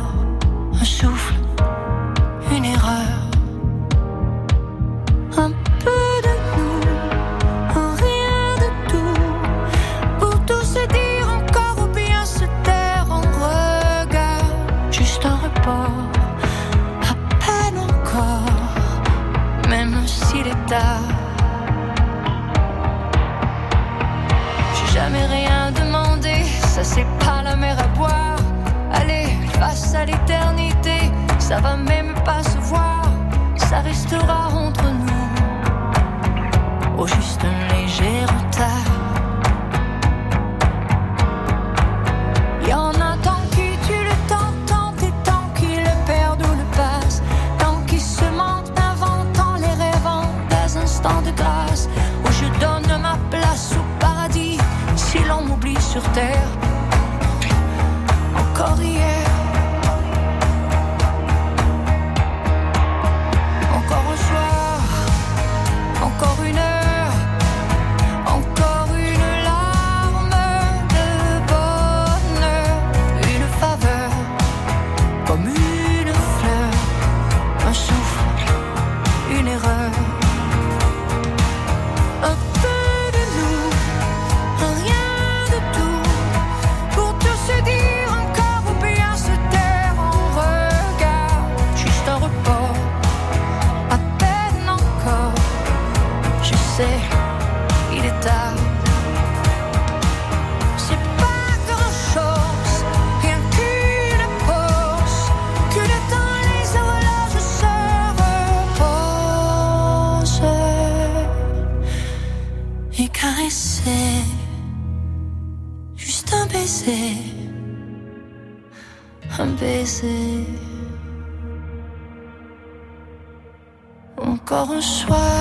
Encore 124.81 125.38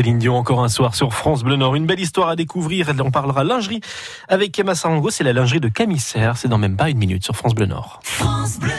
Céline 0.00 0.18
Dion, 0.18 0.38
encore 0.38 0.64
un 0.64 0.70
soir 0.70 0.94
sur 0.94 1.12
France 1.12 1.42
Bleu 1.42 1.56
Nord. 1.56 1.74
Une 1.74 1.84
belle 1.84 2.00
histoire 2.00 2.30
à 2.30 2.34
découvrir. 2.34 2.88
Elle 2.88 3.02
en 3.02 3.10
parlera 3.10 3.44
lingerie 3.44 3.82
avec 4.28 4.58
Emma 4.58 4.74
Sarango. 4.74 5.10
C'est 5.10 5.24
la 5.24 5.34
lingerie 5.34 5.60
de 5.60 5.68
Camissaire. 5.68 6.38
C'est 6.38 6.48
dans 6.48 6.56
même 6.56 6.74
pas 6.74 6.88
une 6.88 6.96
minute 6.96 7.22
sur 7.22 7.36
France 7.36 7.54
Bleu 7.54 7.66
Nord. 7.66 8.00
France 8.02 8.58
Bleu. 8.58 8.72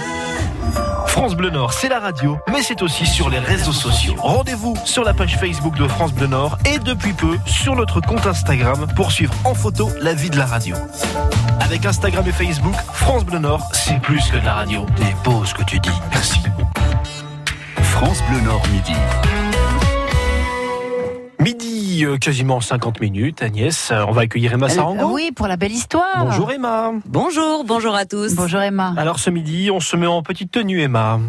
France 1.06 1.36
Bleu 1.36 1.52
Nord, 1.52 1.74
c'est 1.74 1.90
la 1.90 2.00
radio, 2.00 2.40
mais 2.52 2.64
c'est 2.64 2.82
aussi 2.82 3.06
sur 3.06 3.30
les 3.30 3.38
réseaux 3.38 3.72
sociaux. 3.72 4.16
Rendez-vous 4.18 4.76
sur 4.84 5.04
la 5.04 5.14
page 5.14 5.38
Facebook 5.38 5.78
de 5.78 5.88
France 5.88 6.12
Bleu 6.12 6.26
Nord 6.26 6.58
et 6.66 6.80
depuis 6.80 7.14
peu 7.14 7.38
sur 7.46 7.76
notre 7.76 8.02
compte 8.02 8.26
Instagram 8.26 8.88
pour 8.96 9.12
suivre 9.12 9.36
en 9.44 9.54
photo 9.54 9.90
la 10.02 10.16
vie 10.16 10.32
de 10.32 10.38
la 10.38 10.48
radio. 10.48 10.76
Avec 11.60 11.86
Instagram 11.86 12.26
et 12.28 12.32
Facebook, 12.32 12.74
France 12.94 13.26
Bleu 13.26 13.38
Nord, 13.38 13.70
c'est 13.74 14.02
plus 14.02 14.28
que 14.32 14.38
de 14.38 14.46
la 14.46 14.56
radio. 14.56 14.88
Dépose 14.98 15.50
ce 15.50 15.54
que 15.54 15.64
tu 15.66 15.78
dis. 15.78 15.92
Merci. 16.12 16.40
France 17.84 18.24
Bleu 18.28 18.42
Nord 18.42 18.64
midi. 18.70 18.96
Midi, 21.42 22.06
euh, 22.06 22.18
quasiment 22.18 22.62
50 22.62 23.02
minutes. 23.02 23.42
Agnès, 23.42 23.90
euh, 23.90 24.06
on 24.08 24.12
va 24.12 24.22
accueillir 24.22 24.54
Emma 24.54 24.70
Sarango. 24.70 25.12
Oui, 25.12 25.32
pour 25.32 25.48
la 25.48 25.58
belle 25.58 25.72
histoire. 25.72 26.26
Bonjour 26.26 26.52
Emma. 26.52 26.92
Bonjour, 27.08 27.64
bonjour 27.64 27.96
à 27.96 28.06
tous. 28.06 28.36
Bonjour 28.36 28.62
Emma. 28.62 28.94
Alors 28.96 29.18
ce 29.18 29.32
midi, 29.32 29.72
on 29.72 29.80
se 29.80 29.98
met 29.98 30.06
en 30.06 30.22
petite 30.22 30.52
tenue 30.52 30.82
Emma. 30.82 31.20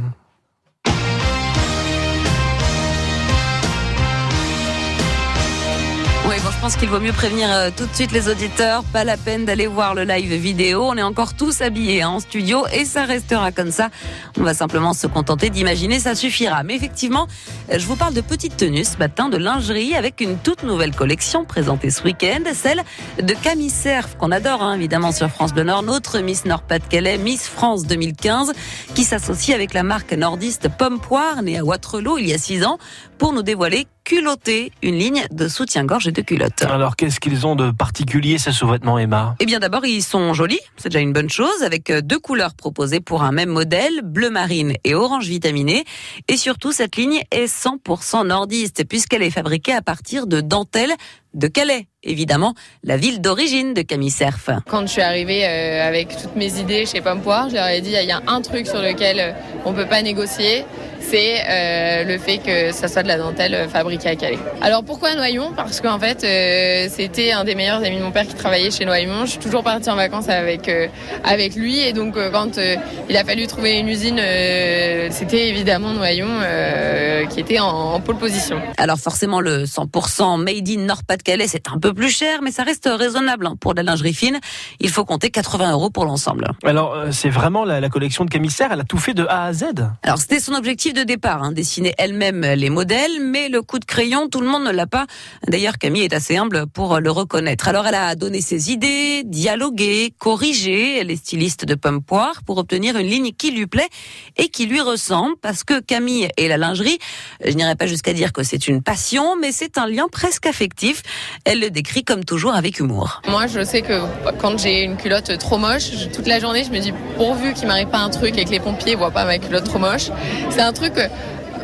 Pense 6.63 6.77
qu'il 6.77 6.91
vaut 6.91 7.01
mieux 7.01 7.13
prévenir 7.13 7.49
euh, 7.51 7.71
tout 7.77 7.87
de 7.87 7.93
suite 7.93 8.13
les 8.13 8.29
auditeurs. 8.29 8.85
Pas 8.85 9.03
la 9.03 9.17
peine 9.17 9.45
d'aller 9.45 9.67
voir 9.67 9.97
le 9.97 10.05
live 10.05 10.33
vidéo. 10.35 10.85
On 10.85 10.97
est 10.97 11.03
encore 11.03 11.35
tous 11.35 11.61
habillés 11.61 12.03
hein, 12.03 12.11
en 12.11 12.21
studio 12.21 12.65
et 12.73 12.85
ça 12.85 13.05
restera 13.05 13.51
comme 13.51 13.73
ça. 13.73 13.91
On 14.39 14.45
va 14.45 14.55
simplement 14.55 14.93
se 14.93 15.09
contenter 15.09 15.51
d'imaginer, 15.51 15.99
ça 15.99 16.15
suffira. 16.15 16.63
Mais 16.63 16.77
effectivement, 16.77 17.27
euh, 17.73 17.81
je 17.81 17.85
vous 17.85 17.97
parle 17.97 18.15
de 18.15 18.21
petites 18.21 18.57
tenues 18.57 18.85
ce 18.85 18.97
matin, 18.97 19.29
de 19.29 19.39
lingerie 19.39 19.97
avec 19.97 20.21
une 20.21 20.39
toute 20.39 20.63
nouvelle 20.63 20.95
collection 20.95 21.45
présentée 21.45 21.91
ce 21.91 22.05
week-end, 22.05 22.45
celle 22.55 22.85
de 23.21 23.35
Camille 23.35 23.69
Cerf, 23.69 24.17
qu'on 24.17 24.31
adore 24.31 24.63
hein, 24.63 24.75
évidemment 24.75 25.11
sur 25.11 25.29
France 25.31 25.53
Bleu 25.53 25.65
Nord, 25.65 25.83
notre 25.83 26.21
Miss 26.21 26.45
Nord-Pas-de-Calais, 26.45 27.19
Miss 27.19 27.49
France 27.49 27.89
2015, 27.89 28.53
qui 28.95 29.03
s'associe 29.03 29.53
avec 29.53 29.75
la 29.75 29.83
marque 29.83 30.13
nordiste 30.13 30.69
Pomme 30.69 31.01
Poire, 31.01 31.43
née 31.43 31.59
à 31.59 31.65
Waterloo 31.65 32.19
il 32.19 32.29
y 32.29 32.33
a 32.33 32.39
six 32.39 32.65
ans, 32.65 32.79
pour 33.23 33.33
nous 33.33 33.45
dévoiler 33.45 33.87
Culotté, 34.03 34.73
une 34.83 34.97
ligne 34.97 35.25
de 35.31 35.47
soutien-gorge 35.47 36.09
et 36.09 36.11
de 36.11 36.23
culottes. 36.23 36.65
Alors 36.65 36.97
qu'est-ce 36.97 37.21
qu'ils 37.21 37.47
ont 37.47 37.55
de 37.55 37.71
particulier 37.71 38.37
ces 38.37 38.51
sous-vêtements 38.51 38.99
Emma? 38.99 39.37
Eh 39.39 39.47
bien 39.47 39.61
d'abord, 39.61 39.87
ils 39.87 40.03
sont 40.03 40.35
jolis, 40.35 40.59
c'est 40.77 40.89
déjà 40.89 40.99
une 40.99 41.13
bonne 41.13 41.31
chose, 41.31 41.63
avec 41.65 41.89
euh, 41.89 42.01
deux 42.01 42.19
couleurs 42.19 42.55
proposées 42.55 42.99
pour 42.99 43.23
un 43.23 43.31
même 43.31 43.51
modèle, 43.51 44.01
bleu 44.03 44.29
marine 44.29 44.73
et 44.83 44.97
orange 44.97 45.29
vitaminé. 45.29 45.85
Et 46.27 46.37
surtout, 46.37 46.73
cette 46.73 46.97
ligne 46.97 47.23
est 47.31 47.47
100% 47.47 48.27
nordiste, 48.27 48.89
puisqu'elle 48.89 49.23
est 49.23 49.31
fabriquée 49.31 49.73
à 49.73 49.83
partir 49.83 50.27
de 50.27 50.41
dentelles 50.41 50.93
de 51.35 51.47
Calais, 51.47 51.87
évidemment, 52.03 52.55
la 52.83 52.97
ville 52.97 53.21
d'origine 53.21 53.73
de 53.73 53.83
Camille 53.83 54.11
Cerf. 54.11 54.51
Quand 54.69 54.83
je 54.83 54.87
suis 54.89 55.01
arrivée 55.01 55.47
euh, 55.47 55.87
avec 55.87 56.09
toutes 56.17 56.37
mes 56.37 56.59
idées 56.59 56.85
chez 56.87 57.01
Pomme 57.01 57.23
Poire, 57.23 57.49
je 57.49 57.55
leur 57.55 57.69
ai 57.69 57.81
dit 57.81 57.95
il 57.99 58.09
y 58.09 58.13
a 58.13 58.21
un 58.27 58.43
truc 58.43 58.67
sur 58.67 58.83
lequel 58.83 59.21
euh, 59.21 59.33
on 59.65 59.73
peut 59.73 59.87
pas 59.87 60.03
négocier, 60.03 60.65
c'est 61.03 61.43
euh, 61.49 62.05
le 62.05 62.19
fait 62.19 62.39
que 62.39 62.73
ça 62.73 62.89
soit 62.89 63.03
de 63.03 63.09
la 63.09 63.19
dentelle 63.19 63.55
euh, 63.55 63.69
fabriquée 63.69 64.09
à 64.11 64.17
Calais. 64.17 64.39
Alors 64.61 64.85
pourquoi 64.85 65.15
Noyon? 65.15 65.53
Parce 65.55 65.81
qu'en 65.81 65.99
fait, 65.99 66.25
euh, 66.25 66.89
c'était 66.91 67.33
un 67.33 67.45
des 67.45 67.55
meilleurs 67.55 67.83
amis 67.85 67.99
de 67.99 68.03
mon 68.03 68.11
père 68.13 68.27
qui 68.27 68.35
travaillait 68.35 68.71
chez 68.71 68.85
Noyon. 68.85 69.27
Je 69.27 69.33
suis 69.33 69.39
toujours 69.39 69.63
partie 69.63 69.91
en 69.91 69.97
vacances 69.97 70.29
avec 70.29 70.69
euh, 70.69 70.87
avec 71.25 71.55
lui 71.55 71.81
et 71.81 71.93
donc 71.93 72.17
euh, 72.17 72.31
quand 72.31 72.59
euh, 72.59 72.77
il 73.09 73.17
a 73.17 73.25
fallu 73.25 73.47
trouver 73.47 73.79
une 73.79 73.89
usine, 73.89 74.19
euh, 74.21 75.09
c'était 75.11 75.49
évidemment 75.49 75.93
Noyon 75.93 76.29
euh, 76.29 77.27
qui 77.27 77.41
était 77.41 77.59
en, 77.59 77.67
en 77.67 78.01
pole 78.01 78.17
position. 78.17 78.61
Alors 78.79 78.99
forcément, 78.99 79.41
le 79.41 79.65
100% 79.65 80.43
made 80.43 80.69
in 80.69 80.85
Nord-Pas-de-Calais, 80.87 81.47
c'est 81.49 81.69
un 81.69 81.79
peu 81.79 81.93
plus 81.93 82.11
cher, 82.11 82.41
mais 82.43 82.51
ça 82.51 82.63
reste 82.63 82.89
raisonnable 82.91 83.47
hein, 83.47 83.57
pour 83.61 83.75
de 83.75 83.81
la 83.83 83.93
lingerie 83.93 84.15
fine. 84.15 84.39
Il 84.81 84.91
faut 84.91 85.05
compter 85.05 85.31
80 85.31 85.73
euros 85.73 85.91
pour 85.91 86.05
l'ensemble. 86.05 86.49
Alors 86.65 86.97
c'est 87.11 87.29
vraiment 87.31 87.65
la, 87.65 87.81
la 87.81 87.89
collection 87.89 88.25
de 88.25 88.31
Camissaire, 88.31 88.71
elle 88.73 88.81
a 88.81 88.85
tout 88.85 88.99
fait 88.99 89.15
de 89.15 89.27
A 89.29 89.45
à 89.45 89.53
Z? 89.53 89.65
Alors 90.03 90.19
c'était 90.19 90.41
son 90.41 90.55
objectif 90.55 90.92
de 90.93 91.03
départ, 91.03 91.43
hein, 91.43 91.53
dessiner 91.53 91.95
elle-même 91.99 92.43
les 92.43 92.71
modèles, 92.71 93.21
mais 93.21 93.49
le 93.49 93.63
coup 93.63 93.79
de 93.79 93.85
crayon, 93.85 94.29
tout 94.29 94.41
le 94.41 94.47
monde 94.47 94.65
ne 94.65 94.71
l'a 94.71 94.87
pas. 94.87 95.07
D'ailleurs, 95.49 95.79
Camille 95.79 96.03
est 96.03 96.13
assez 96.13 96.37
humble 96.37 96.67
pour 96.67 97.01
le 97.01 97.11
reconnaître. 97.11 97.69
Alors 97.69 97.87
elle 97.87 97.95
a 97.95 98.15
donné 98.15 98.41
ses 98.41 98.71
idées, 98.71 99.23
dialogué, 99.25 100.13
corrigé, 100.19 100.99
elle 100.99 101.11
est 101.11 101.17
styliste 101.17 101.65
de 101.65 101.75
pomme 101.75 102.03
poire 102.03 102.43
pour 102.45 102.59
obtenir 102.59 102.97
une 102.97 103.07
ligne 103.07 103.33
qui 103.33 103.51
lui 103.51 103.67
plaît 103.67 103.89
et 104.37 104.49
qui 104.49 104.67
lui 104.67 104.81
ressemble, 104.81 105.37
parce 105.41 105.65
que 105.65 105.81
Camille 105.81 106.29
et 106.37 106.49
la 106.49 106.59
lingerie, 106.59 106.99
je 107.45 107.53
n'irai 107.53 107.75
pas 107.75 107.87
jusqu'à 107.87 108.13
dire 108.13 108.33
que 108.33 108.43
c'est 108.43 108.69
une 108.69 108.83
passion, 108.83 109.37
mais 109.41 109.53
c'est 109.53 109.79
un 109.79 109.87
lien 109.87 110.09
presque 110.11 110.47
affectif. 110.47 111.03
Elle 111.45 111.61
le 111.61 111.71
décrit 111.71 112.05
comme 112.05 112.25
toujours 112.25 112.55
avec 112.55 112.79
humour. 112.79 113.23
Moi, 113.29 113.47
je 113.47 113.65
sais 113.65 113.83
que 113.83 114.03
quand 114.39 114.59
j'ai 114.59 114.83
une 114.83 114.97
culotte 114.97 115.37
trop 115.39 115.59
moche, 115.59 115.91
toute 116.13 116.27
la 116.27 116.39
journée, 116.39 116.65
je 116.65 116.71
me 116.71 116.79
dis 116.79 116.93
pourvu 117.17 117.55
qu'il 117.55 117.67
m'arrive 117.67 117.89
pas 117.89 117.99
un 117.99 118.11
truc 118.11 118.35
que 118.37 118.51
les 118.51 118.61
pompiers 118.61 118.95
voient 118.95 119.11
pas 119.11 119.25
ma 119.25 119.39
culotte 119.39 119.65
trop 119.65 119.79
moche. 119.79 120.11
C'est 120.51 120.61
un 120.61 120.73
truc. 120.73 120.82
Que, 120.91 121.09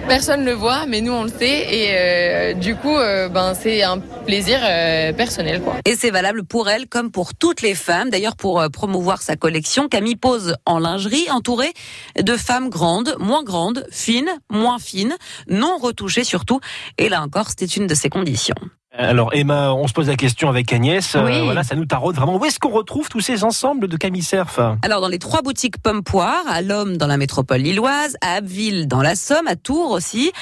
Personne 0.09 0.47
le 0.47 0.53
voit, 0.53 0.87
mais 0.87 1.03
nous 1.03 1.13
on 1.13 1.25
le 1.25 1.29
sait 1.29 1.67
et 1.71 1.89
euh, 1.91 2.55
du 2.55 2.75
coup, 2.77 2.97
euh, 2.97 3.29
ben 3.29 3.53
c'est 3.53 3.83
un 3.83 3.99
plaisir 3.99 4.59
euh, 4.63 5.13
personnel 5.13 5.61
quoi. 5.61 5.75
Et 5.85 5.97
c'est 5.97 6.11
valable 6.11 6.45
pour 6.45 6.71
elle 6.71 6.87
comme 6.87 7.11
pour 7.11 7.35
toutes 7.35 7.61
les 7.61 7.75
femmes. 7.75 8.09
D'ailleurs, 8.09 8.35
pour 8.35 8.65
promouvoir 8.73 9.21
sa 9.21 9.37
collection, 9.37 9.87
Camille 9.87 10.17
pose 10.17 10.57
en 10.65 10.79
lingerie 10.79 11.31
entourée 11.31 11.75
de 12.19 12.37
femmes 12.39 12.71
grandes, 12.71 13.17
moins 13.19 13.43
grandes, 13.43 13.87
fines, 13.91 14.31
moins 14.51 14.79
fines, 14.79 15.15
non 15.47 15.77
retouchées 15.77 16.25
surtout. 16.25 16.61
Et 16.97 17.11
là 17.11 17.21
encore, 17.23 17.51
c'était 17.51 17.67
une 17.67 17.87
de 17.87 17.95
ses 17.95 18.09
conditions. 18.09 18.57
Alors 18.99 19.31
Emma, 19.33 19.73
on 19.73 19.87
se 19.87 19.93
pose 19.93 20.09
la 20.09 20.17
question 20.17 20.49
avec 20.49 20.73
Agnès. 20.73 21.15
Euh, 21.15 21.45
voilà, 21.45 21.63
ça 21.63 21.77
nous 21.77 21.87
taraude 21.87 22.17
vraiment. 22.17 22.37
Où 22.37 22.45
est-ce 22.45 22.59
qu'on 22.59 22.71
retrouve 22.71 23.09
tous 23.09 23.21
ces 23.21 23.45
ensembles 23.45 23.87
de 23.87 23.97
Camille 23.97 24.25
Cerf 24.25 24.59
Alors 24.83 25.01
dans 25.01 25.09
les 25.09 25.21
trois 25.21 25.41
boutiques 25.41 25.79
Pomme 25.81 26.03
Poire, 26.03 26.43
à 26.49 26.63
L'Homme 26.63 26.97
dans 26.97 27.07
la 27.07 27.17
métropole 27.17 27.61
lilloise, 27.61 28.17
à 28.23 28.35
Abbeville 28.35 28.89
dans 28.89 29.01
la 29.01 29.15
Somme, 29.15 29.47
à 29.47 29.55
Tours 29.55 29.93
aussi, 29.93 30.33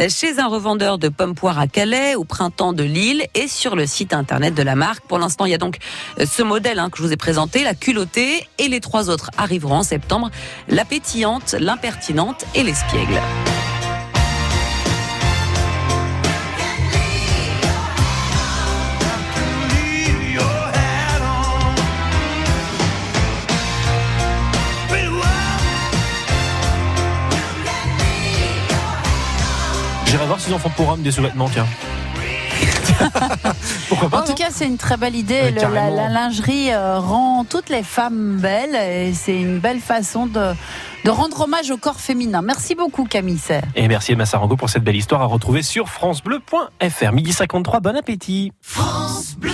euh, 0.00 0.08
chez 0.08 0.38
un 0.38 0.46
revendeur 0.46 0.96
de 0.96 1.10
pommes 1.10 1.34
poire 1.34 1.58
à 1.58 1.66
Calais, 1.66 2.14
au 2.14 2.24
printemps 2.24 2.72
de 2.72 2.82
Lille 2.82 3.26
et 3.34 3.48
sur 3.48 3.76
le 3.76 3.84
site 3.86 4.14
internet 4.14 4.54
de 4.54 4.62
la 4.62 4.76
marque. 4.76 5.06
Pour 5.06 5.18
l'instant, 5.18 5.44
il 5.44 5.50
y 5.50 5.54
a 5.54 5.58
donc 5.58 5.76
euh, 6.18 6.24
ce 6.24 6.42
modèle 6.42 6.78
hein, 6.78 6.88
que 6.88 6.96
je 6.96 7.02
vous 7.02 7.12
ai 7.12 7.18
présenté, 7.18 7.64
la 7.64 7.74
culottée, 7.74 8.48
et 8.58 8.68
les 8.68 8.80
trois 8.80 9.10
autres 9.10 9.30
arriveront 9.36 9.76
en 9.76 9.82
septembre, 9.82 10.30
la 10.68 10.86
pétillante, 10.86 11.54
l'impertinente 11.58 12.46
et 12.54 12.62
l'espiègle. 12.62 13.20
En 30.52 30.58
font 30.58 30.70
pour 30.70 30.88
homme 30.90 31.02
des 31.02 31.10
sous-vêtements, 31.10 31.48
tiens. 31.48 31.66
Pourquoi 33.88 34.08
pas 34.08 34.20
En 34.20 34.24
tout 34.24 34.34
cas, 34.34 34.46
c'est 34.50 34.66
une 34.66 34.76
très 34.78 34.96
belle 34.96 35.16
idée. 35.16 35.50
Le- 35.50 35.74
la, 35.74 36.08
lingerie 36.08 36.70
euh, 36.72 36.98
rend 37.00 37.44
toutes 37.44 37.68
les 37.68 37.82
femmes 37.82 38.38
belles 38.40 38.74
et 38.76 39.12
c'est 39.12 39.36
une 39.38 39.58
belle 39.58 39.80
façon 39.80 40.26
de, 40.26 40.52
de 41.04 41.10
rendre 41.10 41.40
hommage 41.40 41.70
au 41.70 41.76
corps 41.76 42.00
féminin. 42.00 42.42
Merci 42.42 42.74
beaucoup, 42.76 43.04
Camille 43.04 43.38
Serre. 43.38 43.64
Et 43.74 43.88
merci 43.88 44.12
Emma 44.12 44.24
Sarango 44.24 44.56
pour 44.56 44.70
cette 44.70 44.84
belle 44.84 44.96
histoire 44.96 45.20
à 45.20 45.26
retrouver 45.26 45.62
sur 45.62 45.88
francebleu.fr. 45.88 47.12
Midi 47.12 47.32
53, 47.32 47.80
bon 47.80 47.96
appétit. 47.96 48.52
France 48.62 49.34
Bleu. 49.36 49.50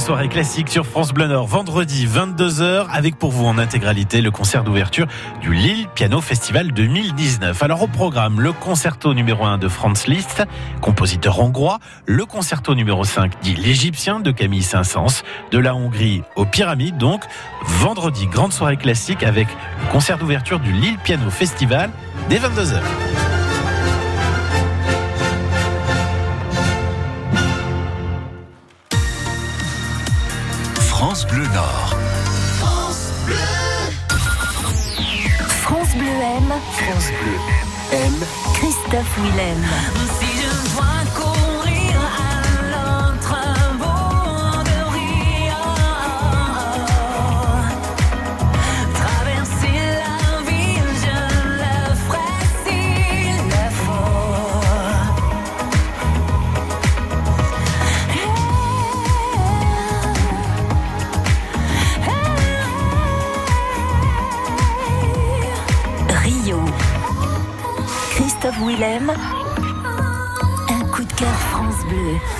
Soirée 0.00 0.28
classique 0.28 0.70
sur 0.70 0.86
France 0.86 1.12
Bleu 1.12 1.26
vendredi 1.26 2.06
22h, 2.06 2.86
avec 2.90 3.16
pour 3.16 3.30
vous 3.30 3.44
en 3.44 3.58
intégralité 3.58 4.22
le 4.22 4.30
concert 4.30 4.64
d'ouverture 4.64 5.06
du 5.42 5.52
Lille 5.52 5.88
Piano 5.94 6.22
Festival 6.22 6.72
2019. 6.72 7.62
Alors 7.62 7.82
au 7.82 7.86
programme, 7.86 8.40
le 8.40 8.52
concerto 8.52 9.12
numéro 9.12 9.44
1 9.44 9.58
de 9.58 9.68
Franz 9.68 10.10
Liszt, 10.10 10.44
compositeur 10.80 11.38
hongrois, 11.38 11.80
le 12.06 12.24
concerto 12.24 12.74
numéro 12.74 13.04
5 13.04 13.42
dit 13.42 13.54
l'Égyptien 13.54 14.20
de 14.20 14.30
Camille 14.30 14.62
Saint-Saëns, 14.62 15.22
de 15.50 15.58
la 15.58 15.74
Hongrie 15.74 16.22
aux 16.34 16.46
Pyramides, 16.46 16.96
donc 16.96 17.22
vendredi, 17.62 18.26
grande 18.26 18.54
soirée 18.54 18.78
classique 18.78 19.22
avec 19.22 19.48
le 19.82 19.92
concert 19.92 20.16
d'ouverture 20.16 20.60
du 20.60 20.72
Lille 20.72 20.96
Piano 21.04 21.28
Festival 21.28 21.90
dès 22.30 22.38
22h. 22.38 22.80
France 31.20 31.34
Bleu 31.34 31.48
Nord. 31.52 31.96
France 32.60 33.12
Bleu. 33.26 33.36
France 35.48 35.94
Bleu 35.94 36.06
aime. 36.06 36.54
France 36.72 37.10
Bleu 37.20 37.98
aime. 37.98 38.24
Christophe 38.54 39.18
Willem. 39.18 40.29
Willem. 68.62 69.10
Un 70.68 70.84
coup 70.90 71.02
de 71.02 71.12
cœur 71.14 71.32
France 71.32 71.84
Bleu. 71.88 72.39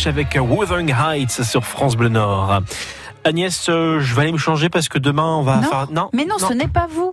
Bush 0.00 0.06
avec 0.06 0.38
Wuthering 0.40 0.94
Heights 0.94 1.42
sur 1.42 1.62
France 1.66 1.94
Bleu 1.94 2.08
Nord. 2.08 2.62
Agnès, 3.22 3.66
euh, 3.68 4.00
je 4.00 4.14
vais 4.14 4.22
aller 4.22 4.32
me 4.32 4.38
changer 4.38 4.70
parce 4.70 4.88
que 4.88 4.96
demain 4.98 5.36
on 5.36 5.42
va 5.42 5.56
Non, 5.56 5.62
faire. 5.68 5.86
Non, 5.90 6.08
mais 6.14 6.24
non, 6.24 6.38
ce 6.38 6.54
n'est 6.54 6.68
pas 6.68 6.86
vous. 6.90 7.12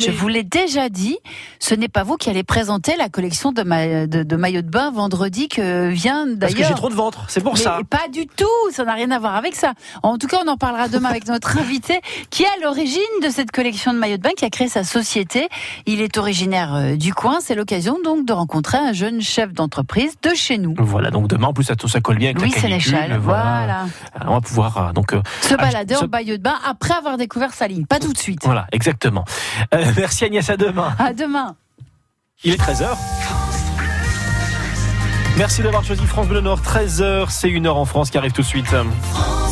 Je 0.00 0.10
vous 0.10 0.28
l'ai 0.28 0.42
déjà 0.44 0.88
dit, 0.88 1.18
ce 1.58 1.74
n'est 1.74 1.88
pas 1.88 2.02
vous 2.02 2.16
qui 2.16 2.30
allez 2.30 2.42
présenter 2.42 2.96
la 2.96 3.08
collection 3.08 3.52
de, 3.52 3.62
ma- 3.62 4.06
de, 4.06 4.22
de 4.22 4.36
maillots 4.36 4.62
de 4.62 4.68
bain 4.70 4.90
vendredi 4.90 5.48
que 5.48 5.88
vient 5.88 6.26
d'ailleurs. 6.26 6.38
Parce 6.40 6.54
que 6.54 6.64
j'ai 6.64 6.74
trop 6.74 6.88
de 6.88 6.94
ventre, 6.94 7.24
c'est 7.28 7.40
pour 7.42 7.54
Mais 7.54 7.60
ça. 7.60 7.78
Pas 7.88 8.08
du 8.12 8.26
tout, 8.26 8.46
ça 8.72 8.84
n'a 8.84 8.94
rien 8.94 9.10
à 9.10 9.18
voir 9.18 9.34
avec 9.36 9.56
ça. 9.56 9.72
En 10.02 10.18
tout 10.18 10.26
cas, 10.26 10.38
on 10.44 10.48
en 10.48 10.56
parlera 10.56 10.88
demain 10.88 11.08
avec 11.08 11.26
notre 11.28 11.58
invité 11.58 12.00
qui 12.30 12.42
est 12.44 12.46
à 12.46 12.62
l'origine 12.62 13.00
de 13.22 13.28
cette 13.28 13.50
collection 13.50 13.92
de 13.92 13.98
maillots 13.98 14.16
de 14.18 14.22
bain, 14.22 14.30
qui 14.36 14.44
a 14.44 14.50
créé 14.50 14.68
sa 14.68 14.84
société. 14.84 15.48
Il 15.86 16.00
est 16.00 16.16
originaire 16.18 16.74
euh, 16.74 16.96
du 16.96 17.12
coin. 17.14 17.38
C'est 17.40 17.54
l'occasion 17.54 17.96
donc 18.04 18.24
de 18.26 18.32
rencontrer 18.32 18.78
un 18.78 18.92
jeune 18.92 19.20
chef 19.20 19.52
d'entreprise 19.52 20.12
de 20.22 20.34
chez 20.34 20.58
nous. 20.58 20.74
Voilà, 20.78 21.10
donc 21.10 21.26
demain 21.28 21.48
en 21.48 21.52
plus 21.52 21.64
ça, 21.64 21.74
ça 21.86 22.00
colle 22.00 22.18
bien 22.18 22.30
avec 22.30 22.40
Louis 22.40 22.50
la 22.54 22.60
canicule. 22.60 22.82
Sénéchal, 22.92 23.18
voilà. 23.18 23.82
Euh, 24.16 24.24
On 24.26 24.34
va 24.34 24.40
pouvoir 24.40 24.76
euh, 24.88 24.92
donc 24.92 25.14
Se 25.42 25.54
balader 25.54 25.94
se- 25.94 26.04
en 26.04 26.08
maillot 26.08 26.36
de 26.36 26.42
bain 26.42 26.54
après 26.66 26.94
avoir 26.94 27.16
découvert 27.16 27.52
sa 27.52 27.66
ligne. 27.66 27.84
Pas 27.86 27.98
tout 27.98 28.12
de 28.12 28.18
suite. 28.18 28.40
Voilà, 28.44 28.66
exactement. 28.72 29.24
Euh, 29.74 29.92
merci 29.96 30.24
Agnès, 30.24 30.48
à 30.48 30.56
demain. 30.56 30.94
À 30.98 31.12
demain. 31.12 31.56
Il 32.44 32.54
est 32.54 32.60
13h. 32.60 32.96
Merci 35.36 35.62
d'avoir 35.62 35.84
choisi 35.84 36.04
France 36.06 36.26
Bleu 36.28 36.40
Nord. 36.40 36.60
13h, 36.60 37.26
c'est 37.30 37.48
une 37.48 37.66
heure 37.66 37.76
en 37.76 37.84
France 37.84 38.10
qui 38.10 38.18
arrive 38.18 38.32
tout 38.32 38.42
de 38.42 38.46
suite. 38.46 38.66
France 38.66 39.49